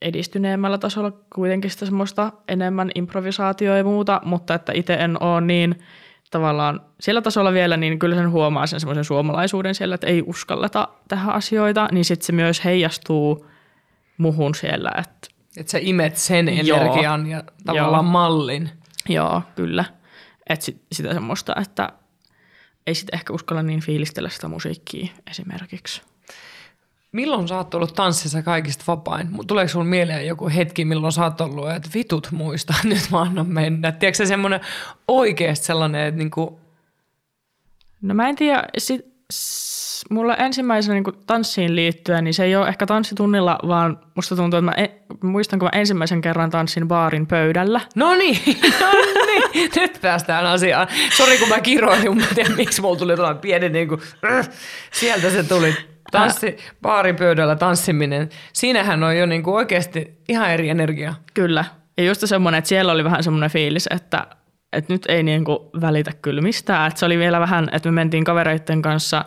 edistyneemmällä 0.01 0.77
tasolla 0.77 1.11
kuitenkin 1.35 1.71
sitä 1.71 1.85
semmoista 1.85 2.31
enemmän 2.47 2.91
improvisaatioa 2.95 3.77
ja 3.77 3.83
muuta, 3.83 4.21
mutta 4.23 4.53
että 4.53 4.71
itse 4.75 4.93
en 4.93 5.23
ole 5.23 5.41
niin– 5.41 5.75
tavallaan 6.31 6.81
siellä 6.99 7.21
tasolla 7.21 7.53
vielä, 7.53 7.77
niin 7.77 7.99
kyllä 7.99 8.15
sen 8.15 8.31
huomaa 8.31 8.67
sen 8.67 8.79
semmoisen 8.79 9.03
suomalaisuuden 9.03 9.75
siellä, 9.75 9.95
että 9.95 10.07
ei 10.07 10.23
uskalleta 10.25 10.87
tähän 11.07 11.35
asioita, 11.35 11.87
niin 11.91 12.05
sitten 12.05 12.25
se 12.25 12.31
myös 12.31 12.65
heijastuu 12.65 13.45
muhun 14.17 14.55
siellä. 14.55 14.91
Että 14.97 15.27
et 15.57 15.67
sä 15.67 15.77
imet 15.81 16.17
sen 16.17 16.49
energian 16.49 17.27
joo, 17.27 17.39
ja 17.39 17.43
tavallaan 17.65 18.05
joo. 18.05 18.11
mallin. 18.11 18.69
Joo, 19.09 19.41
kyllä. 19.55 19.85
Että 20.49 20.65
sit, 20.65 20.81
sitä 20.91 21.13
semmoista, 21.13 21.55
että 21.61 21.89
ei 22.87 22.95
sitten 22.95 23.19
ehkä 23.19 23.33
uskalla 23.33 23.63
niin 23.63 23.81
fiilistellä 23.81 24.29
sitä 24.29 24.47
musiikkia 24.47 25.07
esimerkiksi. 25.29 26.01
Milloin 27.11 27.47
sä 27.47 27.57
oot 27.57 27.73
ollut 27.73 27.93
tanssissa 27.93 28.41
kaikista 28.41 28.83
vapain? 28.87 29.29
Tuleeko 29.47 29.69
sun 29.69 29.85
mieleen 29.85 30.27
joku 30.27 30.49
hetki, 30.49 30.85
milloin 30.85 31.13
sä 31.13 31.23
oot 31.23 31.41
ollut, 31.41 31.71
että 31.71 31.89
vitut 31.93 32.31
muista, 32.31 32.73
nyt 32.83 33.07
mä 33.11 33.21
annan 33.21 33.47
mennä? 33.47 33.91
Tiedätkö 33.91 34.17
se 34.17 34.25
semmoinen 34.25 34.59
oikeasti 35.07 35.65
sellainen, 35.65 36.07
että 36.07 36.17
niinku... 36.17 36.59
No 38.01 38.13
mä 38.13 38.29
en 38.29 38.35
tiedä, 38.35 38.63
sit, 38.77 39.05
mulla 40.09 40.35
ensimmäisenä 40.35 40.93
niin 40.93 41.23
tanssiin 41.25 41.75
liittyen, 41.75 42.23
niin 42.23 42.33
se 42.33 42.43
ei 42.43 42.55
ole 42.55 42.67
ehkä 42.67 42.85
tanssitunnilla, 42.85 43.59
vaan 43.67 43.99
musta 44.15 44.35
tuntuu, 44.35 44.57
että 44.57 44.71
mä 44.71 44.71
en, 44.71 44.89
muistan, 45.23 45.59
kun 45.59 45.69
mä 45.73 45.79
ensimmäisen 45.79 46.21
kerran 46.21 46.49
tanssin 46.49 46.87
baarin 46.87 47.27
pöydällä. 47.27 47.81
No 47.95 48.15
niin, 48.15 48.39
no 48.81 48.91
niin, 49.25 49.71
nyt 49.75 49.99
päästään 50.01 50.45
asiaan. 50.45 50.87
Sori 51.17 51.37
kun 51.37 51.49
mä 51.49 51.59
kiroin, 51.59 52.17
mä 52.17 52.25
tiedän 52.35 52.55
miksi 52.57 52.81
mulla 52.81 52.95
tuli 52.97 53.11
jotain 53.11 53.37
pieni 53.37 53.69
niin 53.69 53.87
kuin, 53.87 54.01
äh, 54.31 54.49
sieltä 54.91 55.29
se 55.29 55.43
tuli. 55.43 55.75
Tanssi, 56.11 56.57
baaripöydällä 56.81 57.55
tanssiminen, 57.55 58.29
siinähän 58.53 59.03
on 59.03 59.17
jo 59.17 59.25
niin 59.25 59.43
kuin 59.43 59.55
oikeasti 59.55 60.17
ihan 60.29 60.51
eri 60.51 60.69
energia. 60.69 61.13
Kyllä. 61.33 61.65
Ja 61.97 62.03
just 62.03 62.21
semmoinen, 62.25 62.57
että 62.57 62.67
siellä 62.67 62.91
oli 62.91 63.03
vähän 63.03 63.23
semmoinen 63.23 63.49
fiilis, 63.49 63.87
että, 63.91 64.27
että 64.73 64.93
nyt 64.93 65.05
ei 65.09 65.23
niin 65.23 65.43
kuin 65.43 65.59
välitä 65.81 66.11
kyllä 66.21 66.41
mistään. 66.41 66.87
Että 66.87 66.99
se 66.99 67.05
oli 67.05 67.17
vielä 67.17 67.39
vähän, 67.39 67.69
että 67.71 67.89
me 67.89 67.93
mentiin 67.93 68.23
kavereiden 68.23 68.81
kanssa, 68.81 69.25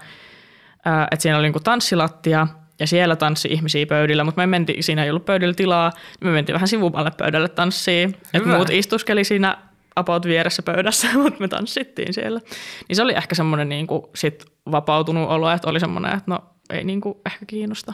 että 1.11 1.23
siinä 1.23 1.37
oli 1.37 1.47
niin 1.47 1.53
kuin 1.53 1.63
tanssilattia 1.63 2.47
ja 2.81 2.87
siellä 2.87 3.17
tanssi 3.17 3.49
ihmisiä 3.49 3.87
pöydillä, 3.87 4.25
mutta 4.25 4.41
me 4.41 4.47
mentiin, 4.47 4.83
siinä 4.83 5.05
ei 5.05 5.11
ollut 5.11 5.25
pöydillä 5.25 5.55
tilaa, 5.55 5.93
me 6.21 6.31
mentiin 6.31 6.55
vähän 6.55 6.69
sivumalle 6.69 7.11
pöydälle 7.11 7.49
tanssiin. 7.49 8.17
Että 8.35 8.49
muut 8.49 8.71
istuskeli 8.71 9.25
siinä 9.25 9.59
about 9.97 10.27
vieressä 10.27 10.63
pöydässä, 10.63 11.09
mutta 11.23 11.41
me 11.41 11.49
tanssittiin 11.49 12.15
siellä. 12.15 12.41
Niin 12.89 12.97
se 12.97 13.03
oli 13.03 13.15
ehkä 13.15 13.35
semmoinen 13.35 13.69
niin 13.69 13.87
kuin 13.87 14.03
sit 14.15 14.45
vapautunut 14.71 15.31
olo, 15.31 15.51
että 15.51 15.71
oli 15.71 15.81
semmoinen, 15.81 16.13
että 16.13 16.31
no 16.31 16.39
ei 16.71 16.85
niin 16.85 17.01
kuin 17.01 17.19
ehkä 17.27 17.47
kiinnosta. 17.47 17.93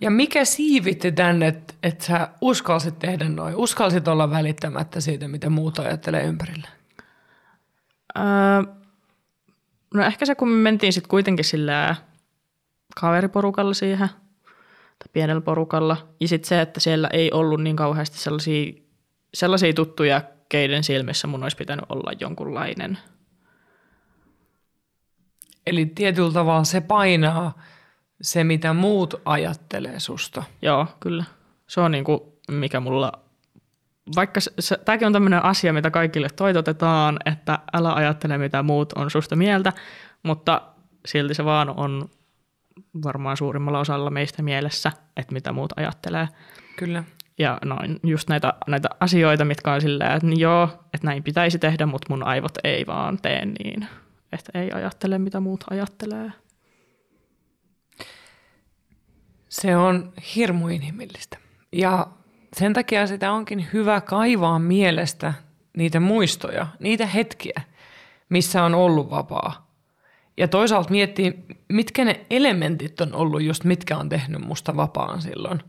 Ja 0.00 0.10
mikä 0.10 0.44
siivitti 0.44 1.12
tänne, 1.12 1.46
että, 1.46 1.74
että 1.82 2.04
sä 2.04 2.28
uskalsit 2.40 2.98
tehdä 2.98 3.28
noin? 3.28 3.56
Uskalsit 3.56 4.08
olla 4.08 4.30
välittämättä 4.30 5.00
siitä, 5.00 5.28
mitä 5.28 5.50
muut 5.50 5.78
ajattelee 5.78 6.24
ympärillä? 6.24 6.68
Öö, 8.18 8.24
no 9.94 10.04
ehkä 10.04 10.26
se, 10.26 10.34
kun 10.34 10.48
me 10.48 10.56
mentiin 10.62 10.92
sitten 10.92 11.10
kuitenkin 11.10 11.44
sillä 11.44 11.96
kaveriporukalla 13.00 13.74
siihen, 13.74 14.08
tai 14.98 15.08
pienellä 15.12 15.40
porukalla. 15.40 16.08
Ja 16.20 16.28
sitten 16.28 16.48
se, 16.48 16.60
että 16.60 16.80
siellä 16.80 17.08
ei 17.12 17.32
ollut 17.32 17.62
niin 17.62 17.76
kauheasti 17.76 18.18
sellaisia, 18.18 18.72
sellaisia 19.34 19.72
tuttuja, 19.72 20.22
keiden 20.48 20.84
silmissä 20.84 21.26
mun 21.26 21.42
olisi 21.42 21.56
pitänyt 21.56 21.84
olla 21.88 22.12
jonkunlainen– 22.20 22.98
Eli 25.66 25.86
tietyllä 25.86 26.32
tavalla 26.32 26.64
se 26.64 26.80
painaa 26.80 27.58
se, 28.22 28.44
mitä 28.44 28.72
muut 28.72 29.14
ajattelee 29.24 30.00
susta. 30.00 30.42
Joo, 30.62 30.86
kyllä. 31.00 31.24
Se 31.66 31.80
on 31.80 31.90
niinku, 31.90 32.40
mikä 32.50 32.80
mulla 32.80 33.12
vaikka 34.16 34.40
se, 34.40 34.76
tämäkin 34.84 35.06
on 35.06 35.12
tämmöinen 35.12 35.44
asia, 35.44 35.72
mitä 35.72 35.90
kaikille 35.90 36.28
toitotetaan, 36.28 37.18
että 37.24 37.58
älä 37.72 37.94
ajattele, 37.94 38.38
mitä 38.38 38.62
muut 38.62 38.92
on 38.92 39.10
susta 39.10 39.36
mieltä, 39.36 39.72
mutta 40.22 40.62
silti 41.06 41.34
se 41.34 41.44
vaan 41.44 41.68
on 41.68 42.08
varmaan 43.04 43.36
suurimmalla 43.36 43.78
osalla 43.78 44.10
meistä 44.10 44.42
mielessä, 44.42 44.92
että 45.16 45.32
mitä 45.32 45.52
muut 45.52 45.72
ajattelee. 45.76 46.28
Kyllä. 46.76 47.04
Ja 47.38 47.58
noin, 47.64 48.00
just 48.02 48.28
näitä, 48.28 48.54
näitä 48.66 48.88
asioita, 49.00 49.44
mitkä 49.44 49.72
on 49.72 49.80
silleen, 49.80 50.12
että 50.12 50.26
niin 50.26 50.40
joo, 50.40 50.68
että 50.94 51.06
näin 51.06 51.22
pitäisi 51.22 51.58
tehdä, 51.58 51.86
mutta 51.86 52.06
mun 52.10 52.22
aivot 52.22 52.58
ei 52.64 52.86
vaan 52.86 53.18
tee 53.22 53.46
niin. 53.46 53.88
Että 54.32 54.58
ei 54.58 54.72
ajattele, 54.72 55.18
mitä 55.18 55.40
muut 55.40 55.64
ajattelee. 55.70 56.32
Se 59.48 59.76
on 59.76 60.12
hirmu 60.34 60.68
inhimillistä. 60.68 61.38
Ja 61.72 62.06
sen 62.58 62.72
takia 62.72 63.06
sitä 63.06 63.32
onkin 63.32 63.68
hyvä 63.72 64.00
kaivaa 64.00 64.58
mielestä 64.58 65.34
niitä 65.76 66.00
muistoja, 66.00 66.66
niitä 66.80 67.06
hetkiä, 67.06 67.62
missä 68.28 68.64
on 68.64 68.74
ollut 68.74 69.10
vapaa. 69.10 69.66
Ja 70.36 70.48
toisaalta 70.48 70.90
miettii, 70.90 71.44
mitkä 71.68 72.04
ne 72.04 72.26
elementit 72.30 73.00
on 73.00 73.14
ollut 73.14 73.42
just, 73.42 73.64
mitkä 73.64 73.96
on 73.96 74.08
tehnyt 74.08 74.40
musta 74.40 74.76
vapaan 74.76 75.22
silloin. 75.22 75.62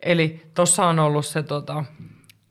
Eli 0.00 0.46
tuossa 0.54 0.86
on 0.86 0.98
ollut 0.98 1.26
se 1.26 1.42
tota, 1.42 1.84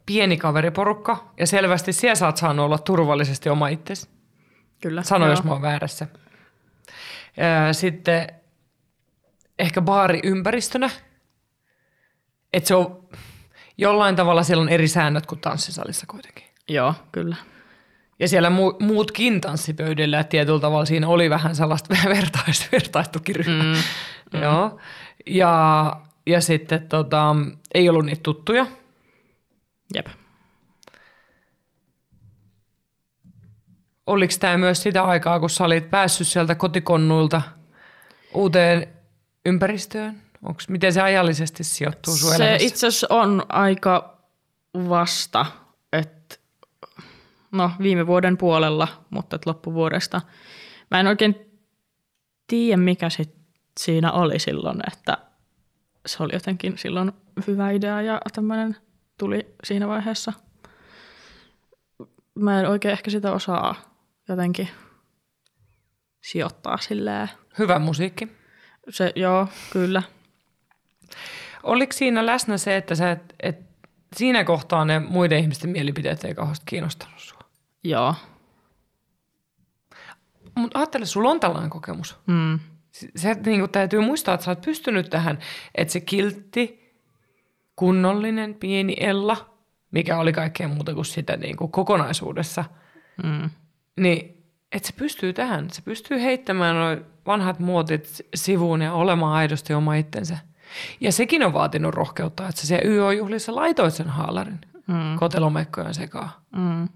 pieni 0.06 0.38
kaveriporukka, 0.38 1.34
ja 1.38 1.48
selvästi 1.48 1.94
siellä 1.94 2.16
saat 2.16 2.38
saanut 2.38 2.66
olla 2.66 2.78
turvallisesti 2.78 3.50
oma 3.50 3.68
itsesi. 3.68 4.10
Kyllä. 4.82 5.04
Sano, 5.04 5.26
joo. 5.26 5.32
jos 5.34 5.44
mä 5.44 5.52
oon 5.52 5.62
väärässä. 5.62 6.08
Sitten 7.72 8.28
ehkä 9.60 9.82
baari 9.82 10.20
ympäristönä. 10.24 10.90
Että 12.54 12.68
se 12.68 12.76
on 12.76 13.10
jollain 13.80 14.16
tavalla 14.16 14.44
siellä 14.44 14.62
on 14.62 14.70
eri 14.70 14.88
säännöt 14.88 15.26
kuin 15.26 15.42
tanssisalissa 15.42 16.06
kuitenkin. 16.08 16.46
Joo, 16.70 16.94
kyllä. 17.12 17.36
Ja 18.20 18.28
siellä 18.28 18.50
mu- 18.50 18.86
muutkin 18.86 19.42
tanssipöydillä, 19.42 20.20
että 20.20 20.30
tietyllä 20.30 20.60
tavalla 20.60 20.86
siinä 20.86 21.08
oli 21.08 21.30
vähän 21.30 21.56
sellaista 21.56 21.96
vertais, 22.16 22.70
vertaistukiryhmää. 22.72 23.64
Mm, 23.64 23.82
mm. 24.34 24.42
Joo. 24.42 24.80
Ja, 25.26 25.96
ja 26.28 26.42
sitten 26.42 26.88
tota, 26.88 27.36
ei 27.74 27.90
ollut 27.90 28.06
niitä 28.06 28.24
tuttuja. 28.24 28.68
Jep. 29.96 30.08
Oliko 34.08 34.34
tämä 34.40 34.58
myös 34.58 34.84
sitä 34.84 35.04
aikaa, 35.04 35.40
kun 35.40 35.50
sä 35.50 35.64
olit 35.64 35.90
päässyt 35.90 36.28
sieltä 36.28 36.56
kotikonnuilta 36.56 37.42
uuteen 38.34 38.88
ympäristöön? 39.46 40.22
Onks, 40.46 40.70
miten 40.70 40.94
se 40.94 41.02
ajallisesti 41.02 41.64
sijoittuu 41.64 42.16
sun 42.16 42.30
Se 42.30 42.36
elämässä? 42.36 42.66
itse 42.68 42.88
asiassa 42.88 43.08
on 43.10 43.46
aika 43.50 44.18
vasta, 44.90 45.46
että 45.94 46.36
no 47.52 47.72
viime 47.82 48.08
vuoden 48.08 48.38
puolella, 48.38 48.88
mutta 49.10 49.36
et 49.36 49.46
loppuvuodesta. 49.46 50.22
Mä 50.92 51.00
en 51.00 51.08
oikein 51.08 51.36
tiedä, 52.48 52.78
mikä 52.78 53.10
sit 53.10 53.36
siinä 53.80 54.12
oli 54.12 54.40
silloin, 54.40 54.80
että 54.92 55.18
se 56.06 56.24
oli 56.24 56.34
jotenkin 56.34 56.78
silloin 56.78 57.12
hyvä 57.48 57.72
idea 57.72 58.02
ja 58.02 58.22
tämmöinen 58.34 58.76
tuli 59.18 59.56
siinä 59.64 59.88
vaiheessa. 59.88 60.34
Mä 62.36 62.60
en 62.60 62.70
oikein 62.70 62.92
ehkä 62.92 63.12
sitä 63.12 63.32
osaa 63.32 63.76
jotenkin 64.30 64.70
sijoittaa 66.22 66.78
silleen. 66.78 67.30
Hyvä 67.60 67.80
musiikki. 67.80 68.28
Se, 68.90 69.14
joo, 69.16 69.48
kyllä. 69.74 70.04
Oliko 71.64 71.94
siinä 71.94 72.26
läsnä 72.26 72.58
se, 72.58 72.78
että 72.78 72.96
sä 72.96 73.12
et, 73.12 73.36
et 73.44 73.60
siinä 74.16 74.44
kohtaa 74.44 74.86
ne 74.86 75.00
muiden 75.00 75.40
ihmisten 75.40 75.70
mielipiteet 75.70 76.24
ei 76.24 76.36
kauheasti 76.36 76.64
kiinnostanut 76.70 77.20
sua? 77.20 77.40
Joo. 77.84 78.16
Mutta 80.56 80.80
ajattele, 80.80 81.06
sulla 81.06 81.30
on 81.30 81.40
tällainen 81.40 81.70
kokemus. 81.70 82.18
Mm. 82.28 82.60
Se 83.16 83.34
niin 83.46 83.70
täytyy 83.70 84.00
muistaa, 84.00 84.34
että 84.34 84.46
sä 84.46 84.52
oot 84.52 84.62
pystynyt 84.62 85.10
tähän, 85.10 85.40
että 85.76 85.92
se 85.92 86.00
kiltti, 86.02 86.94
kunnollinen, 87.76 88.54
pieni 88.56 88.96
Ella, 89.00 89.54
mikä 89.92 90.18
oli 90.20 90.34
kaikkea 90.34 90.68
muuta 90.68 90.94
kuin 90.94 91.06
sitä 91.06 91.38
niin 91.38 91.58
kuin 91.58 91.72
kokonaisuudessa, 91.72 92.66
Mm. 93.24 93.50
niin 94.00 94.44
että 94.72 94.88
se 94.88 94.94
pystyy 94.94 95.34
tähän. 95.34 95.70
Se 95.72 95.82
pystyy 95.82 96.22
heittämään 96.22 96.76
nuo 96.76 97.06
vanhat 97.26 97.60
muotit 97.60 98.22
sivuun 98.36 98.82
ja 98.82 98.94
olemaan 98.94 99.34
aidosti 99.34 99.74
oma 99.74 99.96
itsensä. 99.96 100.38
Ja 101.02 101.12
sekin 101.12 101.44
on 101.44 101.54
vaatinut 101.54 101.94
rohkeutta, 101.94 102.48
että 102.48 102.62
sä 102.62 102.68
siellä 102.68 102.90
YO-juhlissa 102.90 103.56
laitoit 103.56 103.94
sen 103.94 104.10
haalarin 104.10 104.60
Mm. 104.88 105.16
kotelomekkojen 105.20 105.94
sekaan. 105.94 106.30
Mm. 106.56 106.90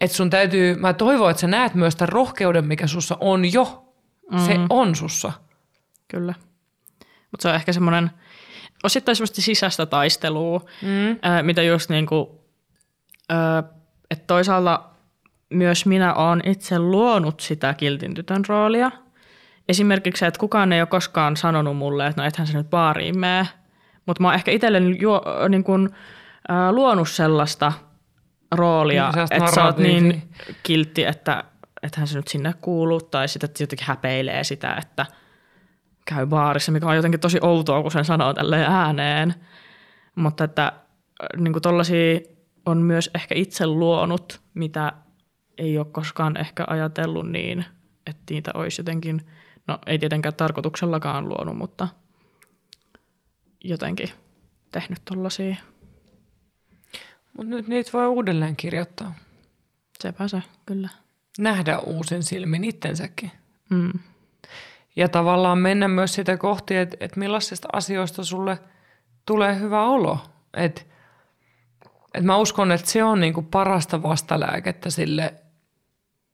Että 0.00 0.16
sun 0.16 0.30
täytyy, 0.30 0.74
mä 0.76 0.92
toivon, 0.92 1.30
että 1.30 1.40
sä 1.40 1.46
näet 1.46 1.74
myös 1.74 1.96
tämän 1.96 2.08
rohkeuden, 2.08 2.64
mikä 2.64 2.86
sussa 2.86 3.16
on 3.20 3.52
jo. 3.52 3.94
Mm. 4.32 4.38
Se 4.38 4.56
on 4.70 4.94
sussa. 4.94 5.32
Kyllä. 6.08 6.34
Mutta 7.30 7.42
se 7.42 7.48
on 7.48 7.54
ehkä 7.54 7.72
semmoinen 7.72 8.10
osittain 8.82 9.16
semmoista 9.16 9.42
sisäistä 9.42 9.86
taistelua, 9.86 10.60
mm. 10.82 11.18
ää, 11.22 11.42
mitä 11.42 11.62
just 11.62 11.90
niin 11.90 12.06
kuin, 12.06 12.28
että 14.10 14.24
toisaalta 14.26 14.82
myös 15.50 15.86
minä 15.86 16.14
olen 16.14 16.42
itse 16.46 16.78
luonut 16.78 17.40
sitä 17.40 17.74
kiltin 17.74 18.14
tytön 18.14 18.44
roolia. 18.48 18.90
Esimerkiksi 19.70 20.20
se, 20.20 20.26
että 20.26 20.40
kukaan 20.40 20.72
ei 20.72 20.80
ole 20.80 20.86
koskaan 20.86 21.36
sanonut 21.36 21.76
mulle, 21.76 22.06
että 22.06 22.22
no 22.22 22.28
ethän 22.28 22.46
sä 22.46 22.58
nyt 22.58 22.70
baariin 22.70 23.18
mene. 23.18 23.48
Mutta 24.06 24.22
mä 24.22 24.28
oon 24.28 24.34
ehkä 24.34 24.50
itselleni 24.50 24.96
juo, 25.00 25.22
niin 25.48 25.64
kuin, 25.64 25.88
ää, 26.48 26.72
luonut 26.72 27.08
sellaista 27.08 27.72
roolia, 28.52 29.10
Niin, 29.10 29.26
että 29.30 29.54
sä 29.54 29.64
oot 29.64 29.76
niin 29.78 30.08
narratiivia. 30.08 30.54
kiltti, 30.62 31.04
että 31.04 31.44
ethän 31.82 32.06
se 32.06 32.16
nyt 32.18 32.28
sinne 32.28 32.54
kuulu, 32.60 33.00
tai 33.00 33.28
sitten 33.28 33.50
että 33.50 33.62
jotenkin 33.62 33.86
häpeilee 33.86 34.44
sitä, 34.44 34.74
että 34.74 35.06
käy 36.06 36.26
baarissa, 36.26 36.72
mikä 36.72 36.86
on 36.86 36.96
jotenkin 36.96 37.20
tosi 37.20 37.38
outoa, 37.42 37.82
kun 37.82 37.90
sen 37.90 38.04
sanoo 38.04 38.34
tälleen 38.34 38.70
ääneen. 38.70 39.34
Mutta 40.14 40.44
että 40.44 40.72
niin 41.36 41.52
kuin 41.52 41.62
tollaisia 41.62 42.20
on 42.66 42.78
myös 42.78 43.10
ehkä 43.14 43.34
itse 43.34 43.66
luonut, 43.66 44.40
mitä 44.54 44.92
ei 45.58 45.78
ole 45.78 45.86
koskaan 45.92 46.36
ehkä 46.36 46.64
ajatellut 46.66 47.30
niin, 47.30 47.64
että 48.06 48.22
niitä 48.30 48.50
olisi 48.54 48.80
jotenkin, 48.80 49.26
no 49.70 49.78
ei 49.86 49.98
tietenkään 49.98 50.34
tarkoituksellakaan 50.34 51.28
luonut, 51.28 51.56
mutta 51.56 51.88
jotenkin 53.64 54.08
tehnyt 54.72 54.98
tollaisia. 55.04 55.56
Mutta 57.36 57.50
nyt 57.50 57.68
niitä 57.68 57.90
voi 57.92 58.06
uudelleen 58.06 58.56
kirjoittaa. 58.56 59.14
Sepä 60.02 60.28
se, 60.28 60.42
kyllä. 60.66 60.88
Nähdä 61.38 61.78
uusin 61.78 62.22
silmin 62.22 62.64
itsensäkin. 62.64 63.30
Mm. 63.68 63.92
Ja 64.96 65.08
tavallaan 65.08 65.58
mennä 65.58 65.88
myös 65.88 66.14
sitä 66.14 66.36
kohti, 66.36 66.76
että 66.76 66.96
et 67.00 67.16
millaisista 67.16 67.68
asioista 67.72 68.24
sulle 68.24 68.58
tulee 69.26 69.58
hyvä 69.58 69.84
olo. 69.84 70.18
Et, 70.54 70.86
et 72.14 72.24
mä 72.24 72.36
uskon, 72.36 72.72
että 72.72 72.90
se 72.90 73.04
on 73.04 73.20
niinku 73.20 73.42
parasta 73.42 74.02
vastalääkettä 74.02 74.90
sille, 74.90 75.34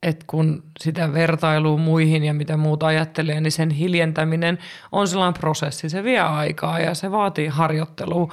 että 0.02 0.24
kun 0.26 0.62
sitä 0.80 1.12
vertailua 1.12 1.76
muihin 1.76 2.24
ja 2.24 2.34
mitä 2.34 2.56
muut 2.56 2.82
ajattelee, 2.82 3.40
niin 3.40 3.52
sen 3.52 3.70
hiljentäminen 3.70 4.58
on 4.92 5.08
sellainen 5.08 5.40
prosessi. 5.40 5.88
Se 5.88 6.04
vie 6.04 6.20
aikaa 6.20 6.80
ja 6.80 6.94
se 6.94 7.10
vaatii 7.10 7.48
harjoittelua, 7.48 8.32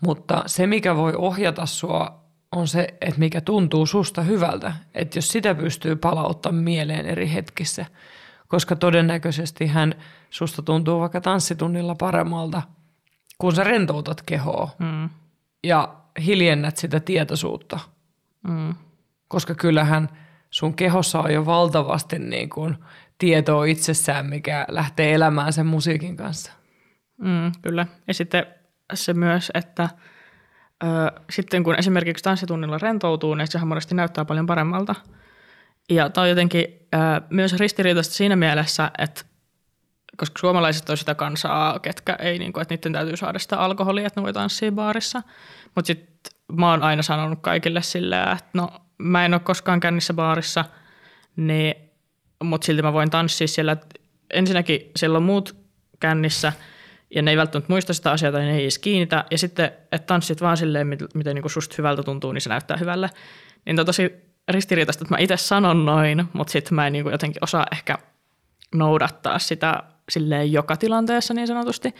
mutta 0.00 0.42
se 0.46 0.66
mikä 0.66 0.96
voi 0.96 1.12
ohjata 1.16 1.66
sua 1.66 2.20
on 2.52 2.68
se, 2.68 2.94
että 3.00 3.18
mikä 3.20 3.40
tuntuu 3.40 3.86
susta 3.86 4.22
hyvältä. 4.22 4.72
Että 4.94 5.18
jos 5.18 5.28
sitä 5.28 5.54
pystyy 5.54 5.96
palauttamaan 5.96 6.64
mieleen 6.64 7.06
eri 7.06 7.32
hetkissä, 7.32 7.86
koska 8.48 8.76
todennäköisesti 8.76 9.66
hän 9.66 9.94
susta 10.30 10.62
tuntuu 10.62 11.00
vaikka 11.00 11.20
tanssitunnilla 11.20 11.94
paremmalta, 11.94 12.62
kun 13.38 13.54
sä 13.54 13.64
rentoutat 13.64 14.22
kehoa 14.22 14.70
Mm. 14.78 15.10
ja 15.64 15.94
hiljennät 16.26 16.76
sitä 16.76 17.00
tietoisuutta. 17.00 17.78
Mm. 18.48 18.74
Koska 19.28 19.54
kyllähän 19.54 20.08
sun 20.60 20.74
kehossa 20.74 21.20
on 21.20 21.34
jo 21.34 21.46
valtavasti 21.46 22.18
niin 22.18 22.50
kuin 22.50 22.76
tietoa 23.18 23.64
itsessään, 23.64 24.26
mikä 24.26 24.64
lähtee 24.68 25.14
elämään 25.14 25.52
sen 25.52 25.66
musiikin 25.66 26.16
kanssa. 26.16 26.52
Mm, 27.18 27.52
kyllä. 27.62 27.86
Ja 28.08 28.14
sitten 28.14 28.46
se 28.94 29.14
myös, 29.14 29.50
että 29.54 29.88
ö, 30.84 30.86
sitten 31.30 31.64
kun 31.64 31.78
esimerkiksi 31.78 32.24
tanssitunnilla 32.24 32.78
rentoutuu, 32.78 33.34
niin 33.34 33.46
sehän 33.46 33.68
monesti 33.68 33.94
näyttää 33.94 34.24
paljon 34.24 34.46
paremmalta. 34.46 34.94
Ja 35.90 36.10
tämä 36.10 36.22
on 36.22 36.28
jotenkin 36.28 36.64
ö, 36.94 36.98
myös 37.30 37.52
ristiriitaista 37.52 38.14
siinä 38.14 38.36
mielessä, 38.36 38.90
että 38.98 39.22
koska 40.16 40.38
suomalaiset 40.38 40.90
on 40.90 40.96
sitä 40.96 41.14
kansaa, 41.14 41.78
ketkä 41.78 42.16
ei, 42.18 42.38
niin 42.38 42.52
kuin, 42.52 42.62
että 42.62 42.74
niiden 42.74 42.92
täytyy 42.92 43.16
saada 43.16 43.38
sitä 43.38 43.58
alkoholia, 43.58 44.06
että 44.06 44.20
ne 44.20 44.24
voi 44.24 44.32
tanssia 44.32 44.72
baarissa. 44.72 45.22
Mutta 45.74 45.86
sitten 45.86 46.32
mä 46.52 46.70
oon 46.70 46.82
aina 46.82 47.02
sanonut 47.02 47.38
kaikille 47.42 47.82
silleen, 47.82 48.28
että 48.28 48.50
no 48.54 48.70
mä 49.00 49.24
en 49.24 49.34
ole 49.34 49.40
koskaan 49.40 49.80
kännissä 49.80 50.14
baarissa, 50.14 50.64
niin, 51.36 51.74
mutta 52.44 52.64
silti 52.64 52.82
mä 52.82 52.92
voin 52.92 53.10
tanssia 53.10 53.48
siellä. 53.48 53.76
Ensinnäkin 54.32 54.90
siellä 54.96 55.16
on 55.16 55.22
muut 55.22 55.56
kännissä 56.00 56.52
ja 57.14 57.22
ne 57.22 57.30
ei 57.30 57.36
välttämättä 57.36 57.72
muista 57.72 57.94
sitä 57.94 58.10
asiaa 58.10 58.32
tai 58.32 58.40
ne 58.40 58.56
ei 58.56 58.62
edes 58.62 58.78
kiinnitä. 58.78 59.24
Ja 59.30 59.38
sitten, 59.38 59.64
että 59.92 60.06
tanssit 60.06 60.40
vaan 60.40 60.56
silleen, 60.56 60.86
miten 61.14 61.34
niin 61.34 61.50
susta 61.50 61.74
hyvältä 61.78 62.02
tuntuu, 62.02 62.32
niin 62.32 62.40
se 62.40 62.48
näyttää 62.48 62.76
hyvälle. 62.76 63.10
Niin 63.66 63.80
on 63.80 63.86
tosi 63.86 64.12
ristiriitaista, 64.48 65.04
että 65.04 65.14
mä 65.14 65.18
itse 65.18 65.36
sanon 65.36 65.84
noin, 65.84 66.24
mutta 66.32 66.50
sitten 66.50 66.74
mä 66.74 66.86
en 66.86 66.92
niin 66.92 67.02
kuin 67.02 67.12
jotenkin 67.12 67.44
osaa 67.44 67.66
ehkä 67.72 67.98
noudattaa 68.74 69.38
sitä 69.38 69.82
silleen 70.08 70.52
joka 70.52 70.76
tilanteessa 70.76 71.34
niin 71.34 71.46
sanotusti, 71.46 71.94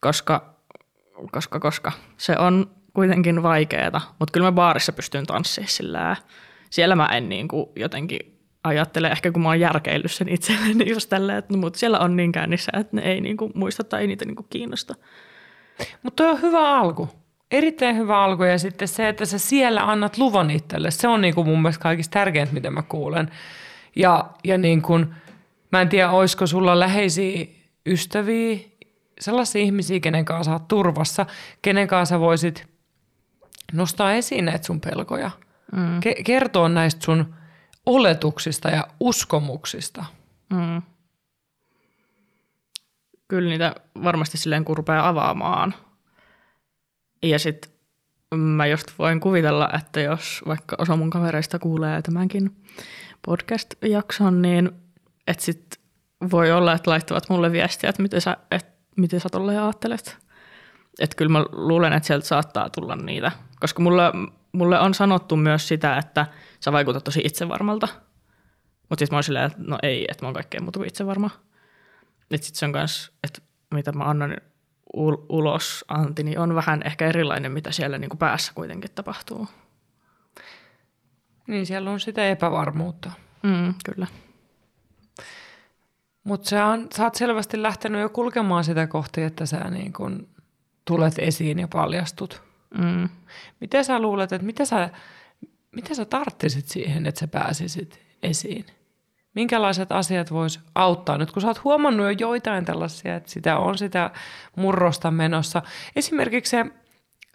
koska, 0.00 0.54
koska, 1.32 1.60
koska 1.60 1.92
se 2.16 2.36
on 2.38 2.70
kuitenkin 2.96 3.42
vaikeeta. 3.42 4.00
Mutta 4.18 4.32
kyllä 4.32 4.46
mä 4.46 4.52
baarissa 4.52 4.92
pystyn 4.92 5.26
tanssimaan 5.26 5.68
sillä 5.68 6.16
siellä 6.70 6.96
mä 6.96 7.06
en 7.06 7.28
niin 7.28 7.48
kuin 7.48 7.66
jotenkin 7.76 8.20
ajattele, 8.64 9.08
ehkä 9.08 9.32
kun 9.32 9.42
mä 9.42 9.48
oon 9.48 9.60
järkeillyt 9.60 10.12
sen 10.12 10.28
itselleni 10.28 10.90
just 10.94 11.08
tälleen, 11.08 11.38
että 11.38 11.54
no, 11.54 11.60
mutta 11.60 11.78
siellä 11.78 11.98
on 11.98 12.16
niin 12.16 12.32
käynnissä, 12.32 12.72
että 12.80 12.96
ne 12.96 13.02
ei 13.02 13.20
niin 13.20 13.36
kuin 13.36 13.52
muista 13.54 13.84
tai 13.84 14.00
ei 14.00 14.06
niitä 14.06 14.24
niin 14.24 14.36
kuin 14.36 14.46
kiinnosta. 14.50 14.94
Mutta 16.02 16.28
on 16.28 16.42
hyvä 16.42 16.78
alku. 16.78 17.08
Erittäin 17.50 17.96
hyvä 17.96 18.22
alku 18.24 18.42
ja 18.42 18.58
sitten 18.58 18.88
se, 18.88 19.08
että 19.08 19.24
sä 19.24 19.38
siellä 19.38 19.90
annat 19.90 20.18
luvan 20.18 20.50
itselle, 20.50 20.90
se 20.90 21.08
on 21.08 21.20
niin 21.20 21.34
kuin 21.34 21.46
mun 21.46 21.62
mielestä 21.62 21.82
kaikista 21.82 22.12
tärkeintä, 22.12 22.54
mitä 22.54 22.70
mä 22.70 22.82
kuulen. 22.82 23.30
Ja, 23.96 24.30
ja 24.44 24.58
niin 24.58 24.82
kuin, 24.82 25.14
mä 25.72 25.80
en 25.80 25.88
tiedä, 25.88 26.10
olisiko 26.10 26.46
sulla 26.46 26.78
läheisiä 26.78 27.46
ystäviä, 27.86 28.58
sellaisia 29.20 29.62
ihmisiä, 29.62 30.00
kenen 30.00 30.24
kanssa 30.24 30.52
oot 30.52 30.68
turvassa, 30.68 31.26
kenen 31.62 31.88
kanssa 31.88 32.20
voisit 32.20 32.75
nostaa 33.72 34.12
esiin 34.12 34.44
näitä 34.44 34.66
sun 34.66 34.80
pelkoja. 34.80 35.30
Mm. 35.72 35.98
Ke- 36.00 36.22
kertoa 36.24 36.68
näistä 36.68 37.04
sun 37.04 37.34
oletuksista 37.86 38.68
ja 38.68 38.86
uskomuksista. 39.00 40.04
Mm. 40.50 40.82
Kyllä 43.28 43.48
niitä 43.48 43.74
varmasti 44.04 44.38
silleen, 44.38 44.64
kun 44.64 44.76
rupeaa 44.76 45.08
avaamaan. 45.08 45.74
Ja 47.22 47.38
sitten 47.38 47.70
mä 48.34 48.66
just 48.66 48.86
voin 48.98 49.20
kuvitella, 49.20 49.70
että 49.74 50.00
jos 50.00 50.42
vaikka 50.46 50.76
osa 50.78 50.96
mun 50.96 51.10
kavereista 51.10 51.58
kuulee 51.58 52.02
tämänkin 52.02 52.56
podcast-jakson, 53.26 54.42
niin 54.42 54.70
että 55.26 55.44
sit 55.44 55.80
voi 56.30 56.52
olla, 56.52 56.72
että 56.72 56.90
laittavat 56.90 57.28
mulle 57.28 57.52
viestiä, 57.52 57.90
että 57.90 58.02
miten 58.02 58.20
sä, 58.20 58.36
et, 58.50 58.66
miten 58.96 59.20
sä 59.20 59.28
tolleen 59.32 59.60
ajattelet. 59.62 60.25
Että 60.98 61.16
kyllä 61.16 61.32
mä 61.32 61.44
luulen, 61.52 61.92
että 61.92 62.06
sieltä 62.06 62.26
saattaa 62.26 62.70
tulla 62.70 62.96
niitä. 62.96 63.32
Koska 63.60 63.82
mulle, 63.82 64.02
mulle 64.52 64.80
on 64.80 64.94
sanottu 64.94 65.36
myös 65.36 65.68
sitä, 65.68 65.96
että 65.96 66.26
sä 66.60 66.72
vaikutat 66.72 67.04
tosi 67.04 67.20
itsevarmalta. 67.24 67.88
Mutta 68.88 69.02
sitten 69.02 69.14
mä 69.14 69.16
oon 69.16 69.24
silleen, 69.24 69.46
että 69.46 69.58
no 69.66 69.78
ei, 69.82 70.06
että 70.08 70.24
mä 70.24 70.26
oon 70.26 70.34
kaikkea 70.34 70.60
muuta 70.60 70.78
kuin 70.78 70.88
itsevarma. 70.88 71.30
Että 72.30 72.46
sitten 72.46 72.58
se 72.58 72.66
on 72.66 72.72
myös, 72.72 73.12
että 73.24 73.42
mitä 73.74 73.92
mä 73.92 74.04
annan 74.04 74.36
ulos 75.28 75.84
anti, 75.88 76.22
niin 76.22 76.38
on 76.38 76.54
vähän 76.54 76.82
ehkä 76.84 77.06
erilainen, 77.06 77.52
mitä 77.52 77.72
siellä 77.72 77.98
niin 77.98 78.08
kuin 78.08 78.18
päässä 78.18 78.52
kuitenkin 78.54 78.90
tapahtuu. 78.94 79.48
Niin, 81.46 81.66
siellä 81.66 81.90
on 81.90 82.00
sitä 82.00 82.28
epävarmuutta. 82.28 83.10
Mm, 83.42 83.74
kyllä. 83.84 84.06
Mutta 86.24 86.48
sä, 86.48 86.78
sä 86.94 87.04
oot 87.04 87.14
selvästi 87.14 87.62
lähtenyt 87.62 88.00
jo 88.00 88.08
kulkemaan 88.08 88.64
sitä 88.64 88.86
kohti, 88.86 89.22
että 89.22 89.46
sä 89.46 89.70
niin 89.70 89.92
kun 89.92 90.28
tulet 90.86 91.18
esiin 91.18 91.58
ja 91.58 91.68
paljastut. 91.68 92.42
Mm. 92.78 93.08
Miten 93.60 93.84
sä 93.84 93.98
luulet, 93.98 94.32
että 94.32 94.46
mitä 94.46 94.64
sä, 94.64 94.90
mitä 95.72 95.94
sä 95.94 96.04
tarttisit 96.04 96.68
siihen, 96.68 97.06
että 97.06 97.20
sä 97.20 97.28
pääsisit 97.28 98.00
esiin? 98.22 98.64
Minkälaiset 99.34 99.92
asiat 99.92 100.30
vois 100.30 100.60
auttaa 100.74 101.18
nyt, 101.18 101.32
kun 101.32 101.42
sä 101.42 101.48
oot 101.48 101.64
huomannut 101.64 102.06
jo 102.06 102.10
joitain 102.10 102.64
tällaisia, 102.64 103.16
että 103.16 103.30
sitä 103.30 103.58
on 103.58 103.78
sitä 103.78 104.10
murrosta 104.56 105.10
menossa. 105.10 105.62
Esimerkiksi 105.96 106.50
se 106.50 106.66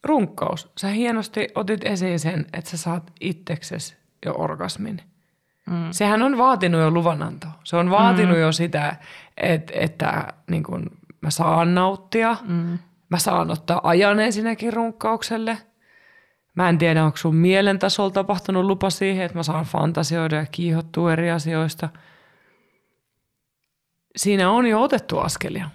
runkkaus. 0.03 0.71
Sä 0.77 0.87
hienosti 0.87 1.47
otit 1.55 1.85
esiin 1.85 2.19
sen, 2.19 2.45
että 2.53 2.69
sä 2.69 2.77
saat 2.77 3.11
itseksesi 3.19 3.95
jo 4.25 4.33
orgasmin. 4.37 5.01
Mm. 5.69 5.91
Sehän 5.91 6.21
on 6.21 6.37
vaatinut 6.37 6.81
jo 6.81 6.91
luvanantoa. 6.91 7.51
Se 7.63 7.75
on 7.75 7.89
vaatinut 7.89 8.35
mm. 8.35 8.41
jo 8.41 8.51
sitä, 8.51 8.95
että, 9.37 9.73
että 9.75 10.33
niin 10.49 10.63
kun 10.63 10.85
mä 11.21 11.29
saan 11.29 11.75
nauttia. 11.75 12.37
Mm. 12.47 12.79
Mä 13.11 13.17
saan 13.17 13.51
ottaa 13.51 13.81
ajan 13.83 14.19
ensinnäkin 14.19 14.73
runkkaukselle. 14.73 15.57
Mä 16.55 16.69
en 16.69 16.77
tiedä, 16.77 17.03
onko 17.05 17.17
sun 17.17 17.35
mielen 17.35 17.79
tasolla 17.79 18.11
tapahtunut 18.11 18.65
lupa 18.65 18.89
siihen, 18.89 19.25
että 19.25 19.37
mä 19.37 19.43
saan 19.43 19.65
fantasioida 19.65 20.35
ja 20.35 20.45
kiihottua 20.51 21.13
eri 21.13 21.31
asioista. 21.31 21.89
Siinä 24.15 24.51
on 24.51 24.67
jo 24.67 24.81
otettu 24.81 25.19
askelia. 25.19 25.69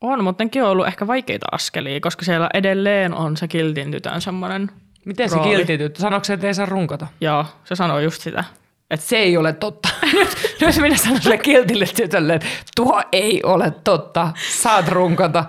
On, 0.00 0.24
mutta 0.24 0.44
nekin 0.44 0.62
on 0.62 0.70
ollut 0.70 0.86
ehkä 0.86 1.06
vaikeita 1.06 1.46
askelia, 1.52 2.00
koska 2.00 2.24
siellä 2.24 2.50
edelleen 2.54 3.14
on 3.14 3.36
se 3.36 3.48
kiltin 3.48 3.90
tytön 3.90 4.20
semmoinen 4.20 4.70
Miten 5.04 5.30
rooli. 5.30 5.48
se 5.50 5.56
kiltin 5.56 5.78
tyttö? 5.78 6.00
Sanoiko 6.00 6.24
se, 6.24 6.32
että 6.32 6.46
ei 6.46 6.54
saa 6.54 6.66
runkata? 6.66 7.06
Joo, 7.20 7.46
se 7.64 7.74
sanoo 7.74 7.98
just 7.98 8.22
sitä. 8.22 8.44
Että 8.90 9.06
se 9.06 9.16
ei 9.16 9.36
ole 9.36 9.52
totta. 9.52 9.88
Nyt 10.60 10.76
minä 10.80 10.96
sanon 10.96 11.22
sille 11.22 11.38
kiltille 11.38 11.86
tytölle, 11.96 12.34
että 12.34 12.48
tuo 12.76 13.02
ei 13.12 13.42
ole 13.42 13.70
totta. 13.84 14.32
Saat 14.50 14.88
runkata 14.88 15.44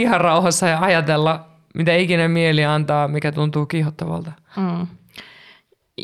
ihan 0.00 0.20
rauhassa 0.20 0.68
ja 0.68 0.80
ajatella, 0.80 1.46
mitä 1.74 1.94
ikinä 1.94 2.28
mieli 2.28 2.64
antaa, 2.64 3.08
mikä 3.08 3.32
tuntuu 3.32 3.66
kiihottavalta. 3.66 4.32
Mm. 4.56 4.86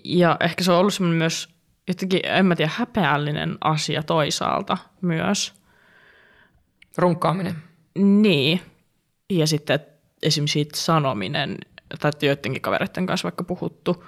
Ja 0.05 0.37
ehkä 0.41 0.65
se 0.65 0.73
on 0.73 0.79
ollut 0.79 0.95
semmoinen 0.95 1.19
myös 1.19 1.49
jotenkin, 1.89 2.21
en 2.25 2.47
mä 2.47 2.57
tiedä, 2.57 2.71
häpeällinen 2.75 3.59
asia 3.61 4.03
toisaalta 4.03 4.77
myös. 5.01 5.55
Runkkaaminen. 6.99 7.57
Niin. 7.99 8.61
Ja 9.31 9.47
sitten 9.47 9.81
esimerkiksi 10.23 10.53
siitä 10.53 10.77
sanominen, 10.77 11.59
tai 12.01 12.11
joidenkin 12.23 12.63
kavereiden 12.63 13.07
kanssa 13.07 13.27
vaikka 13.27 13.45
puhuttu, 13.45 14.05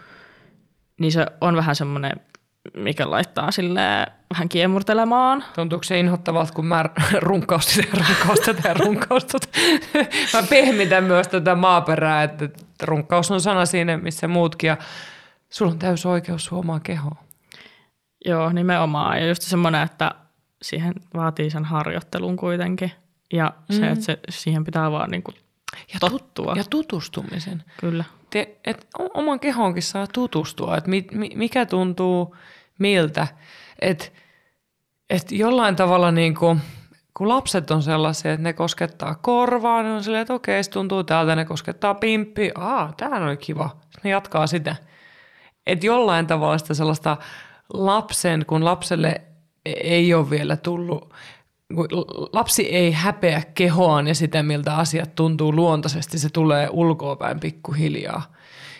niin 1.00 1.12
se 1.12 1.26
on 1.40 1.56
vähän 1.56 1.76
semmoinen 1.76 2.20
mikä 2.76 3.10
laittaa 3.10 3.50
sille 3.50 4.06
vähän 4.34 4.48
kiemurtelemaan. 4.48 5.44
Tuntuuko 5.54 5.82
se 5.82 6.00
inhottavalta, 6.00 6.52
kun 6.52 6.66
mä 6.66 6.84
runkaustin 7.18 7.84
ja 7.92 8.04
runkaustan 8.08 8.56
ja 8.64 8.74
runkaustut? 8.74 9.42
mä 10.34 10.42
pehmitän 10.50 11.04
myös 11.04 11.28
tätä 11.28 11.54
maaperää, 11.54 12.22
että 12.22 12.48
runkaus 12.82 13.30
on 13.30 13.40
sana 13.40 13.66
siinä, 13.66 13.96
missä 13.96 14.28
muutkin. 14.28 14.68
Ja 14.68 14.76
sulla 15.50 15.72
on 15.72 15.78
täys 15.78 16.06
oikeus 16.06 16.44
suomaa 16.44 16.80
kehoa. 16.80 17.24
Joo, 18.24 18.52
nimenomaan. 18.52 19.18
Ja 19.18 19.26
just 19.26 19.42
semmoinen, 19.42 19.82
että 19.82 20.10
siihen 20.62 20.94
vaatii 21.14 21.50
sen 21.50 21.64
harjoittelun 21.64 22.36
kuitenkin. 22.36 22.92
Ja 23.32 23.52
se, 23.70 23.80
mm. 23.80 23.92
että 23.92 24.04
se, 24.04 24.18
siihen 24.28 24.64
pitää 24.64 24.90
vaan 24.90 25.10
niin 25.10 25.22
kuin 25.22 25.36
ja 25.94 26.00
tottua. 26.00 26.54
Ja 26.56 26.64
tutustumisen. 26.70 27.64
Kyllä. 27.80 28.04
Te, 28.30 28.56
et 28.64 28.86
oman 29.14 29.40
kehoonkin 29.40 29.82
saa 29.82 30.06
tutustua, 30.06 30.76
että 30.76 30.90
mi, 30.90 31.06
mi, 31.12 31.30
mikä 31.34 31.66
tuntuu 31.66 32.36
miltä. 32.78 33.26
Että 33.78 34.04
et 35.10 35.32
jollain 35.32 35.76
tavalla 35.76 36.12
niin 36.12 36.34
kuin, 36.34 36.60
kun 37.14 37.28
lapset 37.28 37.70
on 37.70 37.82
sellaisia, 37.82 38.32
että 38.32 38.42
ne 38.42 38.52
koskettaa 38.52 39.14
korvaa, 39.14 39.82
niin 39.82 39.92
on 39.92 40.04
silleen, 40.04 40.22
että 40.22 40.34
okei, 40.34 40.64
se 40.64 40.70
tuntuu 40.70 41.04
täältä, 41.04 41.36
ne 41.36 41.44
koskettaa 41.44 41.94
pimppi, 41.94 42.50
aa, 42.54 42.92
tämä 42.96 43.30
on 43.30 43.38
kiva. 43.38 43.68
Sitten 43.68 44.00
ne 44.04 44.10
jatkaa 44.10 44.46
sitä. 44.46 44.76
Että 45.66 45.86
jollain 45.86 46.26
tavalla 46.26 46.58
sitä 46.58 46.74
sellaista 46.74 47.16
lapsen, 47.74 48.44
kun 48.46 48.64
lapselle 48.64 49.20
ei 49.66 50.14
ole 50.14 50.30
vielä 50.30 50.56
tullut 50.56 51.14
lapsi 52.32 52.66
ei 52.66 52.92
häpeä 52.92 53.42
kehoaan 53.54 54.06
ja 54.06 54.14
sitä, 54.14 54.42
miltä 54.42 54.76
asiat 54.76 55.14
tuntuu 55.14 55.52
luontaisesti, 55.56 56.18
se 56.18 56.28
tulee 56.28 56.68
ulkoapäin 56.72 57.40
pikkuhiljaa. 57.40 58.32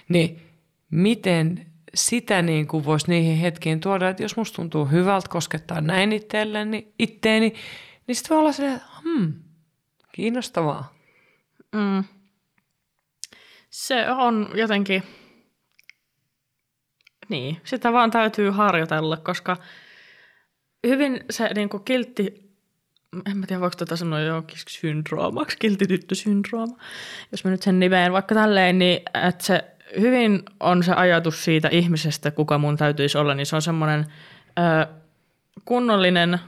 Niin 0.09 0.43
miten 0.91 1.67
sitä 1.95 2.43
niin 2.43 2.67
kuin 2.67 2.85
voisi 2.85 3.09
niihin 3.09 3.37
hetkiin 3.37 3.81
tuoda, 3.81 4.09
että 4.09 4.23
jos 4.23 4.37
musta 4.37 4.57
tuntuu 4.57 4.85
hyvältä 4.85 5.29
koskettaa 5.29 5.81
näin 5.81 6.13
itselleni, 6.13 6.93
itteeni, 6.99 7.55
niin 8.07 8.17
sitten 8.17 8.31
voi 8.35 8.39
olla 8.39 8.53
se, 8.53 8.73
että 8.73 8.87
hmm, 9.03 9.33
kiinnostavaa. 10.13 10.95
Mm. 11.73 12.05
Se 13.71 14.11
on 14.11 14.51
jotenkin, 14.55 15.03
niin, 17.29 17.61
sitä 17.65 17.93
vaan 17.93 18.11
täytyy 18.11 18.51
harjoitella, 18.51 19.17
koska 19.17 19.57
hyvin 20.87 21.21
se 21.31 21.51
niin 21.55 21.69
kuin 21.69 21.85
kiltti 21.85 22.49
en 23.31 23.37
mä 23.37 23.47
tiedä, 23.47 23.61
voiko 23.61 23.77
tätä 23.77 23.97
sanoa 23.97 24.21
jokin 24.21 24.59
syndroomaksi, 24.69 25.57
kiltityttösyndrooma, 25.59 26.77
jos 27.33 27.45
mä 27.45 27.51
nyt 27.51 27.63
sen 27.63 27.79
nimeen 27.79 28.13
vaikka 28.13 28.35
tälleen, 28.35 28.79
niin 28.79 29.01
että 29.27 29.45
se 29.45 29.65
hyvin 30.01 30.43
on 30.61 30.83
se 30.83 30.93
ajatus 30.93 31.45
siitä 31.45 31.69
ihmisestä, 31.69 32.31
kuka 32.31 32.59
mun 32.59 32.77
täytyisi 32.77 33.19
olla, 33.19 33.35
niin 33.35 33.47
se 33.47 33.57
on 33.57 33.63
semmoinen 33.63 34.07
ö, 34.59 34.87
kunnollinen 35.65 36.39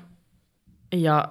ja 0.92 1.28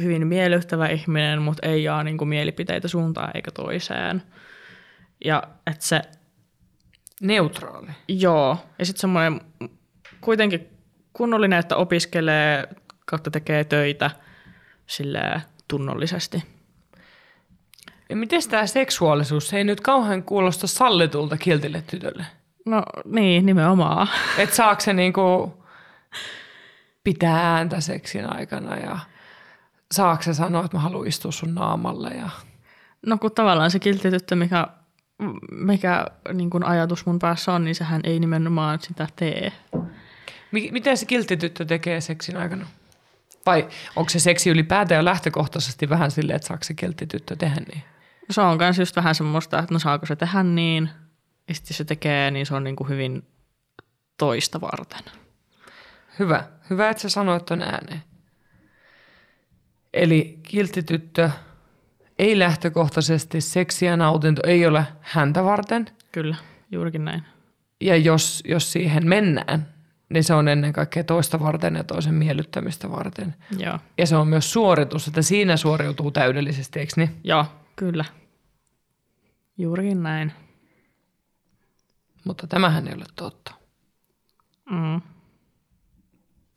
hyvin 0.00 0.26
miellyttävä 0.26 0.88
ihminen, 0.88 1.42
mutta 1.42 1.68
ei 1.68 1.84
jaa 1.84 2.04
niin 2.04 2.18
kuin 2.18 2.28
mielipiteitä 2.28 2.88
suuntaan 2.88 3.30
eikä 3.34 3.50
toiseen. 3.50 4.22
Ja 5.24 5.42
että 5.66 5.84
se... 5.84 6.02
Neutraali. 7.20 7.90
Joo. 8.08 8.58
Ja 8.78 8.86
sitten 8.86 9.00
semmoinen 9.00 9.40
kuitenkin 10.20 10.68
kunnollinen, 11.12 11.58
että 11.58 11.76
opiskelee 11.76 12.68
kautta 13.06 13.30
tekee 13.30 13.64
töitä– 13.64 14.10
sille 14.86 15.42
tunnollisesti. 15.68 16.42
Ja 18.08 18.16
miten 18.16 18.48
tämä 18.50 18.66
seksuaalisuus, 18.66 19.48
se 19.48 19.56
ei 19.56 19.64
nyt 19.64 19.80
kauhean 19.80 20.22
kuulosta 20.22 20.66
sallitulta 20.66 21.36
kiltille 21.36 21.82
tytölle? 21.86 22.26
No 22.66 22.82
niin, 23.04 23.46
nimenomaan. 23.46 24.08
Et 24.38 24.52
saako 24.52 24.80
se 24.80 24.92
niinku 24.92 25.54
pitää 27.04 27.56
ääntä 27.56 27.80
seksin 27.80 28.36
aikana 28.36 28.76
ja 28.76 28.98
saako 29.92 30.22
se 30.22 30.34
sanoa, 30.34 30.64
että 30.64 30.76
mä 30.76 30.80
haluan 30.80 31.06
istua 31.06 31.32
sun 31.32 31.54
naamalle 31.54 32.10
ja... 32.10 32.30
No 33.06 33.18
kun 33.18 33.32
tavallaan 33.32 33.70
se 33.70 33.78
kiltityttö, 33.78 34.36
mikä, 34.36 34.66
mikä 35.50 36.06
niin 36.32 36.50
kun 36.50 36.64
ajatus 36.64 37.06
mun 37.06 37.18
päässä 37.18 37.52
on, 37.52 37.64
niin 37.64 37.74
sehän 37.74 38.00
ei 38.04 38.20
nimenomaan 38.20 38.80
sitä 38.80 39.06
tee. 39.16 39.52
Mi- 40.52 40.68
miten 40.72 40.96
se 40.96 41.06
kilttityttö 41.06 41.64
tekee 41.64 42.00
seksin 42.00 42.36
aikana? 42.36 42.66
Vai 43.46 43.68
onko 43.96 44.10
se 44.10 44.18
seksi 44.18 44.50
ylipäätään 44.50 44.98
jo 44.98 45.04
lähtökohtaisesti 45.04 45.88
vähän 45.88 46.10
silleen, 46.10 46.36
että 46.36 46.48
saako 46.48 46.64
se 46.64 46.74
kilttityttö 46.74 47.36
tehdä 47.36 47.60
niin? 47.72 47.84
Se 48.30 48.40
on 48.40 48.58
myös 48.58 48.78
just 48.78 48.96
vähän 48.96 49.14
semmoista, 49.14 49.58
että 49.58 49.74
no 49.74 49.78
saako 49.78 50.06
se 50.06 50.16
tehdä 50.16 50.42
niin, 50.42 50.90
ja 51.48 51.54
sitten 51.54 51.76
se 51.76 51.84
tekee, 51.84 52.30
niin 52.30 52.46
se 52.46 52.54
on 52.54 52.64
niin 52.64 52.76
kuin 52.76 52.88
hyvin 52.88 53.22
toista 54.18 54.60
varten. 54.60 55.12
Hyvä. 56.18 56.44
Hyvä, 56.70 56.90
että 56.90 57.00
sä 57.00 57.08
sanoit 57.08 57.44
ton 57.44 57.62
ääneen. 57.62 58.02
Eli 59.94 60.38
kilttityttö 60.42 61.30
ei 62.18 62.38
lähtökohtaisesti 62.38 63.40
seksi 63.40 63.86
ja 63.86 63.96
nautinto 63.96 64.42
ei 64.46 64.66
ole 64.66 64.86
häntä 65.00 65.44
varten. 65.44 65.86
Kyllä, 66.12 66.36
juurikin 66.70 67.04
näin. 67.04 67.22
Ja 67.80 67.96
jos, 67.96 68.42
jos 68.46 68.72
siihen 68.72 69.08
mennään, 69.08 69.68
niin 70.08 70.24
se 70.24 70.34
on 70.34 70.48
ennen 70.48 70.72
kaikkea 70.72 71.04
toista 71.04 71.40
varten 71.40 71.74
ja 71.74 71.84
toisen 71.84 72.14
miellyttämistä 72.14 72.90
varten. 72.90 73.34
Joo, 73.58 73.78
Ja 73.98 74.06
se 74.06 74.16
on 74.16 74.28
myös 74.28 74.52
suoritus, 74.52 75.06
että 75.08 75.22
siinä 75.22 75.56
suoriutuu 75.56 76.10
täydellisesti, 76.10 76.80
eikö 76.80 76.92
niin? 76.96 77.20
Joo 77.24 77.46
kyllä. 77.76 78.04
Juurikin 79.58 80.02
näin. 80.02 80.32
Mutta 82.24 82.46
tämähän 82.46 82.88
ei 82.88 82.94
ole 82.94 83.04
totta. 83.16 83.54
Mm. 84.70 85.00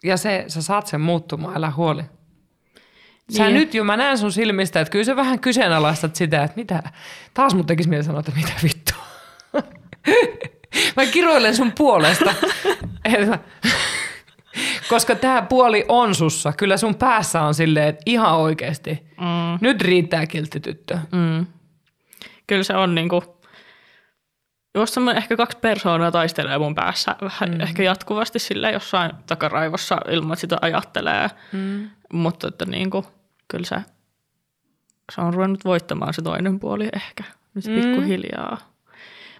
Ja 0.03 0.18
se, 0.18 0.45
sä 0.47 0.61
saat 0.61 0.88
sen 0.88 1.01
muuttumaan, 1.01 1.57
älä 1.57 1.72
huoli. 1.72 2.03
Sä 3.38 3.43
Niin. 3.43 3.53
nyt 3.53 3.74
jo, 3.74 3.84
mä 3.84 3.97
näen 3.97 4.18
sun 4.18 4.32
silmistä, 4.32 4.82
että 4.82 4.91
kyllä 4.91 5.05
sä 5.05 5.15
vähän 5.15 5.39
kyseenalaistat 5.39 6.15
sitä, 6.15 6.43
että 6.43 6.57
mitä, 6.57 6.84
taas 7.34 7.55
mun 7.55 7.65
tekisi 7.65 7.89
mieli 7.89 8.03
sanoa, 8.03 8.20
että 8.20 8.32
mitä 8.36 8.53
vittua. 8.63 9.03
mä 10.97 11.05
kiroilen 11.05 11.55
sun 11.55 11.72
puolesta. 11.78 12.34
Koska 14.89 15.15
tämä 15.15 15.41
puoli 15.41 15.85
on 15.88 16.15
sussa. 16.15 16.53
Kyllä 16.53 16.77
sun 16.77 16.95
päässä 16.95 17.41
on 17.41 17.53
silleen, 17.53 17.88
että 17.88 18.01
ihan 18.05 18.35
oikeasti. 18.38 19.07
Mm. 19.19 19.57
Nyt 19.61 19.81
riittää 19.81 20.27
kilttityttö. 20.27 20.97
Mm. 21.11 21.45
Kyllä 22.47 22.63
se 22.63 22.75
on 22.75 22.95
niinku, 22.95 23.39
just 24.75 24.93
semmoinen 24.93 25.23
ehkä 25.23 25.38
kaksi 25.38 25.57
persoonaa 25.57 26.11
taistelee 26.11 26.57
mun 26.57 26.75
päässä 26.75 27.15
vähän 27.21 27.55
mm. 27.55 27.61
ehkä 27.61 27.83
jatkuvasti 27.83 28.39
sille 28.39 28.71
jossain 28.71 29.11
takaraivossa 29.25 29.97
ilman, 30.11 30.33
että 30.33 30.41
sitä 30.41 30.57
ajattelee. 30.61 31.29
Mm. 31.51 31.89
Mutta 32.13 32.47
että 32.47 32.65
niinku, 32.65 33.05
kyllä 33.47 33.65
se, 33.65 33.75
se 35.11 35.21
on 35.21 35.33
ruvennut 35.33 35.65
voittamaan 35.65 36.13
se 36.13 36.21
toinen 36.21 36.59
puoli 36.59 36.89
ehkä 36.95 37.23
nyt 37.53 37.65
Mm. 37.65 37.73
pikkuhiljaa. 37.75 38.57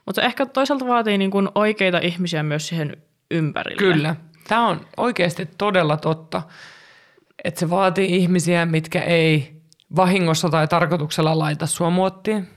Mutta 0.06 0.22
ehkä 0.22 0.46
toisaalta 0.46 0.88
vaatii 0.88 1.18
niinku 1.18 1.44
oikeita 1.56 1.98
ihmisiä 1.98 2.44
myös 2.44 2.68
siihen 2.68 2.98
ympärille. 3.32 3.78
Kyllä. 3.94 4.16
Tämä 4.48 4.68
on 4.68 4.86
oikeasti 4.98 5.50
todella 5.58 5.98
totta, 5.98 6.42
että 7.44 7.60
se 7.60 7.70
vaatii 7.70 8.16
ihmisiä, 8.16 8.66
mitkä 8.66 9.02
ei 9.02 9.62
vahingossa 9.96 10.50
tai 10.50 10.68
tarkoituksella 10.68 11.40
laita 11.40 11.66
sua 11.66 11.90
muottiin. 11.90 12.48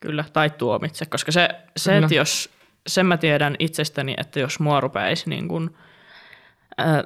Kyllä, 0.00 0.24
tai 0.32 0.50
tuomitse, 0.50 1.06
koska 1.06 1.32
se, 1.32 1.48
se 1.76 1.98
että 1.98 2.14
jos, 2.14 2.50
sen 2.86 3.06
mä 3.06 3.16
tiedän 3.16 3.56
itsestäni, 3.58 4.14
että 4.18 4.40
jos 4.40 4.60
mua 4.60 4.80
rupeaisi 4.80 5.30
niin 5.30 5.48
kuin, 5.48 5.76
ää, 6.78 7.04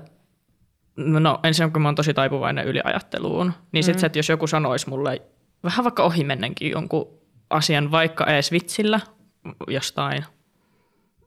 no 0.96 1.40
ensin 1.42 1.72
kun 1.72 1.82
mä 1.82 1.88
oon 1.88 1.94
tosi 1.94 2.14
taipuvainen 2.14 2.66
yliajatteluun, 2.66 3.52
niin 3.72 3.84
sit 3.84 3.98
se, 3.98 4.06
että 4.06 4.18
jos 4.18 4.28
joku 4.28 4.46
sanoisi 4.46 4.88
mulle 4.88 5.22
vähän 5.64 5.84
vaikka 5.84 6.02
ohimennenkin 6.02 6.70
jonkun 6.70 7.08
asian, 7.50 7.90
vaikka 7.90 8.26
edes 8.26 8.52
vitsillä 8.52 9.00
jostain, 9.68 10.24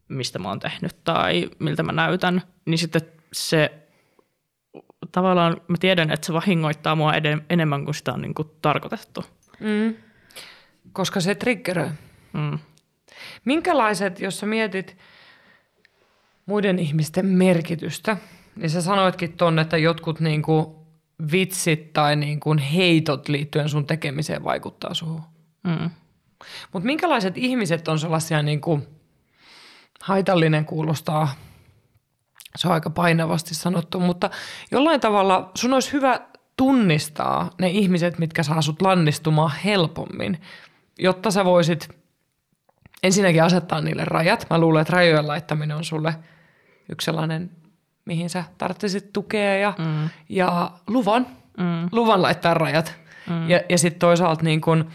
mistä 0.10 0.40
mä 0.40 0.50
oon 0.50 0.60
tehnyt 0.60 1.04
tai 1.04 1.50
miltä 1.60 1.84
mä 1.84 1.92
näytän, 1.92 2.42
niin 2.66 2.78
sitten 2.78 3.02
se 3.34 3.72
tavallaan 5.12 5.62
mä 5.68 5.78
tiedän, 5.80 6.12
että 6.12 6.28
se 6.28 6.34
vahingoittaa 6.34 6.96
mua 6.96 7.14
eden, 7.14 7.46
enemmän 7.50 7.86
kuin 7.86 7.96
sitä 7.96 8.14
on 8.14 8.22
niin 8.22 8.34
kuin 8.34 8.48
tarkoitettu. 8.62 9.26
Mm. 9.60 9.96
Koska 10.94 11.22
se 11.22 11.36
triggeröi. 11.36 11.90
Mm. 12.34 12.60
Minkälaiset, 13.46 14.20
jos 14.20 14.40
sä 14.40 14.46
mietit 14.46 14.98
muiden 16.46 16.80
ihmisten 16.80 17.26
merkitystä, 17.26 18.18
niin 18.56 18.70
sä 18.70 18.82
sanoitkin 18.82 19.34
tonne, 19.34 19.62
että 19.62 19.78
jotkut 19.78 20.20
niinku 20.20 20.86
vitsit 21.32 21.94
tai 21.94 22.16
niinku 22.16 22.56
heitot 22.74 23.30
liittyen 23.30 23.70
sun 23.70 23.86
tekemiseen 23.86 24.44
vaikuttaa 24.44 24.94
suhun. 24.94 25.22
Mm. 25.64 25.90
Mutta 26.74 26.86
minkälaiset 26.86 27.38
ihmiset 27.38 27.88
on 27.88 28.00
sellaisia 28.00 28.44
niinku, 28.44 28.82
haitallinen 30.02 30.66
kuulostaa, 30.66 31.36
se 32.56 32.68
on 32.68 32.74
aika 32.74 32.90
painavasti 32.90 33.56
sanottu, 33.56 34.00
mutta 34.00 34.30
jollain 34.72 35.00
tavalla 35.00 35.52
sun 35.56 35.74
olisi 35.74 35.94
hyvä 35.94 36.20
tunnistaa 36.58 37.50
ne 37.60 37.70
ihmiset, 37.70 38.20
mitkä 38.20 38.44
saa 38.44 38.62
sut 38.62 38.82
lannistumaan 38.82 39.52
helpommin, 39.66 40.42
jotta 41.00 41.32
sä 41.32 41.46
voisit 41.46 41.90
ensinnäkin 43.04 43.44
asettaa 43.44 43.82
niille 43.82 44.06
rajat. 44.06 44.48
Mä 44.50 44.58
luulen, 44.58 44.82
että 44.82 44.94
rajojen 44.94 45.28
laittaminen 45.28 45.78
on 45.78 45.84
sulle 45.84 46.16
yksi 46.90 47.06
sellainen, 47.06 47.52
mihin 48.06 48.30
sä 48.30 48.44
tarvitsisit 48.58 49.14
tukea 49.14 49.56
ja, 49.56 49.74
mm. 49.78 50.10
ja 50.30 50.72
luvan. 50.88 51.28
Mm. 51.58 51.90
Luvan 51.92 52.22
laittaa 52.22 52.54
rajat. 52.54 52.96
Mm. 53.30 53.50
Ja, 53.50 53.62
ja 53.70 53.78
sitten 53.78 54.00
toisaalta 54.00 54.44
niin 54.44 54.62
kun, 54.62 54.90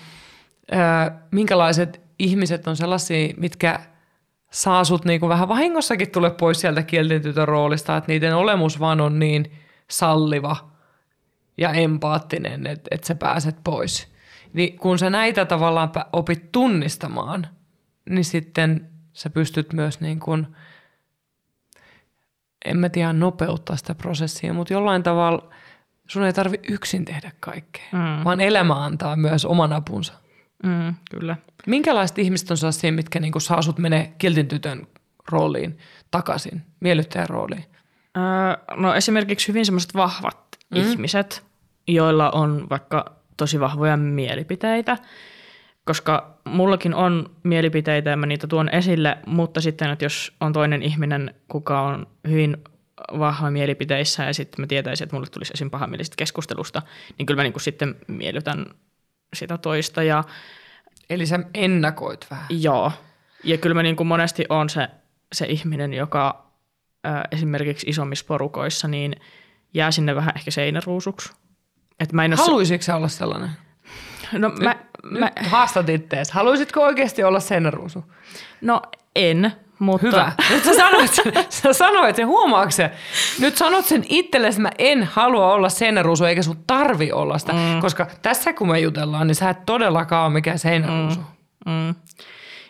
ää, 0.71 1.19
minkälaiset 1.31 2.01
ihmiset 2.19 2.69
on 2.69 2.77
sellaisia, 2.77 3.35
mitkä 3.37 3.81
saa 4.55 4.85
sut 4.85 5.05
niin 5.05 5.21
kun 5.21 5.29
vähän 5.29 5.49
vahingossakin 5.49 6.11
tule 6.11 6.31
pois 6.31 6.61
sieltä 6.61 6.83
kieltitytön 6.83 7.49
roolista, 7.49 7.97
että 7.97 8.13
niiden 8.13 8.37
olemus 8.37 8.81
vaan 8.81 9.01
on 9.01 9.19
niin 9.19 9.53
salliva 9.91 10.57
ja 11.59 11.73
empaattinen, 11.73 12.67
että, 12.67 12.89
että 12.91 13.07
sä 13.07 13.15
pääset 13.15 13.57
pois. 13.65 14.15
Niin 14.53 14.79
kun 14.79 14.99
sä 14.99 15.11
näitä 15.11 15.45
tavallaan 15.45 15.91
opit 16.13 16.53
tunnistamaan, 16.53 17.47
niin 18.11 18.25
sitten 18.25 18.91
sä 19.13 19.31
pystyt 19.31 19.73
myös 19.73 20.01
niin 20.01 20.21
kuin, 20.21 20.47
en 22.65 22.79
mä 22.79 22.89
tiedä 22.89 23.13
nopeuttaa 23.13 23.77
sitä 23.77 23.95
prosessia, 23.95 24.53
mutta 24.53 24.73
jollain 24.73 25.03
tavalla 25.03 25.51
sun 26.09 26.25
ei 26.25 26.33
tarvi 26.33 26.61
yksin 26.69 27.05
tehdä 27.05 27.33
kaikkea, 27.41 27.85
mm. 27.93 28.25
vaan 28.25 28.41
elämä 28.41 28.85
antaa 28.85 29.17
myös 29.17 29.45
oman 29.45 29.73
apunsa. 29.73 30.24
Mm, 30.65 30.95
kyllä. 31.11 31.37
Minkälaiset 31.67 32.19
ihmiset 32.19 32.51
on 32.51 32.57
sellaisia, 32.57 32.93
mitkä 32.93 33.21
niin 33.21 33.33
kuin 33.33 33.43
saa 33.43 33.63
sut 33.63 33.79
menee 33.79 34.15
kiltin 34.19 34.49
tytön 34.49 34.87
rooliin 35.29 35.79
takaisin, 36.11 36.63
miellyttäjän 36.81 37.29
rooliin? 37.29 37.65
Öö, 38.17 38.77
no 38.77 38.95
esimerkiksi 38.95 39.49
hyvin 39.49 39.65
semmoiset 39.65 39.95
vahvat 39.95 40.39
mm. 40.71 40.81
ihmiset, 40.81 41.45
joilla 41.87 42.31
on 42.31 42.67
vaikka 42.71 43.17
tosi 43.37 43.61
vahvoja 43.61 43.97
mielipiteitä, 43.97 44.99
koska 45.85 46.39
mullakin 46.45 46.95
on 46.95 47.31
mielipiteitä 47.43 48.11
ja 48.11 48.17
mä 48.17 48.27
niitä 48.27 48.47
tuon 48.47 48.69
esille, 48.69 49.19
mutta 49.27 49.61
sitten, 49.61 49.91
että 49.91 50.05
jos 50.05 50.33
on 50.41 50.53
toinen 50.53 50.83
ihminen, 50.83 51.35
kuka 51.49 51.81
on 51.81 52.07
hyvin 52.29 52.57
vahva 53.19 53.51
mielipiteissä 53.51 54.25
ja 54.25 54.35
sitten 54.35 54.63
mä 54.63 54.67
tietäisin, 54.67 55.05
että 55.05 55.17
mulle 55.17 55.27
tulisi 55.31 55.53
esim. 55.55 55.71
pahamielisestä 55.71 56.17
keskustelusta, 56.17 56.83
niin 57.19 57.27
kyllä 57.27 57.39
mä 57.39 57.43
niin 57.43 57.53
kuin 57.53 57.63
sitten 57.63 57.95
miellytän 58.09 58.67
sitä 59.35 59.59
toista 59.59 60.03
ja 60.03 60.25
Eli 61.11 61.27
sä 61.27 61.41
ennakoit 61.55 62.27
vähän. 62.31 62.47
Joo. 62.51 62.93
Ja 63.45 63.59
kyllä 63.59 63.75
mä 63.75 63.83
niin 63.83 63.97
kuin 63.97 64.07
monesti 64.07 64.45
on 64.49 64.71
se, 64.71 64.89
se 65.33 65.47
ihminen, 65.47 65.95
joka 65.95 66.51
ää, 67.05 67.25
esimerkiksi 67.33 67.87
isommissa 67.91 68.25
porukoissa 68.29 68.89
niin 68.89 69.17
jää 69.75 69.91
sinne 69.91 70.15
vähän 70.15 70.35
ehkä 70.37 70.51
seinäruusuksi. 70.51 71.33
Et 72.01 72.13
mä 72.13 72.25
en 72.25 72.33
ole 72.33 72.39
Haluaisitko 72.39 72.83
sä 72.83 72.97
olla 72.97 73.09
sellainen? 73.09 73.51
se, 74.33 74.39
no, 74.39 74.49
mä, 74.49 74.77
mä, 75.05 75.31
Nyt 75.37 75.47
haastat 75.47 75.89
ittees. 75.89 76.31
Haluaisitko 76.31 76.81
oikeasti 76.83 77.25
olla 77.25 77.41
seinäruusu? 77.41 78.05
no 78.61 78.83
en, 79.17 79.53
mutta... 79.79 80.07
Hyvä. 80.07 80.33
Nyt 80.51 80.65
sä 80.65 80.75
sanoit 80.75 81.11
sä 81.63 81.73
sanoit 81.73 82.17
sen, 82.17 82.27
huomaatko 82.27 82.71
se? 82.71 82.91
Nyt 83.41 83.57
sanot 83.57 83.85
sen 83.85 84.05
itsellesi, 84.09 84.61
että 84.61 84.63
mä 84.63 84.71
en 84.79 85.09
halua 85.13 85.53
olla 85.53 85.69
seinäruusu, 85.69 86.25
eikä 86.25 86.43
sun 86.43 86.65
tarvi 86.67 87.13
olla 87.13 87.39
sitä. 87.39 87.53
Mm. 87.53 87.81
Koska 87.81 88.07
tässä 88.23 88.53
kun 88.53 88.71
me 88.71 88.81
jutellaan, 88.81 89.27
niin 89.27 89.35
sä 89.35 89.51
et 89.51 89.67
todellakaan 89.67 90.25
ole 90.25 90.33
mikään 90.33 90.59
seinäruusu. 90.59 91.21
Mm. 91.21 91.73
Mm. 91.73 91.95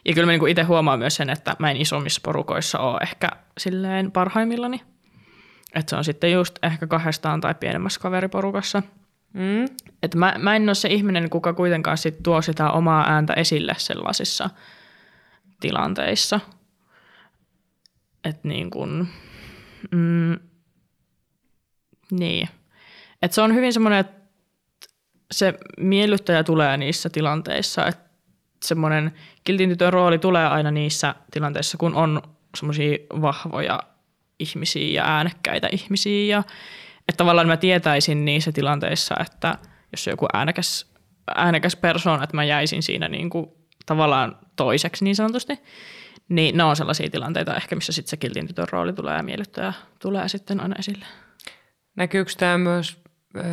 Ja 0.05 0.15
kyllä 0.15 0.27
mä 0.27 0.33
niinku 0.33 0.47
itse 0.47 0.63
huomaan 0.63 0.99
myös 0.99 1.17
sen, 1.17 1.31
että 1.31 1.57
mä 1.59 1.71
en 1.71 1.77
isommissa 1.77 2.21
porukoissa 2.25 2.79
ole 2.79 2.99
ehkä 3.03 3.29
silleen 3.59 4.13
parhaimmillani. 4.13 4.83
Että 5.75 5.91
se 5.91 5.97
on 5.97 6.05
sitten 6.05 6.33
just 6.33 6.59
ehkä 6.63 6.87
kahdestaan 6.87 7.41
tai 7.41 7.55
pienemmässä 7.55 8.01
kaveriporukassa. 8.01 8.83
Mm. 9.33 9.65
Et 10.03 10.15
mä, 10.15 10.35
mä 10.39 10.57
en 10.57 10.69
ole 10.69 10.75
se 10.75 10.89
ihminen, 10.89 11.31
kuka 11.31 11.53
kuitenkaan 11.53 11.99
sit 11.99 12.23
tuo 12.23 12.43
sitä 12.43 12.71
omaa 12.71 13.11
ääntä 13.11 13.33
esille 13.33 13.75
sellaisissa 13.77 14.51
tilanteissa. 15.61 16.41
Että 18.25 18.49
niin 18.49 18.71
kuin, 18.71 19.09
mm, 19.91 20.37
niin. 22.11 22.49
Et 23.23 23.33
se 23.33 23.43
on 23.43 23.55
hyvin 23.55 23.73
semmoinen, 23.73 23.99
että 23.99 24.25
se 25.33 25.55
miellyttäjä 25.79 26.45
tulee 26.45 26.77
niissä 26.77 27.11
tilanteissa, 27.11 27.87
että 27.87 28.11
semmoinen 28.65 29.13
kiltin 29.45 29.69
tytön 29.69 29.93
rooli 29.93 30.19
tulee 30.19 30.47
aina 30.47 30.71
niissä 30.71 31.15
tilanteissa, 31.31 31.79
kun 31.79 31.95
on 31.95 32.23
semmoisia 32.57 32.99
vahvoja 33.21 33.81
ihmisiä 34.39 34.95
ja 34.95 35.17
äänekkäitä 35.17 35.69
ihmisiä 35.73 36.37
ja 36.37 36.43
että 37.09 37.17
tavallaan 37.17 37.47
mä 37.47 37.57
tietäisin 37.57 38.25
niissä 38.25 38.53
tilanteissa, 38.53 39.15
että 39.21 39.59
jos 39.93 40.07
on 40.07 40.13
joku 40.13 40.27
äänekäs, 40.33 40.87
äänekäs 41.35 41.77
persoona, 41.77 42.25
että 42.25 42.37
mä 42.37 42.45
jäisin 42.45 42.83
siinä 42.83 43.09
niin 43.09 43.31
kuin 43.31 43.47
tavallaan 43.87 44.39
toiseksi 44.57 45.05
niin 45.05 45.17
sanotusti, 45.17 45.59
niin 46.29 46.57
ne 46.57 46.65
on 46.65 46.77
sellaisia 46.77 47.11
tilanteita 47.11 47.57
ehkä, 47.57 47.75
missä 47.75 47.93
sitten 47.93 48.11
se 48.11 48.17
kiltin 48.17 48.47
tytön 48.47 48.69
rooli 48.71 48.93
tulee 48.93 49.17
ja 49.17 49.23
miellyttäjä 49.23 49.73
tulee 49.99 50.29
sitten 50.29 50.61
aina 50.61 50.77
esille. 50.79 51.07
Näkyykö 51.97 52.33
tämä 52.39 52.59
myös 52.59 53.03
äh, 53.37 53.45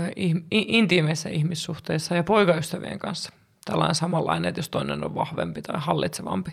intiimeissä 0.51 1.29
ihmissuhteissa 1.29 2.15
ja 2.15 2.23
poikaystävien 2.23 2.99
kanssa? 2.99 3.31
Tällainen 3.65 3.95
samanlainen, 3.95 4.49
että 4.49 4.59
jos 4.59 4.69
toinen 4.69 5.05
on 5.05 5.15
vahvempi 5.15 5.61
tai 5.61 5.75
hallitsevampi. 5.79 6.51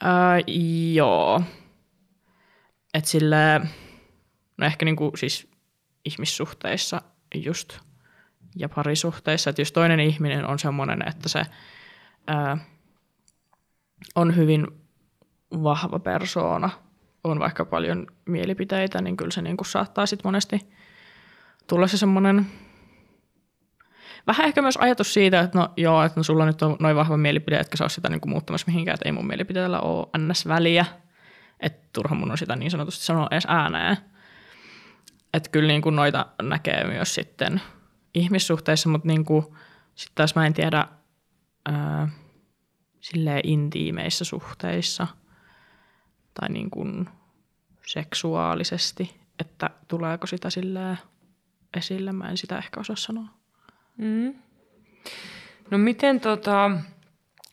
Ää, 0.00 0.38
joo. 0.92 1.42
Et 2.94 3.04
sille, 3.04 3.60
no 4.56 4.66
ehkä 4.66 4.84
niinku 4.84 5.12
siis 5.16 5.48
ihmissuhteissa 6.04 7.02
just 7.34 7.78
ja 8.56 8.68
parisuhteissa, 8.68 9.50
että 9.50 9.62
jos 9.62 9.72
toinen 9.72 10.00
ihminen 10.00 10.46
on 10.46 10.58
semmoinen, 10.58 11.08
että 11.08 11.28
se 11.28 11.42
ää, 12.28 12.58
on 14.14 14.36
hyvin 14.36 14.66
vahva 15.52 15.98
persoona, 15.98 16.70
on 17.24 17.38
vaikka 17.38 17.64
paljon 17.64 18.06
mielipiteitä, 18.26 19.02
niin 19.02 19.16
kyllä 19.16 19.30
se 19.30 19.42
niinku 19.42 19.64
saattaa 19.64 20.06
sitten 20.06 20.26
monesti 20.28 20.60
tulla 21.66 21.86
se 21.86 21.96
semmoinen 21.96 22.46
vähän 24.26 24.46
ehkä 24.46 24.62
myös 24.62 24.76
ajatus 24.76 25.14
siitä, 25.14 25.40
että 25.40 25.58
no 25.58 25.68
joo, 25.76 26.02
että 26.02 26.20
no 26.20 26.22
sulla 26.22 26.46
nyt 26.46 26.62
on 26.62 26.76
noin 26.80 26.96
vahva 26.96 27.16
mielipide, 27.16 27.58
etkä 27.58 27.76
saa 27.76 27.88
sitä 27.88 28.08
niinku 28.08 28.28
muuttamassa 28.28 28.66
mihinkään, 28.66 28.94
että 28.94 29.08
ei 29.08 29.12
mun 29.12 29.26
mielipiteellä 29.26 29.80
ole 29.80 30.06
ns. 30.18 30.48
väliä, 30.48 30.86
että 31.60 31.88
turha 31.92 32.14
mun 32.14 32.30
on 32.30 32.38
sitä 32.38 32.56
niin 32.56 32.70
sanotusti 32.70 33.04
sanoa 33.04 33.28
edes 33.30 33.46
ääneen. 33.48 33.96
Että 35.34 35.50
kyllä 35.50 35.68
niin 35.68 35.82
kuin 35.82 35.96
noita 35.96 36.26
näkee 36.42 36.84
myös 36.84 37.14
sitten 37.14 37.60
ihmissuhteissa, 38.14 38.88
mutta 38.88 39.08
niin 39.08 39.24
kuin, 39.24 39.44
sitten 39.94 40.14
taas 40.14 40.34
mä 40.34 40.46
en 40.46 40.54
tiedä 40.54 40.86
ää, 41.68 42.08
intiimeissä 43.44 44.24
suhteissa 44.24 45.06
tai 46.40 46.48
niin 46.48 46.70
kuin 46.70 47.08
seksuaalisesti, 47.86 49.20
että 49.38 49.70
tuleeko 49.88 50.26
sitä 50.26 50.50
silleen 50.50 50.98
esille, 51.76 52.12
mä 52.12 52.28
en 52.28 52.36
sitä 52.36 52.58
ehkä 52.58 52.80
osaa 52.80 52.96
sanoa. 52.96 53.28
Mm. 53.96 54.34
No 55.70 55.78
miten 55.78 56.20
tota, 56.20 56.70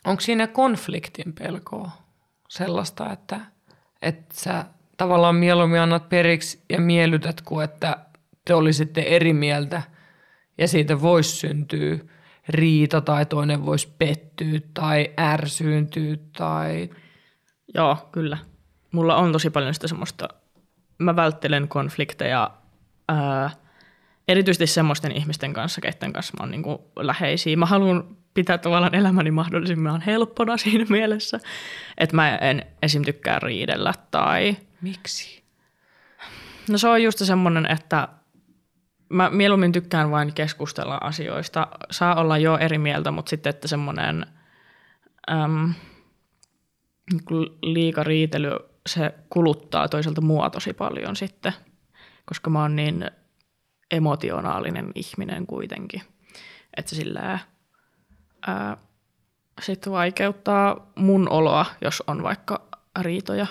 onko 0.05 0.21
siinä 0.21 0.47
konfliktin 0.47 1.33
pelkoa 1.33 1.91
sellaista, 2.49 3.11
että, 3.13 3.39
että 4.01 4.35
sä 4.35 4.65
tavallaan 4.97 5.35
mieluummin 5.35 5.79
annat 5.79 6.09
periksi 6.09 6.63
ja 6.69 6.81
miellytät, 6.81 7.41
kuin 7.41 7.63
että 7.63 8.05
te 8.45 8.53
olisitte 8.53 9.01
eri 9.01 9.33
mieltä 9.33 9.81
ja 10.57 10.67
siitä 10.67 11.01
voisi 11.01 11.35
syntyä 11.35 11.97
riita 12.49 13.01
tai 13.01 13.25
toinen 13.25 13.65
voisi 13.65 13.95
pettyä 13.97 14.59
tai 14.73 15.11
ärsyyntyä 15.19 16.17
tai... 16.37 16.89
Joo, 17.73 18.09
kyllä. 18.11 18.37
Mulla 18.91 19.15
on 19.15 19.31
tosi 19.31 19.49
paljon 19.49 19.73
sitä 19.73 19.87
semmoista, 19.87 20.27
mä 20.97 21.15
välttelen 21.15 21.67
konflikteja 21.67 22.51
ää, 23.09 23.49
erityisesti 24.27 24.67
semmoisten 24.67 25.11
ihmisten 25.11 25.53
kanssa, 25.53 25.81
keiden 25.81 26.13
kanssa 26.13 26.33
mä 26.39 26.43
oon 26.43 26.51
niin 26.51 26.63
läheisiä. 26.95 27.57
Mä 27.57 27.65
haluan 27.65 28.17
pitää 28.33 28.57
tavallaan 28.57 28.95
elämäni 28.95 29.31
mahdollisimman 29.31 30.01
helppona 30.01 30.57
siinä 30.63 30.85
mielessä, 30.89 31.39
että 31.97 32.15
mä 32.15 32.35
en 32.35 32.65
esim. 32.81 33.03
tykkää 33.03 33.39
riidellä 33.39 33.93
tai... 34.11 34.57
Miksi? 34.81 35.43
No 36.69 36.77
se 36.77 36.87
on 36.87 37.03
just 37.03 37.19
semmoinen, 37.19 37.71
että 37.71 38.07
mä 39.09 39.29
mieluummin 39.29 39.71
tykkään 39.71 40.11
vain 40.11 40.33
keskustella 40.33 40.97
asioista. 41.01 41.67
Saa 41.91 42.15
olla 42.15 42.37
jo 42.37 42.57
eri 42.57 42.77
mieltä, 42.77 43.11
mutta 43.11 43.29
sitten, 43.29 43.49
että 43.49 43.67
semmoinen 43.67 44.25
äm, 45.31 45.73
liika 47.61 48.03
riitely, 48.03 48.51
se 48.87 49.13
kuluttaa 49.29 49.87
toiselta 49.87 50.21
mua 50.21 50.49
tosi 50.49 50.73
paljon 50.73 51.15
sitten, 51.15 51.53
koska 52.25 52.49
mä 52.49 52.61
oon 52.61 52.75
niin 52.75 53.11
emotionaalinen 53.91 54.91
ihminen 54.95 55.47
kuitenkin. 55.47 56.01
Että 56.77 56.89
se 56.89 56.95
sillä 56.95 57.39
sitten 59.61 59.93
vaikeuttaa 59.93 60.91
mun 60.95 61.29
oloa, 61.29 61.65
jos 61.81 62.03
on 62.07 62.23
vaikka 62.23 62.67
riitoja, 63.01 63.47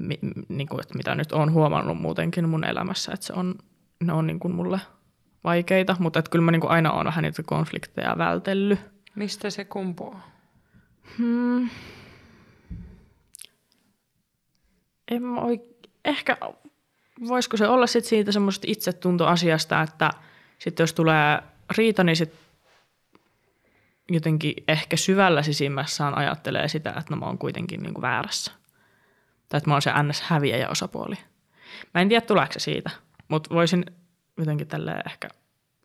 mi, 0.00 0.18
niin 0.48 0.68
kuin, 0.68 0.80
että 0.80 0.94
mitä 0.96 1.14
nyt 1.14 1.32
on 1.32 1.52
huomannut 1.52 2.00
muutenkin 2.00 2.48
mun 2.48 2.64
elämässä, 2.64 3.12
että 3.12 3.26
se 3.26 3.32
on, 3.32 3.54
ne 4.00 4.12
on 4.12 4.26
niin 4.26 4.40
kuin 4.40 4.54
mulle 4.54 4.80
vaikeita, 5.44 5.96
mutta 5.98 6.18
että 6.18 6.30
kyllä 6.30 6.44
mä 6.44 6.50
niin 6.50 6.60
kuin 6.60 6.70
aina 6.70 6.92
olen 6.92 7.04
vähän 7.04 7.22
niitä 7.22 7.42
konflikteja 7.42 8.18
vältellyt. 8.18 8.80
Mistä 9.14 9.50
se 9.50 9.64
kumpuaa? 9.64 10.30
Hmm. 11.18 11.70
En 15.10 15.22
mä 15.22 15.40
oik- 15.40 15.88
ehkä 16.04 16.36
voisiko 17.28 17.56
se 17.56 17.68
olla 17.68 17.86
sit 17.86 18.04
siitä 18.04 18.32
semmoisesta 18.32 18.66
itsetuntoasiasta, 18.70 19.82
että 19.82 20.10
sitten 20.58 20.82
jos 20.82 20.92
tulee 20.92 21.42
riita, 21.76 22.04
niin 22.04 22.16
sit 22.16 22.34
jotenkin 24.10 24.54
ehkä 24.68 24.96
syvällä 24.96 25.42
sisimmässään 25.42 26.14
ajattelee 26.14 26.68
sitä, 26.68 26.90
että 26.90 27.04
no 27.10 27.16
mä 27.16 27.26
oon 27.26 27.38
kuitenkin 27.38 27.82
niin 27.82 27.94
kuin 27.94 28.02
väärässä. 28.02 28.59
Tai 29.50 29.58
että 29.58 29.70
mä 29.70 29.74
oon 29.74 29.82
se 29.82 29.90
ns. 30.02 30.22
häviäjä 30.22 30.68
osapuoli. 30.68 31.14
Mä 31.94 32.00
en 32.00 32.08
tiedä, 32.08 32.26
tuleeko 32.26 32.52
se 32.52 32.60
siitä, 32.60 32.90
mutta 33.28 33.54
voisin 33.54 33.84
jotenkin 34.38 34.66
tälle 34.66 35.02
ehkä 35.06 35.28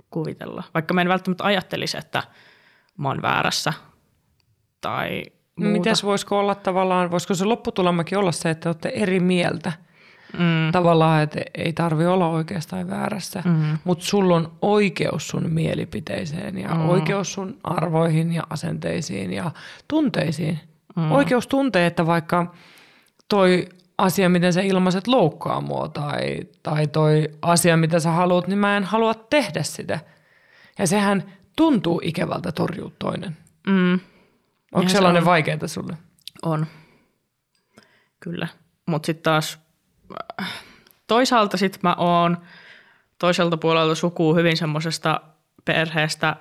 kuvitella. 0.10 0.64
Vaikka 0.74 0.94
mä 0.94 1.02
en 1.02 1.10
välttämättä 1.10 1.44
ajattelisi, 1.44 1.98
että 1.98 2.24
mä 2.98 3.08
oon 3.08 3.22
väärässä 3.22 3.74
tai 4.82 5.24
muuta. 5.56 5.72
Mites 5.72 6.04
voisiko 6.04 6.40
olla 6.40 6.56
tavallaan, 6.56 7.12
voisiko 7.12 7.34
se 7.34 7.46
lopputulemakin 7.46 8.18
olla 8.18 8.32
se, 8.32 8.50
että 8.50 8.70
olette 8.70 8.92
eri 8.96 9.20
mieltä– 9.20 9.72
Mm. 10.34 10.72
Tavallaan, 10.72 11.24
että 11.24 11.40
ei 11.56 11.74
tarvi 11.74 12.06
olla 12.06 12.28
oikeastaan 12.28 12.90
väärässä, 12.90 13.44
mm. 13.46 13.78
mutta 13.84 14.06
sulla 14.06 14.36
on 14.36 14.52
oikeus 14.62 15.28
sun 15.28 15.50
mielipiteeseen 15.50 16.58
ja 16.58 16.70
mm. 16.76 16.90
oikeus 16.90 17.34
sun 17.34 17.58
arvoihin 17.64 18.34
ja 18.34 18.44
asenteisiin 18.50 19.34
ja 19.34 19.52
tunteisiin. 19.88 20.60
Mm. 20.96 21.12
Oikeus 21.12 21.48
tuntee, 21.48 21.86
että 21.86 22.06
vaikka 22.06 22.54
toi 23.30 23.70
asia, 23.98 24.30
miten 24.30 24.54
sä 24.54 24.62
ilmaiset 24.62 25.08
loukkaa 25.08 25.62
mua 25.62 25.88
tai, 25.88 26.40
tai 26.64 26.88
toi 26.88 27.30
asia, 27.42 27.78
mitä 27.78 28.00
sä 28.00 28.12
haluat, 28.12 28.48
niin 28.48 28.60
mä 28.60 28.78
en 28.78 28.84
halua 28.84 29.14
tehdä 29.14 29.64
sitä. 29.64 30.00
Ja 30.80 30.88
sehän 30.88 31.34
tuntuu 31.56 32.02
ikävältä 32.04 32.52
torjua 32.52 32.92
toinen. 33.00 33.38
Mm. 33.68 34.00
Onko 34.74 34.90
sellainen 34.90 35.22
se 35.22 35.24
on. 35.24 35.32
vaikeaa 35.32 35.68
sulle? 35.68 35.98
On. 36.44 36.68
Kyllä. 38.20 38.48
Mutta 38.86 39.06
sitten 39.06 39.24
taas 39.24 39.60
toisaalta 41.08 41.58
sitten 41.58 41.80
mä 41.84 41.96
oon 41.98 42.38
toiselta 43.20 43.58
puolelta 43.58 43.96
sukuu 43.96 44.36
hyvin 44.36 44.58
semmoisesta 44.58 45.22
perheestä, 45.66 46.36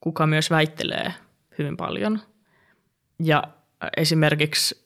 kuka 0.00 0.26
myös 0.26 0.50
väittelee 0.50 1.14
hyvin 1.58 1.76
paljon. 1.76 2.20
Ja 3.18 3.42
esimerkiksi 3.96 4.81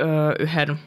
ö, 0.00 0.34
yhden 0.38 0.78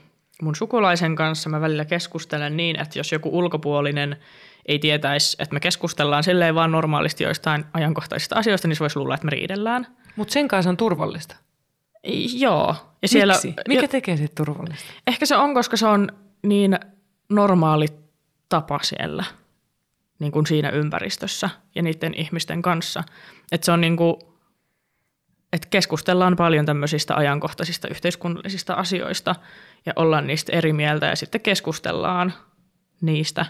mun 0.42 0.56
sukulaisen 0.56 1.16
kanssa 1.16 1.50
mä 1.50 1.62
välillä 1.62 1.86
keskustelen 1.86 2.58
niin, 2.58 2.80
että 2.80 3.00
jos 3.00 3.12
joku 3.12 3.38
ulkopuolinen 3.38 4.18
ei 4.66 4.80
tietäisi, 4.80 5.38
että 5.40 5.54
me 5.54 5.60
keskustellaan 5.60 6.24
silleen 6.24 6.56
vaan 6.56 6.72
normaalisti 6.72 7.24
joistain 7.24 7.66
ajankohtaisista 7.74 8.36
asioista, 8.36 8.68
niin 8.68 8.76
se 8.76 8.80
voisi 8.80 9.00
luulla, 9.00 9.14
että 9.14 9.26
me 9.26 9.30
riidellään. 9.30 9.88
Mutta 10.16 10.34
sen 10.34 10.48
kanssa 10.48 10.70
on 10.70 10.78
turvallista. 10.78 11.36
Joo. 12.38 12.76
Ja 13.02 13.08
siellä, 13.08 13.34
Miksi? 13.34 13.54
Mikä 13.68 13.88
tekee 13.88 14.18
siitä 14.18 14.34
turvallista? 14.36 14.94
Ehkä 15.08 15.26
se 15.26 15.36
on, 15.36 15.54
koska 15.54 15.78
se 15.78 15.88
on 15.88 16.10
niin 16.44 16.80
normaali 17.30 17.88
tapa 18.50 18.80
siellä 18.84 19.24
niin 20.20 20.32
kuin 20.32 20.46
siinä 20.48 20.70
ympäristössä 20.70 21.50
ja 21.76 21.82
niiden 21.82 22.14
ihmisten 22.14 22.62
kanssa. 22.62 23.04
Että 23.52 23.66
se 23.66 23.72
on 23.72 23.82
niin 23.82 23.98
kuin, 23.98 24.16
että 25.54 25.68
keskustellaan 25.70 26.36
paljon 26.36 26.66
tämmöisistä 26.66 27.16
ajankohtaisista 27.16 27.88
yhteiskunnallisista 27.88 28.74
asioista 28.74 29.36
ja 29.86 29.94
ollaan 29.96 30.28
niistä 30.28 30.52
eri 30.56 30.74
mieltä 30.74 31.06
ja 31.06 31.16
sitten 31.16 31.42
keskustellaan 31.42 32.34
niistä. 33.02 33.46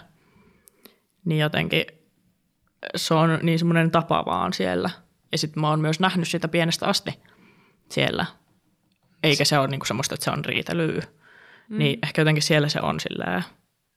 Niin 1.24 1.40
jotenkin 1.40 1.84
se 2.96 3.14
on 3.14 3.38
niin 3.42 3.58
semmoinen 3.58 3.90
tapa 3.90 4.24
vaan 4.26 4.52
siellä. 4.52 4.90
Ja 5.32 5.38
sitten 5.38 5.60
mä 5.60 5.68
oon 5.68 5.80
myös 5.80 6.00
nähnyt 6.00 6.28
sitä 6.28 6.48
pienestä 6.48 6.86
asti 6.86 7.20
siellä. 7.90 8.26
Eikä 9.22 9.44
se 9.44 9.58
ole 9.58 9.68
niinku 9.68 9.86
semmoista, 9.86 10.14
että 10.14 10.24
se 10.24 10.30
on 10.30 10.44
riitelyä. 10.44 11.02
Mm. 11.68 11.78
Niin 11.78 11.98
ehkä 12.02 12.20
jotenkin 12.20 12.42
siellä 12.42 12.68
se 12.68 12.80
on 12.80 13.00
sillä 13.00 13.42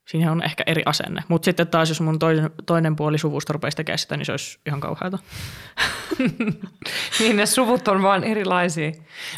Siinä 0.06 0.32
on 0.32 0.44
ehkä 0.44 0.64
eri 0.68 0.84
asenne. 0.86 1.24
Mutta 1.28 1.46
sitten 1.46 1.68
taas, 1.68 1.90
jos 1.90 2.02
mun 2.02 2.20
toinen, 2.20 2.52
toinen 2.66 2.96
puoli 2.96 3.18
suvusta 3.18 3.54
rupeisi 3.54 3.78
tekemään 3.78 4.00
sitä, 4.00 4.18
niin 4.18 4.26
se 4.26 4.32
olisi 4.32 4.60
ihan 4.66 4.80
kauheata. 4.80 5.20
niin, 7.20 7.36
ne 7.36 7.46
suvut 7.46 7.88
on 7.88 8.04
vaan 8.04 8.24
erilaisia. 8.24 8.92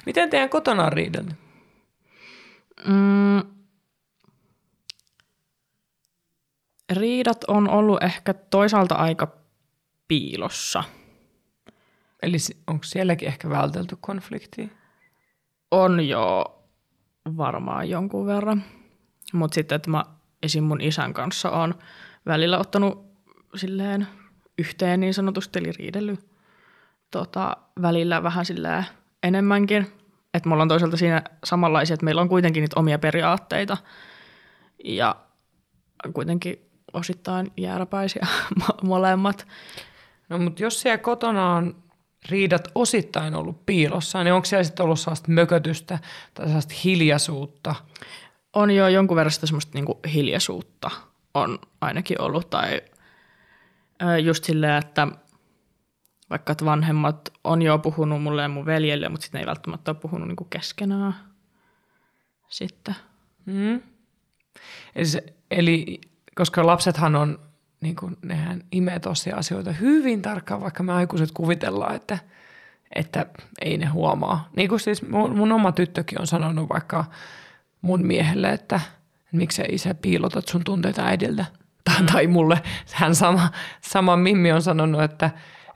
Miten 0.05 0.29
teidän 0.29 0.49
kotona 0.49 0.85
on 0.85 0.93
riidellyt? 0.93 1.35
Mm, 2.87 3.41
riidat 6.93 7.43
on 7.43 7.69
ollut 7.69 8.03
ehkä 8.03 8.33
toisaalta 8.33 8.95
aika 8.95 9.35
piilossa. 10.07 10.83
Eli 12.23 12.37
onko 12.67 12.83
sielläkin 12.83 13.27
ehkä 13.27 13.49
vältelty 13.49 13.97
konfliktia? 14.01 14.67
On 15.71 16.07
jo 16.07 16.45
varmaan 17.37 17.89
jonkun 17.89 18.25
verran. 18.25 18.63
Mutta 19.33 19.55
sitten, 19.55 19.75
että 19.75 19.89
mä 19.89 20.05
esim. 20.43 20.63
mun 20.63 20.81
isän 20.81 21.13
kanssa 21.13 21.51
on 21.51 21.75
välillä 22.25 22.59
ottanut 22.59 23.05
silleen 23.55 24.07
yhteen 24.57 24.99
niin 24.99 25.13
sanotusti, 25.13 25.59
eli 25.59 25.71
riidellyt 25.71 26.25
tota, 27.11 27.57
välillä 27.81 28.23
vähän 28.23 28.45
silleen 28.45 28.85
enemmänkin. 29.23 29.87
Että 30.33 30.49
mulla 30.49 30.61
on 30.61 30.69
toisaalta 30.69 30.97
siinä 30.97 31.23
samanlaisia, 31.43 31.93
että 31.93 32.03
meillä 32.03 32.21
on 32.21 32.29
kuitenkin 32.29 32.61
niitä 32.61 32.79
omia 32.79 32.99
periaatteita 32.99 33.77
ja 34.83 35.15
kuitenkin 36.13 36.69
osittain 36.93 37.51
jääräpäisiä 37.57 38.27
molemmat. 38.83 39.47
No 40.29 40.37
mutta 40.37 40.63
jos 40.63 40.81
siellä 40.81 40.97
kotona 40.97 41.53
on 41.53 41.75
riidat 42.29 42.67
osittain 42.75 43.35
ollut 43.35 43.65
piilossa, 43.65 44.23
niin 44.23 44.33
onko 44.33 44.45
siellä 44.45 44.63
sitten 44.63 44.83
ollut 44.83 44.99
sellaista 44.99 45.31
mökötystä 45.31 45.99
tai 46.33 46.45
sellaista 46.45 46.73
hiljaisuutta? 46.83 47.75
On 48.57 48.71
jo 48.71 48.87
jonkun 48.87 49.17
verran 49.17 49.31
sitä 49.31 49.47
semmoista 49.47 49.71
niinku 49.73 49.99
hiljaisuutta 50.13 50.91
on 51.33 51.59
ainakin 51.81 52.21
ollut. 52.21 52.49
Tai 52.49 52.81
just 54.23 54.43
silleen, 54.43 54.77
että 54.77 55.07
vaikka 56.29 56.51
että 56.51 56.65
vanhemmat 56.65 57.33
on 57.43 57.61
jo 57.61 57.79
puhunut 57.79 58.23
mulle 58.23 58.41
ja 58.41 58.47
mun 58.47 58.65
veljelle, 58.65 59.09
mutta 59.09 59.23
sitten 59.23 59.41
ei 59.41 59.47
välttämättä 59.47 59.91
ole 59.91 59.97
puhunut 60.01 60.27
niinku 60.27 60.43
keskenään 60.43 61.15
sitten. 62.47 62.95
Mm. 63.45 63.81
Eli, 64.95 65.05
se, 65.05 65.23
eli 65.51 66.01
koska 66.35 66.65
lapsethan 66.65 67.15
on, 67.15 67.39
niin 67.81 67.95
kuin, 67.95 68.17
nehän 68.25 68.63
imee 68.71 68.99
tosiaan 68.99 69.39
asioita 69.39 69.71
hyvin 69.71 70.21
tarkkaan, 70.21 70.61
vaikka 70.61 70.83
me 70.83 70.93
aikuiset 70.93 71.31
kuvitellaan, 71.33 71.95
että, 71.95 72.19
että 72.95 73.25
ei 73.61 73.77
ne 73.77 73.85
huomaa. 73.85 74.49
Niin 74.55 74.69
kuin 74.69 74.79
siis 74.79 75.01
mun, 75.07 75.37
mun 75.37 75.51
oma 75.51 75.71
tyttökin 75.71 76.21
on 76.21 76.27
sanonut 76.27 76.69
vaikka 76.69 77.05
mun 77.81 78.05
miehelle, 78.05 78.49
että, 78.49 78.79
miksi 79.31 79.61
isä 79.69 79.93
piilotat 79.93 80.47
sun 80.47 80.63
tunteita 80.63 81.05
äidiltä. 81.05 81.45
Tai, 81.83 82.03
tai 82.11 82.27
mulle 82.27 82.61
hän 82.93 83.15
sama, 83.15 83.49
sama 83.81 84.17
Mimmi 84.17 84.51
on 84.51 84.61
sanonut, 84.61 85.01
että 85.01 85.31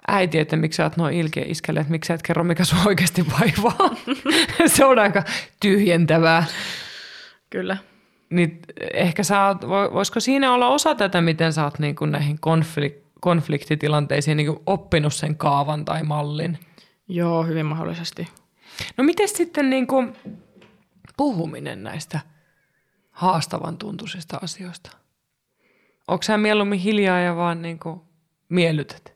äiti, 0.08 0.40
että 0.40 0.56
miksi 0.56 0.78
sä 0.78 0.84
oot 0.84 0.98
noin 0.98 1.16
ilkeä 1.16 1.44
iskelle, 1.48 1.80
että 1.80 1.92
miksi 1.92 2.08
sä 2.08 2.14
et 2.14 2.22
kerro, 2.22 2.44
mikä 2.44 2.66
sua 2.66 2.80
oikeasti 2.86 3.26
vaivaa. 3.40 3.96
Se 4.76 4.86
on 4.86 5.00
aika 5.00 5.24
tyhjentävää. 5.60 6.46
Kyllä 7.50 7.78
niin 8.32 8.60
ehkä 8.94 9.24
sä 9.24 9.48
oot, 9.48 9.68
voisiko 9.68 10.20
siinä 10.20 10.54
olla 10.54 10.68
osa 10.68 10.96
tätä, 10.96 11.22
miten 11.22 11.54
sä 11.54 11.64
oot 11.64 11.80
niin 11.80 11.96
kuin 11.96 12.12
näihin 12.12 12.36
konflik- 12.36 13.02
konfliktitilanteisiin 13.22 14.38
niin 14.38 14.48
kuin 14.48 14.60
oppinut 14.66 15.14
sen 15.14 15.36
kaavan 15.36 15.86
tai 15.86 16.04
mallin? 16.04 16.58
Joo, 17.08 17.44
hyvin 17.44 17.66
mahdollisesti. 17.66 18.28
No 18.98 19.04
miten 19.04 19.28
sitten 19.28 19.70
niin 19.70 19.88
kuin 19.88 20.14
puhuminen 21.22 21.84
näistä 21.84 22.20
haastavan 23.12 23.78
tuntuisista 23.78 24.40
asioista? 24.42 24.98
Onko 26.08 26.24
sä 26.24 26.38
mieluummin 26.38 26.80
hiljaa 26.80 27.20
ja 27.20 27.36
vaan 27.36 27.62
niin 27.62 27.80
kuin 27.80 28.02
miellytät? 28.50 29.14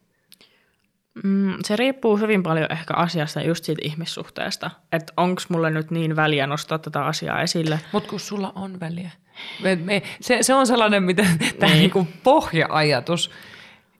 Mm, 1.24 1.54
se 1.64 1.76
riippuu 1.76 2.18
hyvin 2.18 2.44
paljon 2.44 2.72
ehkä 2.72 2.94
asiasta 2.94 3.42
just 3.42 3.64
siitä 3.64 3.82
ihmissuhteesta. 3.86 4.72
Että 4.92 5.14
onko 5.18 5.42
mulle 5.50 5.70
nyt 5.70 5.92
niin 5.92 6.16
väliä 6.16 6.48
nostaa 6.48 6.80
tätä 6.80 7.06
asiaa 7.06 7.42
esille. 7.42 7.80
Mutta 7.92 8.10
kun 8.10 8.20
sulla 8.20 8.52
on 8.56 8.80
väliä. 8.80 9.12
Me, 9.64 9.76
me, 9.76 10.02
se, 10.22 10.38
se 10.42 10.54
on 10.54 10.68
sellainen 10.68 11.04
miten, 11.04 11.40
tämä 11.60 11.72
niin. 11.72 11.80
niinku 11.80 12.08
pohja-ajatus. 12.24 13.32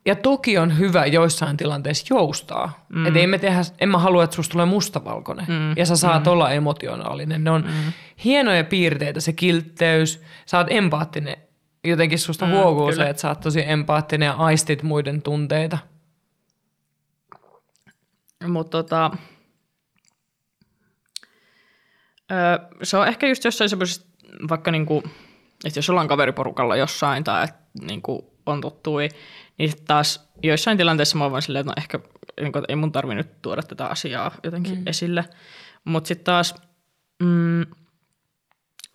Ja 0.06 0.16
toki 0.16 0.58
on 0.58 0.78
hyvä 0.78 1.06
joissain 1.06 1.56
tilanteissa 1.56 2.14
joustaa. 2.14 2.86
Mm. 2.88 3.06
Että 3.06 3.18
ei 3.20 3.26
me 3.26 3.38
tehdä, 3.38 3.60
en 3.80 3.88
mä 3.88 3.98
halua, 3.98 4.24
että 4.24 4.36
susta 4.36 4.52
tulee 4.52 4.66
mustavalkoinen. 4.66 5.46
Mm. 5.48 5.76
Ja 5.76 5.86
sä 5.86 5.96
saat 5.96 6.24
mm. 6.24 6.30
olla 6.30 6.50
emotionaalinen. 6.50 7.44
Ne 7.44 7.50
on 7.50 7.62
mm. 7.62 7.92
hienoja 8.24 8.64
piirteitä, 8.64 9.20
se 9.20 9.32
kiltteys. 9.32 10.22
Sä 10.46 10.58
oot 10.58 10.66
empaattinen. 10.70 11.36
Jotenkin 11.84 12.18
susta 12.18 12.46
mm, 12.46 12.52
huokuu 12.52 12.92
se, 12.92 13.08
että 13.08 13.22
sä 13.22 13.28
oot 13.28 13.40
tosi 13.40 13.62
empaattinen 13.66 14.26
ja 14.26 14.32
aistit 14.32 14.82
muiden 14.82 15.22
tunteita. 15.22 15.78
Mutta 18.46 18.82
tota, 18.82 19.10
öö, 22.32 22.58
se 22.82 22.96
on 22.96 23.08
ehkä 23.08 23.26
just 23.26 23.44
jossain 23.44 23.70
semmoisessa, 23.70 24.06
vaikka 24.48 24.70
niinku, 24.70 25.02
että 25.64 25.78
jos 25.78 25.90
ollaan 25.90 26.08
kaveriporukalla 26.08 26.76
jossain 26.76 27.24
tai 27.24 27.44
että 27.44 27.60
niinku 27.80 28.36
on 28.46 28.60
tuttui, 28.60 29.08
niin 29.58 29.68
sitten 29.68 29.86
taas 29.86 30.28
joissain 30.42 30.78
tilanteissa 30.78 31.18
mä 31.18 31.24
oon 31.24 31.30
vaan 31.30 31.42
silleen, 31.42 31.60
että 31.60 31.70
no 31.70 31.82
ehkä 31.82 31.98
niinku, 32.40 32.58
että 32.58 32.72
ei 32.72 32.76
mun 32.76 32.92
tarvi 32.92 33.14
nyt 33.14 33.42
tuoda 33.42 33.62
tätä 33.62 33.86
asiaa 33.86 34.30
jotenkin 34.42 34.78
mm. 34.78 34.86
esille. 34.86 35.24
Mutta 35.84 36.08
sitten 36.08 36.24
taas 36.24 36.54
mm, 37.22 37.66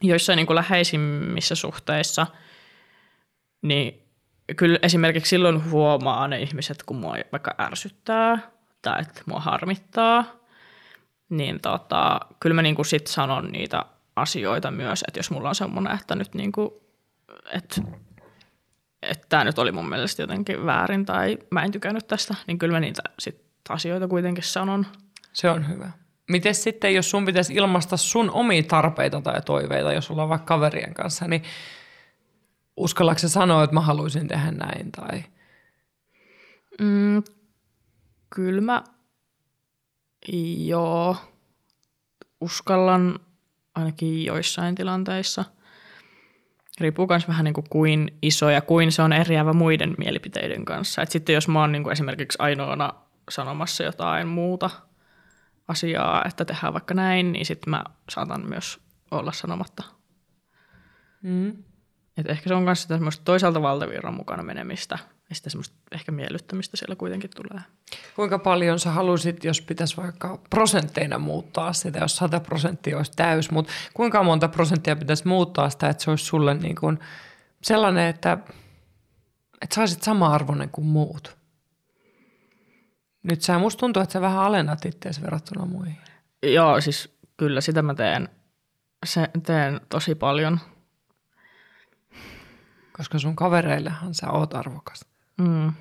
joissain 0.04 0.38
niinku 0.38 0.56
läheisimmissä 0.56 1.56
suhteissa, 1.56 2.28
niin 3.62 4.08
kyllä 4.56 4.80
esimerkiksi 4.82 5.30
silloin 5.30 5.72
huomaa 5.72 6.28
ne 6.28 6.42
ihmiset, 6.42 6.84
kun 6.84 6.98
mua 6.98 7.16
vaikka 7.32 7.56
ärsyttää– 7.60 8.38
tai 8.82 9.02
että 9.02 9.22
mua 9.26 9.40
harmittaa, 9.40 10.26
niin 11.30 11.62
tota, 11.62 12.20
kyllä 12.40 12.54
mä 12.54 12.62
niinku 12.62 12.84
sit 12.84 13.08
sanon 13.08 13.52
niitä 13.52 13.86
asioita 14.16 14.72
myös, 14.72 15.04
että 15.08 15.20
jos 15.20 15.32
mulla 15.32 15.50
on 15.50 15.56
semmoinen, 15.56 15.96
että 15.96 16.16
nyt 16.16 16.34
niinku, 16.34 16.84
että 17.54 17.82
että 19.02 19.26
tämä 19.30 19.44
nyt 19.44 19.60
oli 19.60 19.72
mun 19.72 19.90
mielestä 19.90 20.24
jotenkin 20.24 20.66
väärin 20.66 21.06
tai 21.06 21.38
mä 21.52 21.64
en 21.64 21.72
tykännyt 21.72 22.08
tästä, 22.08 22.36
niin 22.48 22.58
kyllä 22.58 22.74
mä 22.74 22.80
niitä 22.80 23.02
sit 23.20 23.42
asioita 23.70 24.08
kuitenkin 24.08 24.44
sanon. 24.44 24.86
Se 25.34 25.50
on 25.50 25.68
hyvä. 25.70 25.92
Miten 26.30 26.56
sitten, 26.56 26.96
jos 26.96 27.10
sun 27.10 27.26
pitäisi 27.26 27.54
ilmaista 27.54 27.98
sun 27.98 28.32
omia 28.32 28.64
tarpeita 28.64 29.22
tai 29.22 29.42
toiveita, 29.42 29.94
jos 29.94 30.12
ollaan 30.12 30.30
vaikka 30.30 30.46
kaverien 30.46 30.94
kanssa, 30.94 31.28
niin 31.28 31.44
uskallatko 32.78 33.28
sanoa, 33.28 33.64
että 33.64 33.74
mä 33.74 33.82
haluaisin 33.82 34.28
tehdä 34.28 34.52
näin? 34.52 34.92
Tai... 34.92 35.24
Mm, 36.82 37.24
Kyllä 38.36 38.62
mä, 38.62 38.84
joo, 40.58 41.16
uskallan 42.42 43.20
ainakin 43.76 44.26
joissain 44.26 44.76
tilanteissa. 44.76 45.46
Riippuu 46.80 47.08
myös 47.10 47.28
vähän 47.28 47.44
niin 47.44 47.54
kuin 47.54 47.66
kuin 47.70 48.18
iso 48.22 48.50
ja 48.50 48.62
kuin 48.62 48.92
se 48.92 49.02
on 49.02 49.14
eriävä 49.14 49.54
muiden 49.54 49.96
mielipiteiden 49.98 50.66
kanssa. 50.66 51.02
Et 51.02 51.12
sitten 51.12 51.34
jos 51.34 51.48
mä 51.48 51.60
oon 51.60 51.72
niin 51.72 51.84
kuin 51.84 51.94
esimerkiksi 51.94 52.38
ainoana 52.42 52.94
sanomassa 53.30 53.84
jotain 53.84 54.28
muuta 54.28 54.70
asiaa, 55.68 56.26
että 56.26 56.46
tehdään 56.46 56.74
vaikka 56.74 56.94
näin, 56.94 57.32
niin 57.32 57.46
sitten 57.46 57.70
mä 57.70 57.84
saatan 58.10 58.50
myös 58.50 58.80
olla 59.12 59.32
sanomatta. 59.32 59.84
Mm. 61.22 61.64
Et 62.18 62.30
ehkä 62.30 62.50
se 62.50 62.54
on 62.54 62.64
myös 62.64 63.20
toisaalta 63.24 63.62
valtavirran 63.62 64.14
mukana 64.14 64.44
menemistä– 64.44 65.00
ja 65.32 65.36
sitä 65.36 65.50
semmoista 65.50 65.76
ehkä 65.92 66.12
miellyttämistä 66.12 66.78
siellä 66.78 66.96
kuitenkin 66.96 67.30
tulee. 67.36 67.64
Kuinka 68.16 68.40
paljon 68.40 68.80
sä 68.80 68.92
halusit, 68.92 69.44
jos 69.44 69.62
pitäisi 69.62 69.98
vaikka 69.98 70.40
prosentteina 70.50 71.20
muuttaa 71.20 71.74
sitä, 71.74 72.00
jos 72.00 72.16
100 72.16 72.40
prosenttia 72.40 72.98
olisi 72.98 73.12
täys, 73.16 73.52
mutta 73.52 73.72
kuinka 73.94 74.24
monta 74.24 74.48
prosenttia 74.48 74.96
pitäisi 74.96 75.28
muuttaa 75.28 75.70
sitä, 75.70 75.90
että 75.90 76.04
se 76.04 76.10
olisi 76.10 76.26
sulle 76.26 76.54
niin 76.54 76.76
kuin 76.76 77.00
sellainen, 77.64 78.08
että, 78.08 78.38
että 79.62 79.76
sä 79.76 79.82
olisit 79.82 80.04
sama-arvoinen 80.04 80.70
kuin 80.70 80.86
muut? 80.86 81.38
Nyt 83.24 83.42
sä 83.42 83.60
musta 83.60 83.80
tuntuu, 83.80 84.02
että 84.02 84.14
sä 84.14 84.22
vähän 84.22 84.40
alennat 84.40 84.86
itseäsi 84.86 85.22
verrattuna 85.22 85.66
muihin. 85.66 85.98
Joo, 86.44 86.82
siis 86.82 87.18
kyllä 87.38 87.62
sitä 87.62 87.82
mä 87.82 87.96
teen, 87.96 88.30
se, 89.06 89.30
teen 89.46 89.82
tosi 89.90 90.16
paljon. 90.16 90.60
Koska 92.94 93.20
sun 93.20 93.36
kavereillehan 93.36 94.14
sä 94.14 94.30
oot 94.32 94.54
arvokas. 94.54 95.11
Mm. 95.38 95.74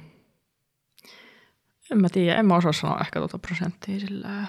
En 1.91 2.01
mä 2.01 2.09
tiedä, 2.09 2.39
en 2.39 2.47
mä 2.47 2.57
osaa 2.57 2.73
sanoa 2.73 3.01
ehkä 3.01 3.19
tuota 3.19 3.39
prosenttia 3.39 4.01
sillä. 4.01 4.47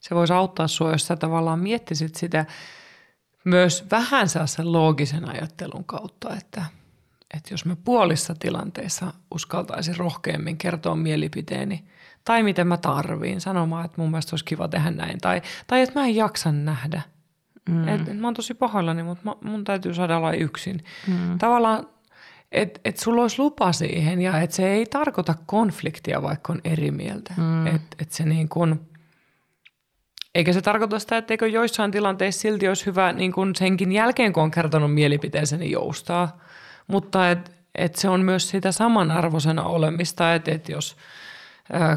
Se 0.00 0.14
voisi 0.14 0.32
auttaa 0.32 0.68
sua, 0.68 0.92
jos 0.92 1.06
sä 1.06 1.16
tavallaan 1.16 1.58
miettisit 1.58 2.14
sitä 2.14 2.46
myös 3.44 3.86
vähän 3.90 4.28
sen 4.28 4.72
loogisen 4.72 5.28
ajattelun 5.28 5.84
kautta, 5.84 6.34
että 6.36 6.64
että 7.34 7.54
jos 7.54 7.64
mä 7.64 7.76
puolissa 7.84 8.34
tilanteissa 8.38 9.12
uskaltaisin 9.30 9.96
rohkeammin 9.96 10.58
kertoa 10.58 10.96
mielipiteeni 10.96 11.84
tai 12.24 12.42
miten 12.42 12.66
mä 12.66 12.76
tarviin 12.76 13.40
sanomaan, 13.40 13.84
että 13.84 14.00
mun 14.00 14.10
mielestä 14.10 14.32
olisi 14.32 14.44
kiva 14.44 14.68
tehdä 14.68 14.90
näin 14.90 15.18
tai, 15.18 15.42
tai 15.66 15.80
että 15.80 16.00
mä 16.00 16.06
en 16.06 16.16
jaksa 16.16 16.52
nähdä. 16.52 17.02
Mm. 17.68 17.88
Et, 17.88 18.08
et 18.08 18.18
mä 18.18 18.26
oon 18.26 18.34
tosi 18.34 18.54
pahoillani, 18.54 19.02
mutta 19.02 19.24
mä, 19.24 19.50
mun 19.50 19.64
täytyy 19.64 19.94
saada 19.94 20.16
olla 20.16 20.32
yksin. 20.32 20.84
Mm. 21.06 21.38
Tavallaan, 21.38 21.88
että 22.52 22.80
et 22.84 22.96
sulla 22.96 23.22
olisi 23.22 23.38
lupa 23.38 23.72
siihen 23.72 24.22
ja 24.22 24.40
että 24.40 24.56
se 24.56 24.68
ei 24.68 24.86
tarkoita 24.86 25.34
konfliktia, 25.46 26.22
vaikka 26.22 26.52
on 26.52 26.60
eri 26.64 26.90
mieltä. 26.90 27.34
Mm. 27.36 27.66
Että 27.66 27.96
et 27.98 28.12
se 28.12 28.24
niin 28.24 28.48
kuin, 28.48 28.80
eikä 30.34 30.52
se 30.52 30.62
tarkoita 30.62 30.98
sitä, 30.98 31.16
etteikö 31.16 31.48
joissain 31.48 31.90
tilanteissa 31.90 32.40
silti 32.40 32.68
olisi 32.68 32.86
hyvä 32.86 33.12
niin 33.12 33.32
kuin 33.32 33.54
senkin 33.54 33.92
jälkeen, 33.92 34.32
kun 34.32 34.42
on 34.42 34.50
kertonut 34.50 34.94
mielipiteensä, 34.94 35.56
niin 35.56 35.70
joustaa. 35.70 36.40
Mutta 36.86 37.30
et, 37.30 37.52
et 37.74 37.94
se 37.94 38.08
on 38.08 38.20
myös 38.20 38.50
sitä 38.50 38.72
samanarvoisena 38.72 39.62
olemista, 39.62 40.34
että 40.34 40.50
et 40.50 40.68
jos 40.68 40.96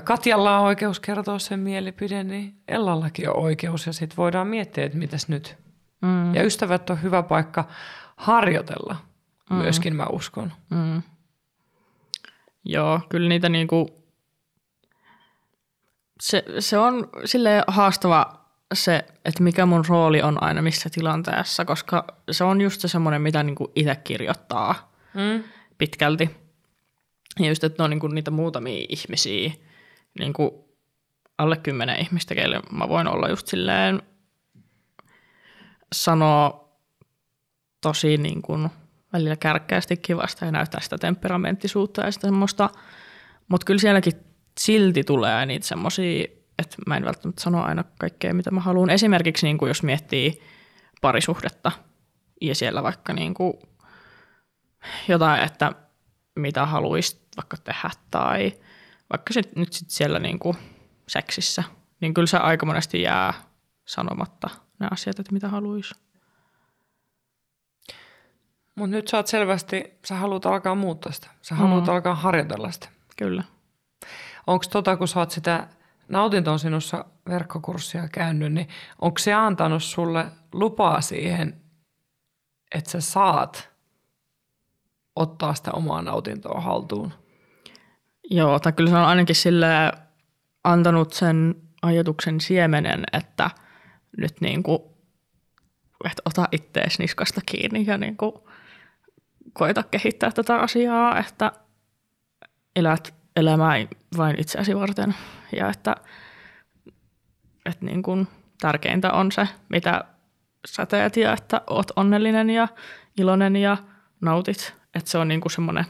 Katjalla 0.04 0.60
on 0.60 0.66
oikeus 0.66 1.00
kertoa 1.00 1.39
sen 1.39 1.60
mielipide, 1.60 2.24
niin 2.24 2.54
Ellallakin 2.68 3.30
on 3.30 3.38
oikeus 3.38 3.88
ja 3.88 3.93
sitten 3.93 4.18
voidaan 4.18 4.47
miettiä, 4.47 4.86
että 4.86 4.97
mitäs 4.97 5.28
nyt. 5.28 5.58
Mm. 6.02 6.36
Ja 6.36 6.43
ystävät 6.43 6.89
on 6.89 7.02
hyvä 7.02 7.24
paikka 7.24 7.68
harjoitella 8.16 8.95
mm. 9.50 9.56
myöskin, 9.56 9.95
mä 9.95 10.06
uskon. 10.06 10.54
Mm. 10.70 11.02
Joo, 12.66 13.02
kyllä 13.10 13.30
niitä 13.30 13.50
niinku, 13.50 14.06
se, 16.22 16.43
se 16.60 16.78
on 16.78 17.10
sille 17.26 17.64
haastava 17.68 18.39
se, 18.74 19.06
että 19.26 19.43
mikä 19.43 19.66
mun 19.66 19.86
rooli 19.88 20.22
on 20.22 20.43
aina 20.43 20.62
missä 20.62 20.89
tilanteessa, 20.89 21.66
koska 21.66 22.06
se 22.32 22.43
on 22.43 22.62
just 22.62 22.82
se 22.82 22.88
semmoinen, 22.88 23.22
mitä 23.22 23.43
niinku 23.43 23.72
itse 23.76 23.95
kirjoittaa 23.95 24.91
mm. 25.14 25.43
pitkälti. 25.78 26.30
Ja 27.39 27.47
just, 27.47 27.64
että 27.64 27.82
ne 27.82 27.84
on 27.84 27.89
niinku 27.89 28.08
niitä 28.08 28.32
muutamia 28.32 28.86
ihmisiä, 28.89 29.52
niinku 30.20 30.70
alle 31.38 31.58
kymmenen 31.58 32.00
ihmistä, 32.00 32.36
keille 32.36 32.62
mä 32.72 32.89
voin 32.89 33.08
olla 33.08 33.30
just 33.30 33.47
silleen 33.47 34.02
sanoa 35.95 36.70
tosi 37.82 38.18
niin 38.18 38.41
kuin 38.41 38.70
välillä 39.14 39.36
kärkkäästi 39.36 39.97
kivasta 39.97 40.45
ja 40.45 40.51
näyttää 40.51 40.82
sitä 40.82 40.97
temperamenttisuutta 40.97 42.01
ja 42.01 42.12
sitä 42.12 42.28
semmoista, 42.28 42.70
mutta 43.47 43.66
kyllä 43.66 43.80
sielläkin 43.80 44.14
silti 44.60 45.03
tulee 45.03 45.45
niitä 45.45 45.68
semmoisia, 45.68 46.24
että 46.60 46.78
mä 46.88 46.97
en 46.97 47.05
välttämättä 47.05 47.41
sano 47.41 47.64
aina 47.64 47.84
kaikkea, 47.99 48.34
mitä 48.34 48.51
mä 48.51 48.62
haluan. 48.62 48.89
Esimerkiksi 48.89 49.45
niin 49.45 49.57
kuin 49.57 49.68
jos 49.68 49.84
miettii 49.84 50.41
parisuhdetta 51.01 51.72
ja 52.41 52.55
siellä 52.55 52.84
vaikka 52.84 53.14
niin 53.14 53.34
kuin 53.34 53.53
jotain, 55.07 55.43
että 55.43 55.72
mitä 56.36 56.66
haluaisit 56.66 57.22
vaikka 57.38 57.57
tehdä 57.57 57.89
tai 58.12 58.53
vaikka 59.12 59.34
sit, 59.34 59.55
nyt 59.55 59.74
sit 59.74 59.89
siellä 59.89 60.20
niin 60.20 60.39
kuin 60.39 60.57
seksissä, 61.07 61.64
niin 62.01 62.14
kyllä 62.14 62.28
se 62.28 62.38
aika 62.38 62.66
monesti 62.66 63.01
jää 63.01 63.34
sanomatta 63.88 64.49
ne 64.80 64.88
asiat, 64.91 65.20
että 65.20 65.34
mitä 65.34 65.47
haluaisi. 65.47 65.95
Mutta 68.80 68.95
nyt 68.95 69.07
sä 69.07 69.17
oot 69.17 69.27
selvästi, 69.27 69.84
sä 70.05 70.15
haluat 70.15 70.45
alkaa 70.45 70.75
muuttaa 70.75 71.11
sitä. 71.11 71.27
Sä 71.41 71.55
haluat 71.55 71.86
mm. 71.86 71.93
alkaa 71.93 72.15
harjoitella 72.15 72.71
sitä. 72.71 72.89
Kyllä. 73.17 73.43
Onko 74.47 74.65
tota, 74.71 74.97
kun 74.97 75.07
sä 75.07 75.19
oot 75.19 75.32
sitä 75.32 75.67
nautinto 76.07 76.51
on 76.51 76.59
sinussa 76.59 77.05
verkkokurssia 77.30 78.07
käynyt, 78.07 78.53
niin 78.53 78.67
onko 79.01 79.17
se 79.17 79.34
antanut 79.34 79.84
sulle 79.84 80.25
lupaa 80.53 81.01
siihen, 81.01 81.61
että 82.75 82.89
sä 82.89 83.01
saat 83.01 83.69
ottaa 85.15 85.53
sitä 85.53 85.71
omaa 85.71 86.01
nautintoa 86.01 86.61
haltuun? 86.61 87.13
Joo, 88.32 88.59
tai 88.59 88.73
kyllä 88.73 88.89
se 88.89 88.95
on 88.95 89.05
ainakin 89.05 89.36
sille 89.36 89.67
antanut 90.63 91.13
sen 91.13 91.55
ajatuksen 91.82 92.41
siemenen, 92.41 93.03
että 93.13 93.49
nyt 94.17 94.41
niin 94.41 94.63
kuin, 94.63 94.80
että 96.05 96.21
ota 96.25 96.47
ittees 96.51 96.99
niskasta 96.99 97.41
kiinni 97.45 97.86
ja 97.88 97.97
niin 97.97 98.17
kuin 98.17 98.34
koita 99.54 99.84
kehittää 99.84 100.32
tätä 100.32 100.56
asiaa, 100.56 101.20
että 101.20 101.52
elät 102.76 103.14
elämää 103.36 103.76
vain 104.18 104.39
itseäsi 104.39 104.76
varten 104.76 105.16
ja 105.56 105.70
että, 105.70 105.95
että 107.66 107.86
niin 107.86 108.04
kuin 108.04 108.28
tärkeintä 108.62 109.12
on 109.12 109.32
se, 109.32 109.47
mitä 109.70 110.04
sä 110.68 110.86
teet 110.86 111.18
ja 111.18 111.34
että 111.34 111.62
oot 111.68 111.91
onnellinen 111.95 112.50
ja 112.50 112.68
iloinen 113.18 113.56
ja 113.56 113.78
nautit. 114.22 114.76
Että 114.95 115.12
se 115.12 115.18
on 115.18 115.28
niin 115.28 115.41
kuin 115.41 115.52
semmoinen, 115.52 115.86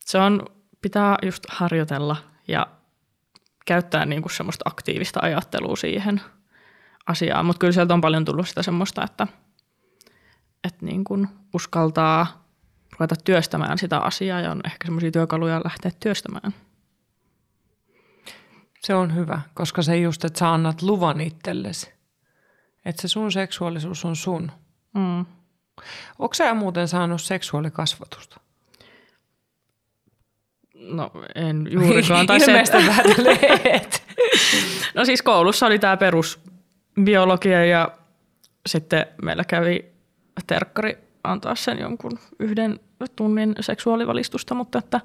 se 0.00 0.18
on, 0.18 0.46
pitää 0.82 1.16
just 1.22 1.44
harjoitella 1.48 2.16
ja 2.48 2.66
käyttää 3.66 4.06
niin 4.06 4.22
kuin 4.22 4.32
semmoista 4.32 4.62
aktiivista 4.68 5.20
ajattelua 5.22 5.76
siihen 5.76 6.20
asiaan. 7.06 7.46
Mutta 7.46 7.60
kyllä 7.60 7.72
sieltä 7.72 7.94
on 7.94 8.00
paljon 8.00 8.24
tullut 8.24 8.48
sitä 8.48 8.62
semmoista, 8.62 9.04
että– 9.04 9.26
että 10.64 10.86
niin 10.86 11.04
kuin 11.04 11.28
uskaltaa 11.54 12.44
ruveta 12.92 13.16
työstämään 13.24 13.78
sitä 13.78 13.98
asiaa 13.98 14.40
ja 14.40 14.50
on 14.50 14.60
ehkä 14.64 14.84
semmoisia 14.84 15.10
työkaluja 15.10 15.60
lähteä 15.64 15.90
työstämään. 16.00 16.54
Se 18.80 18.94
on 18.94 19.14
hyvä, 19.14 19.40
koska 19.54 19.82
se 19.82 19.96
just, 19.96 20.24
että 20.24 20.38
sä 20.38 20.52
annat 20.52 20.82
luvan 20.82 21.20
itsellesi. 21.20 21.92
Että 22.84 23.02
se 23.02 23.08
sun 23.08 23.32
seksuaalisuus 23.32 24.04
on 24.04 24.16
sun. 24.16 24.52
Mm. 24.94 25.26
Onko 26.18 26.34
sä 26.34 26.54
muuten 26.54 26.88
saanut 26.88 27.22
seksuaalikasvatusta? 27.22 28.40
No 30.74 31.10
en 31.34 31.68
juurikaan. 31.70 32.26
Tai 32.26 32.40
se, 32.48 32.52
no 34.94 35.04
siis 35.04 35.22
koulussa 35.22 35.66
oli 35.66 35.78
tämä 35.78 35.96
perusbiologia 35.96 37.64
ja 37.64 37.90
sitten 38.66 39.06
meillä 39.22 39.44
kävi 39.44 39.97
terkkari 40.46 40.98
antaa 41.24 41.54
sen 41.54 41.78
jonkun 41.78 42.18
yhden 42.38 42.80
tunnin 43.16 43.54
seksuaalivalistusta, 43.60 44.54
mutta 44.54 44.78
että 44.78 45.00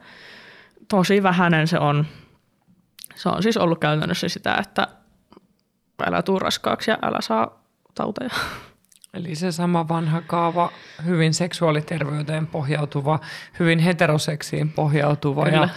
tosi 0.88 1.24
vähäinen 1.24 1.68
se 1.68 1.80
on. 1.80 2.06
Se 3.16 3.30
on 3.30 3.44
siis 3.44 3.58
ollut 3.58 3.80
käytännössä 3.80 4.30
sitä, 4.30 4.56
että 4.56 4.88
älä 6.06 6.22
tuu 6.22 6.40
raskaaksi 6.40 6.92
ja 6.92 6.98
älä 7.02 7.22
saa 7.22 7.64
tauteja. 7.96 8.30
Eli 9.14 9.36
se 9.36 9.52
sama 9.52 9.88
vanha 9.88 10.22
kaava, 10.22 10.72
hyvin 11.06 11.34
seksuaaliterveyteen 11.34 12.48
pohjautuva, 12.48 13.20
hyvin 13.60 13.80
heteroseksiin 13.80 14.70
pohjautuva 14.70 15.46
Kyllä. 15.46 15.58
ja 15.58 15.70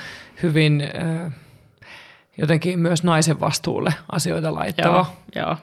hyvin 0.42 0.82
äh, 0.82 1.32
jotenkin 2.38 2.78
myös 2.78 3.02
naisen 3.02 3.40
vastuulle 3.40 3.94
asioita 4.12 4.54
laittava. 4.54 5.06
Joo, 5.34 5.44
joo, 5.46 5.56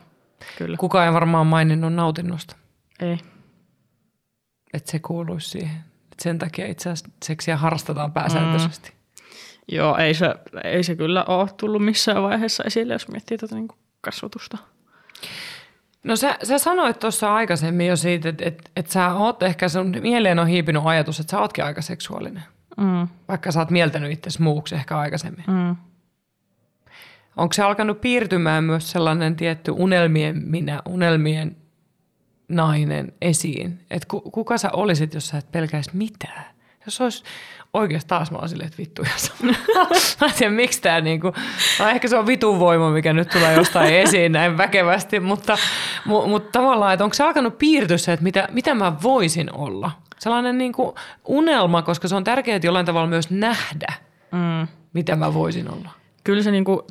kyllä. 0.58 0.78
Kuka 0.78 1.06
ei 1.06 1.14
varmaan 1.14 1.48
maininnut 1.48 1.94
nautinnosta. 1.94 2.56
Ei 3.00 3.20
että 4.74 4.92
se 4.92 5.00
kuuluisi 5.00 5.50
siihen. 5.50 5.76
Et 6.12 6.20
sen 6.20 6.40
takia 6.40 6.68
itse 6.68 6.90
asiassa 6.90 7.10
seksiä 7.26 7.58
harrastetaan 7.58 8.12
pääsääntöisesti. 8.12 8.90
Mm. 8.90 8.96
Joo, 9.76 9.98
ei 9.98 10.14
se, 10.14 10.36
ei 10.64 10.84
se 10.84 10.96
kyllä 10.96 11.24
ole 11.24 11.50
tullut 11.58 11.86
missään 11.86 12.24
vaiheessa 12.24 12.64
esille, 12.64 12.94
jos 12.94 13.08
miettii 13.08 13.38
tätä 13.38 13.56
niin 13.56 13.68
kasvatusta. 14.02 14.58
No 16.04 16.16
sä, 16.16 16.38
sä 16.44 16.58
sanoit 16.58 17.00
tuossa 17.00 17.36
aikaisemmin 17.36 17.88
jo 17.88 17.96
siitä, 17.96 18.30
että 18.30 18.46
et, 18.46 18.72
et 18.76 18.90
sä 18.90 19.14
oot 19.14 19.44
ehkä, 19.44 19.70
sun 19.70 19.96
mieleen 20.02 20.40
on 20.40 20.48
hiipinyt 20.48 20.82
ajatus, 20.86 21.20
että 21.20 21.32
sä 21.32 21.40
ootkin 21.40 21.64
aika 21.64 21.82
seksuaalinen. 21.82 22.44
Mm. 22.78 23.08
Vaikka 23.28 23.52
sä 23.52 23.60
oot 23.60 23.70
mieltänyt 23.70 24.12
itse 24.12 24.30
muuksi 24.40 24.76
ehkä 24.76 24.98
aikaisemmin. 24.98 25.46
Mm. 25.48 25.76
Onko 27.38 27.54
se 27.54 27.64
alkanut 27.64 28.02
piirtymään 28.02 28.64
myös 28.64 28.92
sellainen 28.92 29.36
tietty 29.36 29.72
unelmien 29.72 30.42
minä, 30.46 30.82
unelmien 30.86 31.56
nainen 32.48 33.14
esiin. 33.22 33.80
Että 33.92 34.08
kuka 34.10 34.58
sä 34.58 34.70
olisit, 34.74 35.14
jos 35.14 35.28
sä 35.28 35.38
et 35.38 35.52
pelkäisi 35.52 35.92
mitään? 35.94 36.46
Jos 36.86 37.02
olisi 37.02 37.24
oikeasti 37.74 38.08
taas 38.08 38.32
mä 38.32 38.48
silleen, 38.48 38.68
että 38.68 38.78
vittu 38.78 39.02
Mä 40.22 40.28
en 40.28 40.34
tiedä, 40.38 40.54
miksi 40.54 40.82
tämä 40.82 41.02
niinku, 41.02 41.34
no 41.80 41.88
ehkä 41.90 42.08
se 42.08 42.18
on 42.18 42.28
vitun 42.28 42.60
voima, 42.60 42.92
mikä 42.92 43.14
nyt 43.14 43.30
tulee 43.30 43.54
jostain 43.54 43.94
esiin 43.94 44.32
näin 44.32 44.58
väkevästi, 44.58 45.20
mutta, 45.20 45.58
mu, 46.06 46.28
mutta 46.28 46.60
tavallaan, 46.60 46.94
että 46.94 47.04
onko 47.04 47.14
se 47.14 47.24
alkanut 47.24 47.58
piirtyä 47.58 47.98
se, 47.98 48.14
että 48.14 48.24
mitä, 48.24 48.48
mitä 48.52 48.74
mä 48.74 48.94
voisin 49.04 49.56
olla? 49.56 49.92
Sellainen 50.20 50.58
niinku 50.58 50.96
unelma, 51.26 51.82
koska 51.82 52.08
se 52.08 52.16
on 52.16 52.24
tärkeää 52.24 52.60
jollain 52.64 52.86
tavalla 52.86 53.08
myös 53.08 53.30
nähdä, 53.30 53.94
mm. 54.32 54.68
mitä 54.94 55.16
mä 55.16 55.34
voisin 55.34 55.72
olla. 55.72 55.90
Kyllä 56.24 56.44
se 56.44 56.52
niinku 56.52 56.88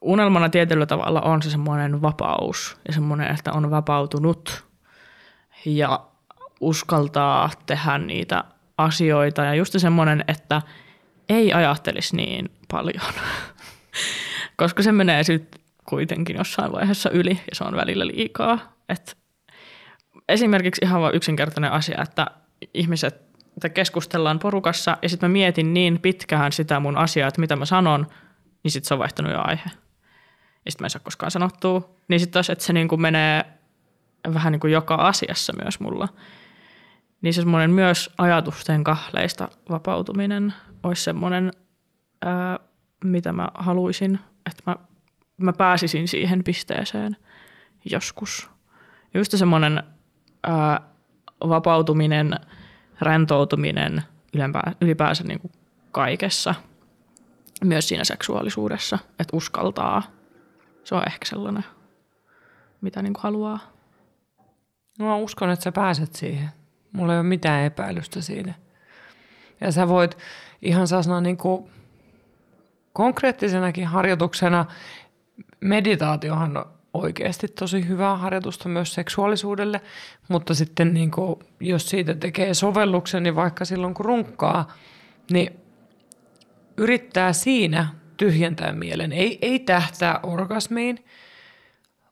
unelmana 0.00 0.48
tietyllä 0.48 0.86
tavalla 0.86 1.20
on 1.20 1.42
se 1.42 1.50
semmoinen 1.50 2.02
vapaus 2.02 2.76
ja 2.88 2.94
semmoinen, 2.94 3.34
että 3.34 3.52
on 3.52 3.70
vapautunut 3.70 4.65
ja 5.66 6.06
uskaltaa 6.60 7.50
tehdä 7.66 7.98
niitä 7.98 8.44
asioita 8.78 9.44
ja 9.44 9.54
just 9.54 9.74
semmoinen, 9.78 10.24
että 10.28 10.62
ei 11.28 11.52
ajattelisi 11.52 12.16
niin 12.16 12.50
paljon, 12.70 13.12
koska 14.56 14.82
se 14.82 14.92
menee 14.92 15.22
sitten 15.22 15.60
kuitenkin 15.88 16.36
jossain 16.36 16.72
vaiheessa 16.72 17.10
yli 17.10 17.30
ja 17.30 17.56
se 17.56 17.64
on 17.64 17.76
välillä 17.76 18.06
liikaa. 18.06 18.72
Et 18.88 19.16
esimerkiksi 20.28 20.80
ihan 20.84 21.00
vain 21.00 21.14
yksinkertainen 21.14 21.72
asia, 21.72 22.02
että 22.02 22.26
ihmiset 22.74 23.26
että 23.56 23.68
keskustellaan 23.68 24.38
porukassa 24.38 24.96
ja 25.02 25.08
sitten 25.08 25.30
mä 25.30 25.32
mietin 25.32 25.74
niin 25.74 26.00
pitkään 26.00 26.52
sitä 26.52 26.80
mun 26.80 26.96
asiaa, 26.96 27.28
että 27.28 27.40
mitä 27.40 27.56
mä 27.56 27.64
sanon, 27.64 28.06
niin 28.62 28.72
sitten 28.72 28.88
se 28.88 28.94
on 28.94 28.98
vaihtanut 28.98 29.32
jo 29.32 29.40
aihe. 29.44 29.70
Ja 30.64 30.72
sitten 30.72 30.84
mä 30.84 30.86
en 30.86 30.90
saa 30.90 31.00
koskaan 31.04 31.30
sanottua. 31.30 31.90
Niin 32.08 32.20
sitten 32.20 32.32
taas, 32.32 32.50
että 32.50 32.64
se 32.64 32.72
niin 32.72 33.00
menee 33.00 33.44
vähän 34.34 34.52
niin 34.52 34.60
kuin 34.60 34.72
joka 34.72 34.94
asiassa 34.94 35.52
myös 35.62 35.80
mulla. 35.80 36.08
Niin 37.22 37.34
se 37.34 37.40
semmoinen 37.40 37.70
myös 37.70 38.14
ajatusten 38.18 38.84
kahleista 38.84 39.48
vapautuminen 39.70 40.54
olisi 40.82 41.02
semmoinen, 41.02 41.50
ää, 42.24 42.58
mitä 43.04 43.32
mä 43.32 43.48
haluaisin, 43.54 44.18
että 44.46 44.62
mä, 44.66 44.76
mä 45.36 45.52
pääsisin 45.52 46.08
siihen 46.08 46.44
pisteeseen 46.44 47.16
joskus. 47.90 48.50
Just 49.14 49.32
semmoinen 49.36 49.82
ää, 50.46 50.80
vapautuminen, 51.48 52.34
rentoutuminen 53.00 54.02
ylipäänsä, 54.80 55.24
niin 55.24 55.40
kuin 55.40 55.52
kaikessa, 55.92 56.54
myös 57.64 57.88
siinä 57.88 58.04
seksuaalisuudessa, 58.04 58.98
että 59.18 59.36
uskaltaa. 59.36 60.02
Se 60.84 60.94
on 60.94 61.02
ehkä 61.06 61.26
sellainen, 61.26 61.64
mitä 62.80 63.02
niin 63.02 63.12
kuin 63.12 63.22
haluaa. 63.22 63.75
No 64.98 65.06
mä 65.06 65.16
uskon, 65.16 65.50
että 65.50 65.62
sä 65.62 65.72
pääset 65.72 66.14
siihen. 66.14 66.48
Mulla 66.92 67.12
ei 67.12 67.18
ole 67.18 67.26
mitään 67.26 67.64
epäilystä 67.64 68.20
siinä. 68.20 68.54
Ja 69.60 69.72
sä 69.72 69.88
voit 69.88 70.18
ihan 70.62 70.88
sellaisena 70.88 71.20
niin 71.20 71.36
kuin 71.36 71.70
konkreettisenakin 72.92 73.86
harjoituksena, 73.86 74.64
meditaatiohan 75.60 76.56
on 76.56 76.66
oikeasti 76.94 77.48
tosi 77.48 77.88
hyvää 77.88 78.16
harjoitusta 78.16 78.68
myös 78.68 78.94
seksuaalisuudelle, 78.94 79.80
mutta 80.28 80.54
sitten 80.54 80.94
niin 80.94 81.10
kuin, 81.10 81.38
jos 81.60 81.90
siitä 81.90 82.14
tekee 82.14 82.54
sovelluksen, 82.54 83.22
niin 83.22 83.36
vaikka 83.36 83.64
silloin 83.64 83.94
kun 83.94 84.06
runkkaa, 84.06 84.72
niin 85.30 85.60
yrittää 86.76 87.32
siinä 87.32 87.88
tyhjentää 88.16 88.72
mielen. 88.72 89.12
Ei, 89.12 89.38
ei 89.42 89.58
tähtää 89.58 90.20
orgasmiin, 90.22 91.04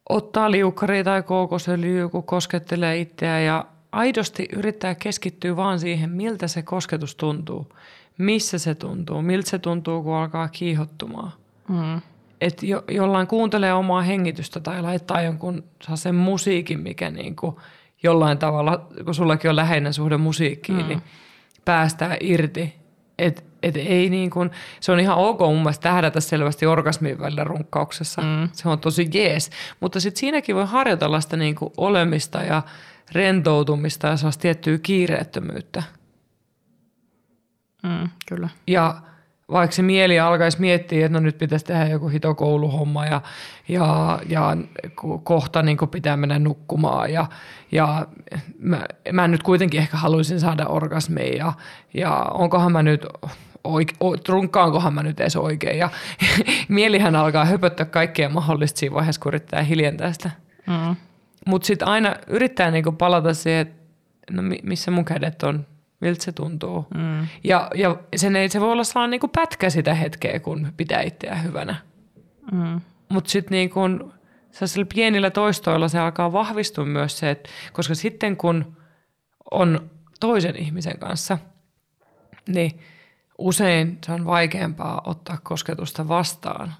ottaa 0.08 0.50
liukkari 0.50 1.04
tai 1.04 1.22
kookosöljyä, 1.22 2.08
kun 2.08 2.22
koskettelee 2.22 2.98
itseään 2.98 3.44
ja 3.44 3.64
aidosti 3.92 4.48
yrittää 4.52 4.94
keskittyä 4.94 5.56
vaan 5.56 5.80
siihen, 5.80 6.10
miltä 6.10 6.48
se 6.48 6.62
kosketus 6.62 7.14
tuntuu, 7.14 7.72
missä 8.18 8.58
se 8.58 8.74
tuntuu, 8.74 9.22
miltä 9.22 9.50
se 9.50 9.58
tuntuu, 9.58 10.02
kun 10.02 10.14
alkaa 10.14 10.48
kiihottumaan. 10.48 11.32
Mm. 11.68 12.00
Että 12.40 12.66
jo, 12.66 12.84
jollain 12.88 13.26
kuuntelee 13.26 13.74
omaa 13.74 14.02
hengitystä 14.02 14.60
tai 14.60 14.82
laittaa 14.82 15.22
jonkun 15.22 15.64
sen 15.94 16.14
musiikin, 16.14 16.80
mikä 16.80 17.10
niinku 17.10 17.60
jollain 18.02 18.38
tavalla, 18.38 18.86
kun 19.04 19.14
sullakin 19.14 19.50
on 19.50 19.56
läheinen 19.56 19.92
suhde 19.92 20.16
musiikkiin, 20.16 20.82
mm. 20.82 20.88
niin 20.88 21.02
päästää 21.64 22.16
irti. 22.20 22.74
Et, 23.18 23.44
et 23.64 23.76
ei 23.76 24.10
niin 24.10 24.30
kuin, 24.30 24.50
se 24.80 24.92
on 24.92 25.00
ihan 25.00 25.18
ok 25.18 25.40
mun 25.40 25.56
mielestä 25.56 25.82
tähdätä 25.82 26.20
selvästi 26.20 26.66
orgasmin 26.66 27.20
välillä 27.20 27.44
runkkauksessa. 27.44 28.22
Mm. 28.22 28.48
Se 28.52 28.68
on 28.68 28.78
tosi 28.78 29.10
jees. 29.14 29.50
Mutta 29.80 30.00
sitten 30.00 30.20
siinäkin 30.20 30.56
voi 30.56 30.66
harjoitella 30.66 31.20
sitä 31.20 31.36
niin 31.36 31.54
kuin 31.54 31.72
olemista 31.76 32.42
ja 32.42 32.62
rentoutumista 33.12 34.06
ja 34.06 34.16
sellaista 34.16 34.42
tiettyä 34.42 34.78
kiireettömyyttä. 34.78 35.82
Mm, 37.82 38.08
kyllä. 38.26 38.48
Ja 38.66 38.94
vaikka 39.50 39.76
se 39.76 39.82
mieli 39.82 40.20
alkaisi 40.20 40.60
miettiä, 40.60 41.06
että 41.06 41.18
no 41.18 41.24
nyt 41.24 41.38
pitäisi 41.38 41.64
tehdä 41.64 41.86
joku 41.86 42.08
hitokouluhomma 42.08 43.06
ja, 43.06 43.20
ja, 43.68 44.18
ja 44.28 44.56
kohta 45.24 45.62
niin 45.62 45.78
pitää 45.90 46.16
mennä 46.16 46.38
nukkumaan 46.38 47.12
ja, 47.12 47.26
ja 47.72 48.06
mä, 48.58 48.84
mä 49.12 49.28
nyt 49.28 49.42
kuitenkin 49.42 49.80
ehkä 49.80 49.96
haluaisin 49.96 50.40
saada 50.40 50.66
orgasmeja 50.66 51.36
ja, 51.36 51.52
ja 51.94 52.12
onkohan 52.14 52.72
mä 52.72 52.82
nyt 52.82 53.06
oike, 53.64 53.94
trunkkaankohan 54.24 54.94
mä 54.94 55.02
nyt 55.02 55.20
edes 55.20 55.36
oikein. 55.36 55.78
Ja 55.78 55.90
mielihän 56.68 57.16
alkaa 57.16 57.44
höpöttää 57.44 57.86
kaikkea 57.86 58.28
mahdollista 58.28 58.78
siinä 58.78 58.94
vaiheessa, 58.94 59.20
kun 59.20 59.30
yrittää 59.30 59.62
hiljentää 59.62 60.12
sitä. 60.12 60.30
Mm. 60.66 60.96
Mutta 61.46 61.66
sitten 61.66 61.88
aina 61.88 62.14
yrittää 62.26 62.70
niinku 62.70 62.92
palata 62.92 63.34
siihen, 63.34 63.60
että 63.60 63.82
no 64.30 64.42
missä 64.62 64.90
mun 64.90 65.04
kädet 65.04 65.42
on, 65.42 65.66
miltä 66.00 66.24
se 66.24 66.32
tuntuu. 66.32 66.86
Mm. 66.94 67.26
Ja, 67.44 67.70
ja 67.74 67.96
sen 68.16 68.36
ei, 68.36 68.48
se 68.48 68.60
voi 68.60 68.72
olla 68.72 68.84
sellainen 68.84 69.10
niinku 69.10 69.28
pätkä 69.28 69.70
sitä 69.70 69.94
hetkeä, 69.94 70.40
kun 70.40 70.72
pitää 70.76 71.02
itseään 71.02 71.44
hyvänä. 71.44 71.76
Mm. 72.52 72.80
Mutta 73.08 73.30
sitten 73.30 73.56
niinku, 73.56 73.80
pienillä 74.94 75.30
toistoilla 75.30 75.88
se 75.88 75.98
alkaa 75.98 76.32
vahvistua 76.32 76.84
myös 76.84 77.18
se, 77.18 77.30
että 77.30 77.50
koska 77.72 77.94
sitten 77.94 78.36
kun 78.36 78.76
on 79.50 79.90
toisen 80.20 80.56
ihmisen 80.56 80.98
kanssa, 80.98 81.38
niin 82.48 82.80
usein 83.38 83.98
se 84.06 84.12
on 84.12 84.26
vaikeampaa 84.26 85.02
ottaa 85.04 85.38
kosketusta 85.42 86.08
vastaan 86.08 86.74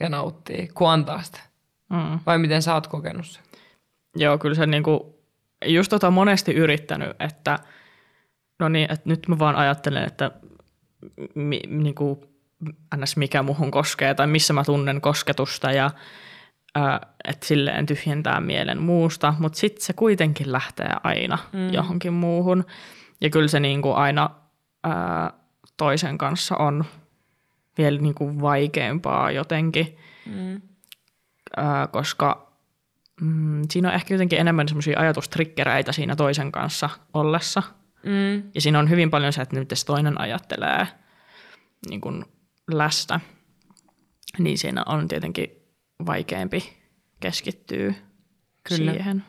ja 0.00 0.08
nauttia 0.08 0.66
kuin 0.74 0.90
antaa 0.90 1.22
sitä. 1.22 1.40
Mm. 1.90 2.18
Vai 2.26 2.38
miten 2.38 2.62
sä 2.62 2.74
oot 2.74 2.86
kokenut 2.86 3.26
sen? 3.26 3.42
Joo, 4.16 4.38
kyllä 4.38 4.54
se 4.54 4.66
niinku, 4.66 5.18
just 5.64 5.90
tota 5.90 6.10
monesti 6.10 6.54
yrittänyt, 6.54 7.16
että 7.20 7.58
no 8.58 8.68
niin, 8.68 8.92
että 8.92 9.08
nyt 9.08 9.28
mä 9.28 9.38
vaan 9.38 9.56
ajattelen, 9.56 10.04
että 10.04 10.30
mi, 11.34 11.60
niinku, 11.68 12.24
ns. 12.96 13.16
mikä 13.16 13.42
muhun 13.42 13.70
koskee 13.70 14.14
tai 14.14 14.26
missä 14.26 14.52
mä 14.52 14.64
tunnen 14.64 15.00
kosketusta 15.00 15.72
ja 15.72 15.90
että 17.24 17.46
silleen 17.46 17.86
tyhjentää 17.86 18.40
mielen 18.40 18.82
muusta, 18.82 19.34
mutta 19.38 19.58
sitten 19.58 19.84
se 19.84 19.92
kuitenkin 19.92 20.52
lähtee 20.52 20.90
aina 21.02 21.38
mm. 21.52 21.72
johonkin 21.72 22.12
muuhun. 22.12 22.64
Ja 23.20 23.30
kyllä 23.30 23.48
se 23.48 23.60
niinku 23.60 23.92
aina 23.92 24.30
ää, 24.84 25.32
toisen 25.78 26.18
kanssa 26.18 26.56
on 26.56 26.84
vielä 27.78 28.00
niinku 28.00 28.40
vaikeampaa 28.40 29.30
jotenkin, 29.30 29.96
mm. 30.26 30.62
ää, 31.56 31.86
koska 31.86 32.52
mm, 33.20 33.62
siinä 33.70 33.88
on 33.88 33.94
ehkä 33.94 34.14
jotenkin 34.14 34.38
enemmän 34.38 34.68
semmoisia 34.68 35.00
ajatustrikkereitä 35.00 35.92
siinä 35.92 36.16
toisen 36.16 36.52
kanssa 36.52 36.90
ollessa. 37.14 37.62
Mm. 38.02 38.50
Ja 38.54 38.60
siinä 38.60 38.78
on 38.78 38.90
hyvin 38.90 39.10
paljon 39.10 39.32
se, 39.32 39.42
että 39.42 39.56
nyt 39.56 39.72
toinen 39.86 40.20
ajattelee 40.20 40.86
niin 41.88 42.00
kuin 42.00 42.24
läsnä, 42.70 43.20
niin 44.38 44.58
siinä 44.58 44.82
on 44.86 45.08
tietenkin 45.08 45.50
vaikeampi 46.06 46.72
keskittyä 47.20 47.94
Kyllä. 48.68 48.92
siihen. 48.92 49.24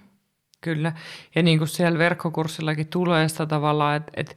Kyllä. 0.61 0.93
Ja 1.35 1.43
niin 1.43 1.57
kuin 1.57 1.67
siellä 1.67 1.99
verkkokurssillakin 1.99 2.87
tulee 2.87 3.29
sitä 3.29 3.45
tavallaan, 3.45 3.95
että, 3.95 4.11
että 4.15 4.35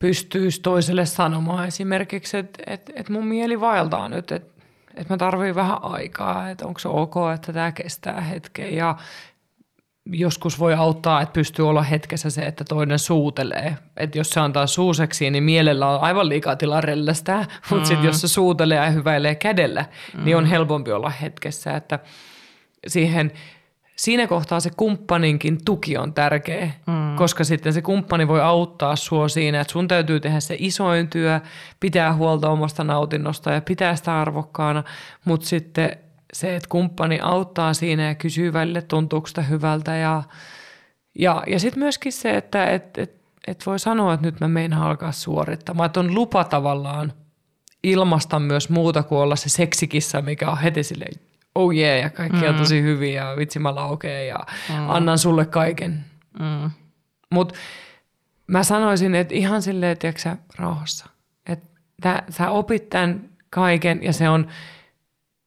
pystyisi 0.00 0.60
toiselle 0.60 1.06
sanomaan 1.06 1.68
esimerkiksi, 1.68 2.36
että, 2.36 2.62
että, 2.66 2.92
että 2.96 3.12
mun 3.12 3.26
mieli 3.26 3.60
vaeltaa 3.60 4.08
nyt, 4.08 4.32
että 4.32 4.60
että 4.94 5.12
mä 5.12 5.18
tarvitsen 5.18 5.54
vähän 5.54 5.84
aikaa, 5.84 6.50
että 6.50 6.66
onko 6.66 6.80
se 6.80 6.88
ok, 6.88 7.14
että 7.34 7.52
tämä 7.52 7.72
kestää 7.72 8.20
hetken 8.20 8.74
ja 8.74 8.96
joskus 10.06 10.58
voi 10.58 10.74
auttaa, 10.74 11.22
että 11.22 11.32
pystyy 11.32 11.68
olla 11.68 11.82
hetkessä 11.82 12.30
se, 12.30 12.42
että 12.42 12.64
toinen 12.64 12.98
suutelee. 12.98 13.76
Että 13.96 14.18
jos 14.18 14.30
se 14.30 14.40
antaa 14.40 14.66
suuseksi, 14.66 15.30
niin 15.30 15.44
mielellä 15.44 15.88
on 15.88 16.00
aivan 16.00 16.28
liikaa 16.28 16.56
tilaa 16.56 16.80
rellästää, 16.80 17.46
mutta 17.70 17.84
mm. 17.84 17.88
sitten 17.88 18.06
jos 18.06 18.20
se 18.20 18.28
suutelee 18.28 18.78
ja 18.78 18.90
hyväilee 18.90 19.34
kädellä, 19.34 19.84
mm. 20.14 20.24
niin 20.24 20.36
on 20.36 20.44
mm. 20.44 20.50
helpompi 20.50 20.92
olla 20.92 21.10
hetkessä, 21.10 21.76
että 21.76 21.98
siihen– 22.86 23.32
siinä 24.00 24.26
kohtaa 24.26 24.60
se 24.60 24.70
kumppaninkin 24.76 25.64
tuki 25.64 25.96
on 25.96 26.14
tärkeä, 26.14 26.70
mm. 26.86 27.16
koska 27.16 27.44
sitten 27.44 27.72
se 27.72 27.82
kumppani 27.82 28.28
voi 28.28 28.40
auttaa 28.40 28.96
sua 28.96 29.28
siinä, 29.28 29.60
että 29.60 29.72
sun 29.72 29.88
täytyy 29.88 30.20
tehdä 30.20 30.40
se 30.40 30.56
isoin 30.58 31.08
työ, 31.08 31.40
pitää 31.80 32.14
huolta 32.14 32.50
omasta 32.50 32.84
nautinnosta 32.84 33.50
ja 33.50 33.60
pitää 33.60 33.96
sitä 33.96 34.20
arvokkaana, 34.20 34.84
mutta 35.24 35.46
sitten 35.46 35.96
se, 36.32 36.56
että 36.56 36.68
kumppani 36.68 37.18
auttaa 37.22 37.74
siinä 37.74 38.08
ja 38.08 38.14
kysyy 38.14 38.52
välille, 38.52 38.82
tuntuuko 38.82 39.26
sitä 39.26 39.42
hyvältä 39.42 39.96
ja, 39.96 40.22
ja, 41.18 41.42
ja 41.46 41.60
sitten 41.60 41.82
myöskin 41.82 42.12
se, 42.12 42.36
että 42.36 42.64
et, 42.64 42.98
et, 42.98 43.14
et 43.46 43.66
voi 43.66 43.78
sanoa, 43.78 44.14
että 44.14 44.26
nyt 44.26 44.40
mä 44.40 44.48
menen 44.48 44.72
alkaa 44.72 45.12
suorittamaan, 45.12 45.86
että 45.86 46.00
on 46.00 46.14
lupa 46.14 46.44
tavallaan 46.44 47.12
ilmasta 47.82 48.38
myös 48.38 48.68
muuta 48.68 49.02
kuin 49.02 49.18
olla 49.18 49.36
se 49.36 49.48
seksikissa, 49.48 50.22
mikä 50.22 50.50
on 50.50 50.58
heti 50.58 50.82
silleen 50.82 51.29
oh 51.54 51.74
yeah, 51.74 52.00
ja 52.00 52.10
kaikki 52.10 52.42
mm. 52.42 52.48
on 52.48 52.54
tosi 52.54 52.82
hyviä 52.82 53.24
ja 53.24 53.36
vitsi 53.36 53.58
mä 53.58 53.74
laukeen 53.74 54.28
ja 54.28 54.38
mm. 54.68 54.90
annan 54.90 55.18
sulle 55.18 55.46
kaiken. 55.46 56.04
Mm. 56.38 56.70
Mutta 57.30 57.54
mä 58.46 58.62
sanoisin, 58.62 59.14
että 59.14 59.34
ihan 59.34 59.62
silleen, 59.62 59.98
tiedätkö 59.98 60.36
rauhassa. 60.56 61.06
Että 61.46 62.22
sä 62.30 62.50
opit 62.50 62.88
tämän 62.88 63.30
kaiken 63.50 64.02
ja 64.02 64.12
se 64.12 64.28
on, 64.28 64.48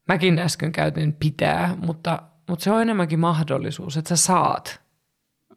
mäkin 0.07 0.39
äsken 0.39 0.71
käytin 0.71 1.13
pitää, 1.13 1.75
mutta, 1.77 2.21
mutta 2.49 2.63
se 2.63 2.71
on 2.71 2.81
enemmänkin 2.81 3.19
mahdollisuus, 3.19 3.97
että 3.97 4.15
sä 4.15 4.25
saat. 4.25 4.81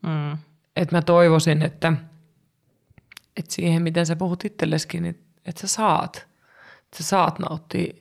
Mm. 0.02 0.38
Että 0.76 0.96
mä 0.96 1.02
toivoisin, 1.02 1.62
että, 1.62 1.92
että 3.36 3.54
siihen, 3.54 3.82
miten 3.82 4.06
sä 4.06 4.16
puhut 4.16 4.44
itselleskin, 4.44 5.02
niin 5.02 5.24
että 5.44 5.60
sä 5.60 5.66
saat. 5.66 6.16
Että 6.84 6.96
sä 6.96 7.04
saat 7.04 7.38
nauttia 7.38 7.92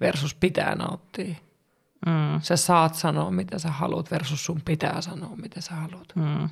versus 0.00 0.34
pitää 0.34 0.74
nauttia. 0.74 1.34
Mm. 2.06 2.40
Sä 2.42 2.56
saat 2.56 2.94
sanoa, 2.94 3.30
mitä 3.30 3.58
sä 3.58 3.70
haluat 3.70 4.10
versus 4.10 4.44
sun 4.44 4.60
pitää 4.64 5.00
sanoa, 5.00 5.36
mitä 5.36 5.60
sä 5.60 5.74
haluat. 5.74 6.08
Mm. 6.14 6.48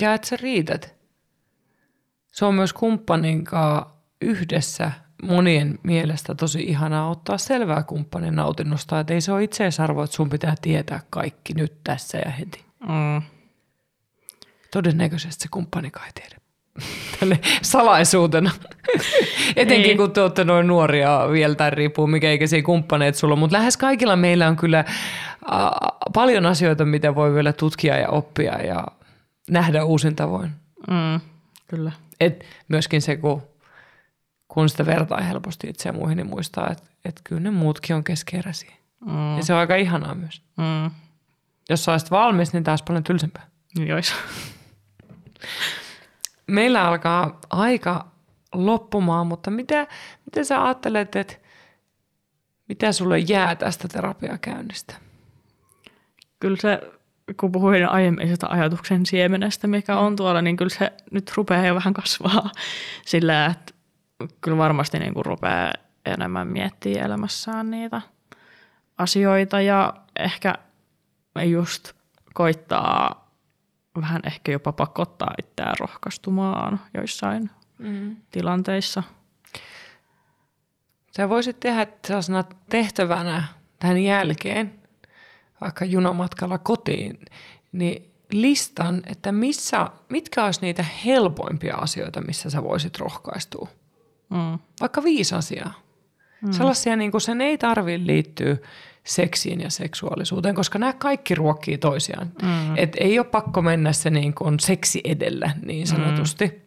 Ja 0.00 0.14
että 0.14 0.28
sä 0.28 0.36
riität. 0.36 0.94
se 2.32 2.44
on 2.44 2.54
myös 2.54 2.72
kumppanin 2.72 3.44
kanssa 3.44 3.94
yhdessä 4.20 4.92
monien 5.22 5.78
mielestä 5.82 6.34
tosi 6.34 6.62
ihanaa 6.62 7.10
ottaa 7.10 7.38
selvää 7.38 7.82
kumppanin 7.82 8.36
nautinnosta, 8.36 9.00
että 9.00 9.14
ei 9.14 9.20
se 9.20 9.32
ole 9.32 9.44
itseisarvo, 9.44 10.02
että 10.02 10.16
sun 10.16 10.30
pitää 10.30 10.54
tietää 10.62 11.00
kaikki 11.10 11.54
nyt 11.54 11.84
tässä 11.84 12.18
ja 12.18 12.30
heti. 12.30 12.64
Mm. 12.80 13.22
Todennäköisesti 14.70 15.42
se 15.42 15.48
kumppanikaan 15.50 16.06
ei 16.06 16.12
tiedä. 16.12 16.43
Tälle 17.20 17.40
salaisuutena. 17.62 18.50
Etenkin 19.56 19.90
Ei. 19.90 19.96
kun 19.96 20.12
te 20.12 20.20
olette 20.20 20.44
noin 20.44 20.66
nuoria 20.66 21.28
vielä 21.32 21.54
tai 21.54 21.70
riippuu 21.70 22.06
mikä 22.06 22.32
ikäisiä 22.32 22.62
kumppaneita 22.62 23.18
sulla. 23.18 23.36
Mutta 23.36 23.56
lähes 23.56 23.76
kaikilla 23.76 24.16
meillä 24.16 24.48
on 24.48 24.56
kyllä 24.56 24.78
äh, 24.78 24.88
paljon 26.14 26.46
asioita, 26.46 26.84
mitä 26.84 27.14
voi 27.14 27.34
vielä 27.34 27.52
tutkia 27.52 27.96
ja 27.96 28.08
oppia 28.08 28.62
ja 28.62 28.86
nähdä 29.50 29.84
uusin 29.84 30.16
tavoin. 30.16 30.50
Mm. 30.90 31.20
Kyllä. 31.68 31.92
Et 32.20 32.44
myöskin 32.68 33.02
se, 33.02 33.16
kun, 33.16 33.42
kun 34.48 34.68
sitä 34.68 34.86
vertaa 34.86 35.20
helposti 35.20 35.68
itseä 35.68 35.92
muihin, 35.92 36.16
niin 36.16 36.26
muistaa, 36.26 36.70
että 36.70 36.84
et 37.04 37.20
kyllä 37.24 37.40
ne 37.40 37.50
muutkin 37.50 37.96
on 37.96 38.04
keskeeräisiä. 38.04 38.72
Mm. 39.06 39.36
Ja 39.36 39.44
se 39.44 39.52
on 39.52 39.58
aika 39.58 39.76
ihanaa 39.76 40.14
myös. 40.14 40.42
Mm. 40.56 40.90
Jos 41.70 41.84
sä 41.84 41.92
olisit 41.92 42.10
valmis, 42.10 42.52
niin 42.52 42.64
taas 42.64 42.82
paljon 42.82 43.04
tylsempää. 43.04 43.46
Jois. 43.86 44.14
Meillä 46.46 46.84
alkaa 46.88 47.40
aika 47.50 48.06
loppumaan, 48.54 49.26
mutta 49.26 49.50
mitä, 49.50 49.86
mitä 50.24 50.44
sä 50.44 50.64
ajattelet, 50.64 51.16
että 51.16 51.34
mitä 52.68 52.92
sulle 52.92 53.18
jää 53.18 53.54
tästä 53.54 53.88
terapiakäynnistä? 53.88 54.94
Kyllä 56.40 56.56
se, 56.60 56.80
kun 57.40 57.52
puhuin 57.52 57.88
aiemmin 57.88 58.28
sitä 58.28 58.46
ajatuksen 58.50 59.06
siemenestä, 59.06 59.66
mikä 59.66 59.98
on 59.98 60.16
tuolla, 60.16 60.42
niin 60.42 60.56
kyllä 60.56 60.76
se 60.78 60.92
nyt 61.10 61.32
rupeaa 61.36 61.66
jo 61.66 61.74
vähän 61.74 61.94
kasvaa 61.94 62.50
sillä, 63.06 63.46
että 63.46 63.74
kyllä 64.40 64.58
varmasti 64.58 64.98
niin 64.98 65.14
kuin 65.14 65.24
rupeaa 65.24 65.72
enemmän 66.06 66.48
miettiä 66.48 67.04
elämässään 67.04 67.70
niitä 67.70 68.00
asioita 68.98 69.60
ja 69.60 69.94
ehkä 70.18 70.54
just 71.44 71.92
koittaa 72.34 73.23
vähän 74.00 74.20
ehkä 74.26 74.52
jopa 74.52 74.72
pakottaa 74.72 75.34
itseään 75.38 75.76
rohkaistumaan 75.80 76.80
joissain 76.94 77.50
Mm. 77.78 78.16
tilanteissa. 78.30 79.02
Sä 81.16 81.28
voisit 81.28 81.60
tehdä 81.60 81.86
sellaisena 82.06 82.44
tehtävänä 82.70 83.44
tämän 83.78 83.98
jälkeen, 83.98 84.74
vaikka 85.60 85.84
junamatkalla 85.84 86.58
kotiin, 86.58 87.18
niin 87.72 88.12
listan, 88.32 89.02
että 89.06 89.32
missä, 89.32 89.88
mitkä 90.08 90.44
olisi 90.44 90.60
niitä 90.60 90.84
helpoimpia 91.04 91.74
asioita, 91.76 92.20
missä 92.20 92.50
sä 92.50 92.62
voisit 92.62 92.98
rohkaistua. 92.98 93.68
Mm. 94.30 94.58
Vaikka 94.80 95.04
viisi 95.04 95.34
asiaa. 95.34 95.72
Mm. 96.42 96.52
Sellaisia, 96.52 96.96
niin 96.96 97.10
kuin 97.10 97.20
sen 97.20 97.40
ei 97.40 97.58
tarvitse 97.58 98.06
liittyä 98.06 98.56
seksiin 99.04 99.60
ja 99.60 99.70
seksuaalisuuteen, 99.70 100.54
koska 100.54 100.78
nämä 100.78 100.92
kaikki 100.92 101.34
ruokkii 101.34 101.78
toisiaan. 101.78 102.32
Mm. 102.42 102.76
Et 102.76 102.96
ei 103.00 103.18
ole 103.18 103.26
pakko 103.26 103.62
mennä 103.62 103.92
se 103.92 104.10
niin 104.10 104.34
kuin 104.34 104.60
seksi 104.60 105.00
edellä 105.04 105.50
niin 105.66 105.86
sanotusti. 105.86 106.46
Mm. 106.46 106.60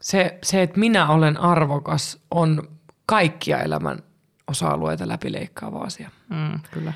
Se, 0.00 0.38
se, 0.42 0.62
että 0.62 0.80
minä 0.80 1.08
olen 1.08 1.40
arvokas, 1.40 2.18
on 2.30 2.68
kaikkia 3.06 3.60
elämän 3.60 3.98
osa-alueita 4.46 5.08
läpileikkaava 5.08 5.78
asia. 5.78 6.10
Mm, 6.30 6.60
kyllä. 6.70 6.92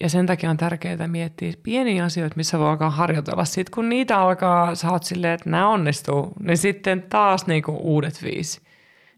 Ja 0.00 0.08
sen 0.08 0.26
takia 0.26 0.50
on 0.50 0.56
tärkeää 0.56 1.08
miettiä 1.08 1.52
pieniä 1.62 2.04
asioita, 2.04 2.36
missä 2.36 2.58
voi 2.58 2.68
alkaa 2.68 2.90
harjoitella. 2.90 3.44
Sitten 3.44 3.74
kun 3.74 3.88
niitä 3.88 4.18
alkaa, 4.18 4.74
sä 4.74 4.90
oot 4.90 5.04
silleen, 5.04 5.34
että 5.34 5.50
nämä 5.50 5.68
onnistuu, 5.68 6.32
niin 6.42 6.56
sitten 6.56 7.02
taas 7.02 7.46
niinku 7.46 7.72
uudet 7.72 8.22
viisi. 8.22 8.60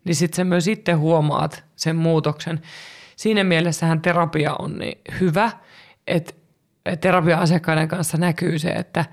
Niin 0.05 0.15
sitten 0.15 0.37
sä 0.37 0.45
myös 0.45 0.69
itse 0.69 0.93
huomaat 0.93 1.65
sen 1.77 1.97
muutoksen. 1.97 2.61
Siinä 3.23 3.45
mielessähän 3.45 4.01
terapia 4.01 4.55
on 4.59 4.79
niin 4.79 4.99
hyvä, 5.21 5.51
että 6.07 6.33
terapia-asiakkaiden 7.01 7.89
kanssa 7.89 8.19
näkyy 8.19 8.59
se, 8.59 8.69
että, 8.69 9.05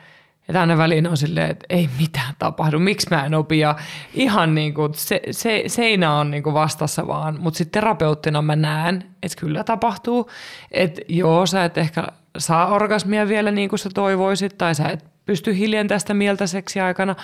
että 0.49 0.59
aina 0.59 0.77
väliin 0.77 1.07
on 1.07 1.17
silleen, 1.17 1.51
että 1.51 1.65
ei 1.69 1.89
mitään 1.99 2.33
tapahdu, 2.39 2.79
miksi 2.79 3.07
mä 3.11 3.25
en 3.25 3.33
opi. 3.33 3.59
Ja 3.59 3.75
ihan 4.13 4.55
niin 4.55 4.73
kuin 4.73 4.93
se, 4.93 5.21
se, 5.31 5.63
seinä 5.67 6.13
on 6.13 6.31
niin 6.31 6.43
kuin 6.43 6.53
vastassa 6.53 7.07
vaan, 7.07 7.39
mutta 7.39 7.57
sitten 7.57 7.81
terapeuttina 7.81 8.41
mä 8.41 8.55
näen, 8.55 9.03
että 9.23 9.39
kyllä 9.39 9.63
tapahtuu. 9.63 10.29
Että 10.71 11.01
joo, 11.07 11.45
sä 11.45 11.65
et 11.65 11.77
ehkä 11.77 12.07
saa 12.37 12.67
orgasmia 12.67 13.27
vielä 13.27 13.51
niin 13.51 13.69
kuin 13.69 13.79
sä 13.79 13.89
toivoisit, 13.93 14.57
tai 14.57 14.75
sä 14.75 14.89
et 14.89 15.05
pysty 15.25 15.57
hiljentämään 15.57 15.99
sitä 15.99 16.13
mieltä 16.13 16.47
seksi 16.47 16.79
aikana, 16.79 17.15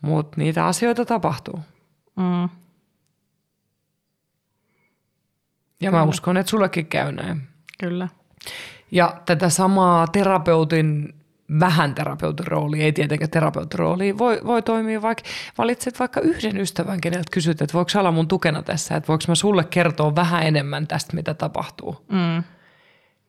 mutta 0.00 0.36
niitä 0.36 0.66
asioita 0.66 1.04
tapahtuu. 1.04 1.60
Mm. 2.16 2.59
Ja 5.80 5.90
mä 5.90 6.02
uskon, 6.02 6.36
että 6.36 6.50
sullekin 6.50 6.86
käy 6.86 7.12
näin. 7.12 7.42
Kyllä. 7.78 8.08
Ja 8.90 9.20
tätä 9.26 9.48
samaa 9.48 10.06
terapeutin, 10.06 11.14
vähän 11.60 11.94
terapeutin 11.94 12.46
roolia, 12.46 12.84
ei 12.84 12.92
tietenkään 12.92 13.30
terapeutin 13.30 13.78
roolia, 13.78 14.18
voi, 14.18 14.40
voi 14.44 14.62
toimia 14.62 15.02
vaikka, 15.02 15.24
valitset 15.58 15.98
vaikka 15.98 16.20
yhden 16.20 16.56
ystävän, 16.56 17.00
keneltä 17.00 17.30
kysyt, 17.30 17.62
että 17.62 17.74
voiko 17.74 17.90
olla 17.98 18.12
mun 18.12 18.28
tukena 18.28 18.62
tässä, 18.62 18.96
että 18.96 19.08
voiko 19.08 19.24
mä 19.28 19.34
sulle 19.34 19.64
kertoa 19.64 20.14
vähän 20.14 20.42
enemmän 20.42 20.86
tästä, 20.86 21.16
mitä 21.16 21.34
tapahtuu. 21.34 22.06
Mm. 22.12 22.44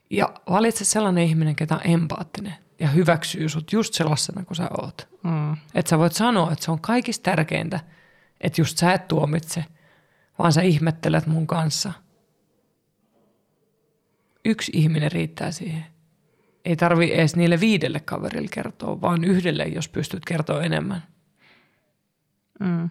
Ja 0.09 0.33
valitse 0.49 0.85
sellainen 0.85 1.23
ihminen, 1.23 1.55
ketä 1.55 1.75
on 1.75 1.81
empaattinen 1.83 2.55
ja 2.79 2.87
hyväksyy 2.87 3.49
sut 3.49 3.73
just 3.73 3.93
sellaisena 3.93 4.45
kuin 4.45 4.57
sä 4.57 4.69
oot. 4.81 5.07
Mm. 5.23 5.53
Että 5.75 5.89
sä 5.89 5.97
voit 5.97 6.13
sanoa, 6.13 6.51
että 6.51 6.65
se 6.65 6.71
on 6.71 6.81
kaikista 6.81 7.23
tärkeintä, 7.23 7.79
että 8.41 8.61
just 8.61 8.77
sä 8.77 8.93
et 8.93 9.07
tuomitse, 9.07 9.65
vaan 10.39 10.53
sä 10.53 10.61
ihmettelet 10.61 11.27
mun 11.27 11.47
kanssa. 11.47 11.93
Yksi 14.45 14.71
ihminen 14.75 15.11
riittää 15.11 15.51
siihen. 15.51 15.85
Ei 16.65 16.75
tarvi 16.75 17.13
edes 17.13 17.35
niille 17.35 17.59
viidelle 17.59 17.99
kaverille 17.99 18.47
kertoa, 18.51 19.01
vaan 19.01 19.23
yhdelle, 19.23 19.63
jos 19.63 19.89
pystyt 19.89 20.25
kertoa 20.25 20.63
enemmän. 20.63 21.03
Mm. 22.59 22.89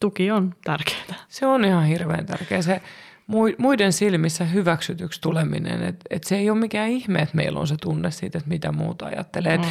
Tuki 0.00 0.30
on 0.30 0.54
tärkeää. 0.64 1.14
Se 1.28 1.46
on 1.46 1.64
ihan 1.64 1.84
hirveän 1.84 2.26
tärkeä. 2.26 2.62
Se 2.62 2.82
mui- 3.26 3.56
muiden 3.58 3.92
silmissä 3.92 4.44
hyväksytyksi 4.44 5.20
tuleminen, 5.20 5.82
että 5.82 6.04
et 6.10 6.24
se 6.24 6.36
ei 6.36 6.50
ole 6.50 6.58
mikään 6.58 6.90
ihme, 6.90 7.18
että 7.18 7.36
meillä 7.36 7.60
on 7.60 7.66
se 7.66 7.76
tunne 7.80 8.10
siitä, 8.10 8.38
että 8.38 8.48
mitä 8.48 8.72
muuta 8.72 9.06
ajattelee. 9.06 9.58
Mm. 9.58 9.64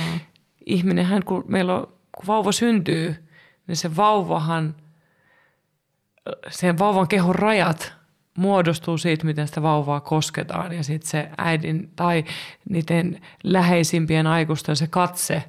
Ihminenhän, 0.66 1.24
kun 1.24 1.44
meillä 1.48 1.76
on, 1.76 1.88
kun 1.88 2.28
vauva 2.28 2.52
syntyy, 2.52 3.28
niin 3.68 3.76
se 3.76 3.96
vauvahan, 3.96 4.76
sen 6.50 6.80
vauvan 6.80 7.08
kehon 7.08 7.36
rajat 7.36 8.01
muodostuu 8.38 8.98
siitä, 8.98 9.26
miten 9.26 9.48
sitä 9.48 9.62
vauvaa 9.62 10.00
kosketaan 10.00 10.74
ja 10.74 10.84
sitten 10.84 11.10
se 11.10 11.30
äidin 11.38 11.92
tai 11.96 12.24
niiden 12.70 13.22
läheisimpien 13.44 14.28
aikuisten 14.28 14.76
se 14.76 14.88
katse 14.88 15.44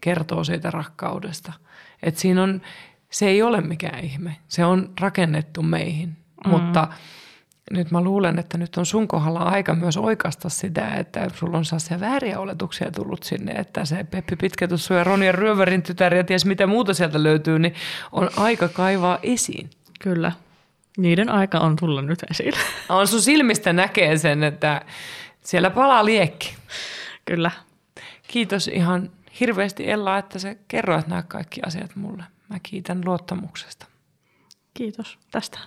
kertoo 0.00 0.44
siitä 0.44 0.70
rakkaudesta. 0.70 1.52
Et 2.02 2.16
siinä 2.16 2.42
on, 2.42 2.60
se 3.10 3.26
ei 3.26 3.42
ole 3.42 3.60
mikään 3.60 4.04
ihme, 4.04 4.36
se 4.48 4.64
on 4.64 4.92
rakennettu 5.00 5.62
meihin, 5.62 6.08
mm. 6.44 6.50
mutta 6.50 6.88
nyt 7.70 7.90
mä 7.90 8.00
luulen, 8.00 8.38
että 8.38 8.58
nyt 8.58 8.76
on 8.76 8.86
sun 8.86 9.08
kohdalla 9.08 9.40
aika 9.40 9.74
myös 9.74 9.96
oikasta 9.96 10.48
sitä, 10.48 10.94
että 10.94 11.28
sulla 11.34 11.58
on 11.58 11.64
sellaisia 11.64 12.00
vääriä 12.00 12.40
oletuksia 12.40 12.90
tullut 12.90 13.22
sinne, 13.22 13.52
että 13.52 13.84
se 13.84 14.04
Peppi 14.04 14.36
Pitkätussu 14.36 14.94
ja 14.94 15.04
Ronja 15.04 15.32
Ryöverin 15.32 15.82
tytär 15.82 16.14
ja 16.14 16.24
ties 16.24 16.46
mitä 16.46 16.66
muuta 16.66 16.94
sieltä 16.94 17.22
löytyy, 17.22 17.58
niin 17.58 17.74
on 18.12 18.30
aika 18.36 18.68
kaivaa 18.68 19.18
esiin. 19.22 19.70
Kyllä. 20.00 20.32
Niiden 21.00 21.28
aika 21.28 21.58
on 21.58 21.76
tulla 21.76 22.02
nyt 22.02 22.18
esille. 22.30 22.58
On 22.88 23.08
sun 23.08 23.22
silmistä 23.22 23.72
näkee 23.72 24.18
sen, 24.18 24.44
että 24.44 24.82
siellä 25.40 25.70
palaa 25.70 26.04
liekki. 26.04 26.54
Kyllä. 27.24 27.50
Kiitos 28.28 28.68
ihan 28.68 29.10
hirveästi 29.40 29.90
Ella, 29.90 30.18
että 30.18 30.38
sä 30.38 30.56
kerroit 30.68 31.06
nämä 31.06 31.22
kaikki 31.22 31.60
asiat 31.66 31.96
mulle. 31.96 32.24
Mä 32.48 32.56
kiitän 32.62 33.00
luottamuksesta. 33.04 33.86
Kiitos 34.74 35.18
tästä. 35.30 35.58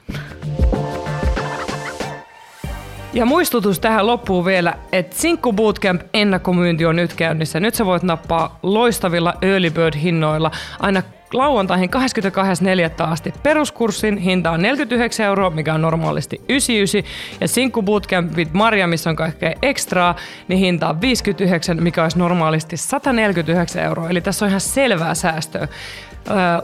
Ja 3.14 3.26
muistutus 3.26 3.80
tähän 3.80 4.07
loppuun 4.07 4.45
vielä, 4.45 4.77
että 4.91 5.15
Sinkku 5.15 5.53
Bootcamp 5.53 6.01
ennakkomyynti 6.14 6.85
on 6.85 6.95
nyt 6.95 7.14
käynnissä. 7.14 7.60
Nyt 7.60 7.76
sä 7.76 7.85
voit 7.85 8.03
nappaa 8.03 8.60
loistavilla 8.64 9.34
early 9.41 9.69
bird 9.69 9.95
hinnoilla 9.95 10.51
aina 10.80 11.03
lauantaihin 11.34 11.89
22.4. 11.89 13.03
asti. 13.03 13.34
Peruskurssin 13.43 14.18
hinta 14.18 14.51
on 14.51 14.61
49 14.61 15.26
euroa, 15.26 15.49
mikä 15.49 15.73
on 15.73 15.81
normaalisti 15.81 16.41
99. 16.49 17.03
Ja 17.41 17.47
Sinkku 17.47 17.84
Bootcamp 17.84 18.35
with 18.35 18.51
Marja, 18.53 18.88
missä 18.88 19.10
on 19.10 19.15
kaikkea 19.15 19.53
ekstraa, 19.61 20.15
niin 20.47 20.60
hinta 20.60 20.89
on 20.89 21.01
59, 21.01 21.84
mikä 21.84 22.03
olisi 22.03 22.19
normaalisti 22.19 22.77
149 22.77 23.84
euroa. 23.84 24.10
Eli 24.10 24.22
tässä 24.22 24.45
on 24.45 24.49
ihan 24.49 24.61
selvää 24.61 25.15
säästöä. 25.15 25.68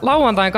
Lauantain 0.02 0.52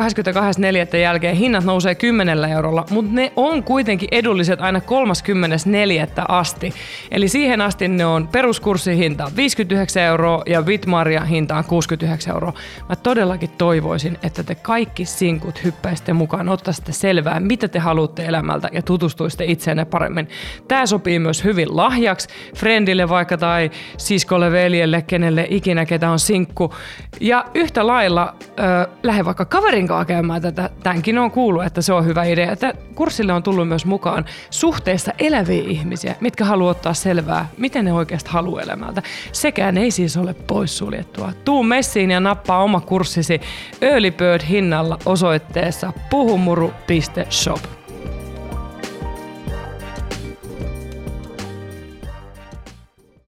22.4. 0.92 0.96
jälkeen 0.96 1.36
hinnat 1.36 1.64
nousee 1.64 1.94
10 1.94 2.44
eurolla, 2.44 2.84
mutta 2.90 3.12
ne 3.14 3.32
on 3.36 3.62
kuitenkin 3.62 4.08
edulliset 4.12 4.60
aina 4.60 4.80
34. 4.80 6.06
asti. 6.28 6.74
Eli 7.10 7.28
siihen 7.28 7.60
asti 7.60 7.88
ne 7.88 8.06
on 8.06 8.28
peruskurssihinta 8.28 9.30
59 9.36 10.02
euroa 10.02 10.42
ja 10.46 10.66
Vitmaria 10.66 11.20
hinta 11.20 11.56
on 11.56 11.64
69 11.64 12.34
euroa. 12.34 12.52
Mä 12.88 12.96
todellakin 12.96 13.50
toivoisin, 13.50 14.18
että 14.22 14.42
te 14.42 14.54
kaikki 14.54 15.04
sinkut 15.04 15.64
hyppäisitte 15.64 16.12
mukaan, 16.12 16.48
ottaisitte 16.48 16.92
selvää, 16.92 17.40
mitä 17.40 17.68
te 17.68 17.78
haluatte 17.78 18.24
elämältä 18.24 18.68
ja 18.72 18.82
tutustuisitte 18.82 19.44
itseenne 19.44 19.84
paremmin. 19.84 20.28
Tämä 20.68 20.86
sopii 20.86 21.18
myös 21.18 21.44
hyvin 21.44 21.76
lahjaksi, 21.76 22.28
friendille 22.56 23.08
vaikka 23.08 23.38
tai 23.38 23.70
siskolle, 23.96 24.52
veljelle, 24.52 25.02
kenelle 25.02 25.46
ikinä, 25.50 25.86
ketä 25.86 26.10
on 26.10 26.18
sinkku. 26.18 26.74
Ja 27.20 27.44
yhtä 27.54 27.86
lailla 27.86 28.34
ö, 28.58 28.91
lähde 29.02 29.24
vaikka 29.24 29.44
kaverin 29.44 29.88
kanssa 29.88 30.04
käymään 30.04 30.42
tätä. 30.42 30.70
Tämänkin 30.82 31.18
on 31.18 31.30
kuullut, 31.30 31.64
että 31.64 31.82
se 31.82 31.92
on 31.92 32.04
hyvä 32.04 32.24
idea. 32.24 32.52
Että 32.52 32.74
kurssille 32.94 33.32
on 33.32 33.42
tullut 33.42 33.68
myös 33.68 33.86
mukaan 33.86 34.24
suhteessa 34.50 35.12
eläviä 35.18 35.64
ihmisiä, 35.66 36.14
mitkä 36.20 36.44
haluaa 36.44 36.70
ottaa 36.70 36.94
selvää, 36.94 37.48
miten 37.58 37.84
ne 37.84 37.92
oikeasti 37.92 38.30
haluaa 38.30 38.62
elämältä. 38.62 39.02
Sekään 39.32 39.78
ei 39.78 39.90
siis 39.90 40.16
ole 40.16 40.34
poissuljettua. 40.34 41.32
Tuu 41.44 41.62
messiin 41.62 42.10
ja 42.10 42.20
nappaa 42.20 42.62
oma 42.62 42.80
kurssisi 42.80 43.40
Early 43.80 44.10
Bird 44.10 44.42
hinnalla 44.48 44.98
osoitteessa 45.06 45.92
puhumuru.shop. 46.10 47.81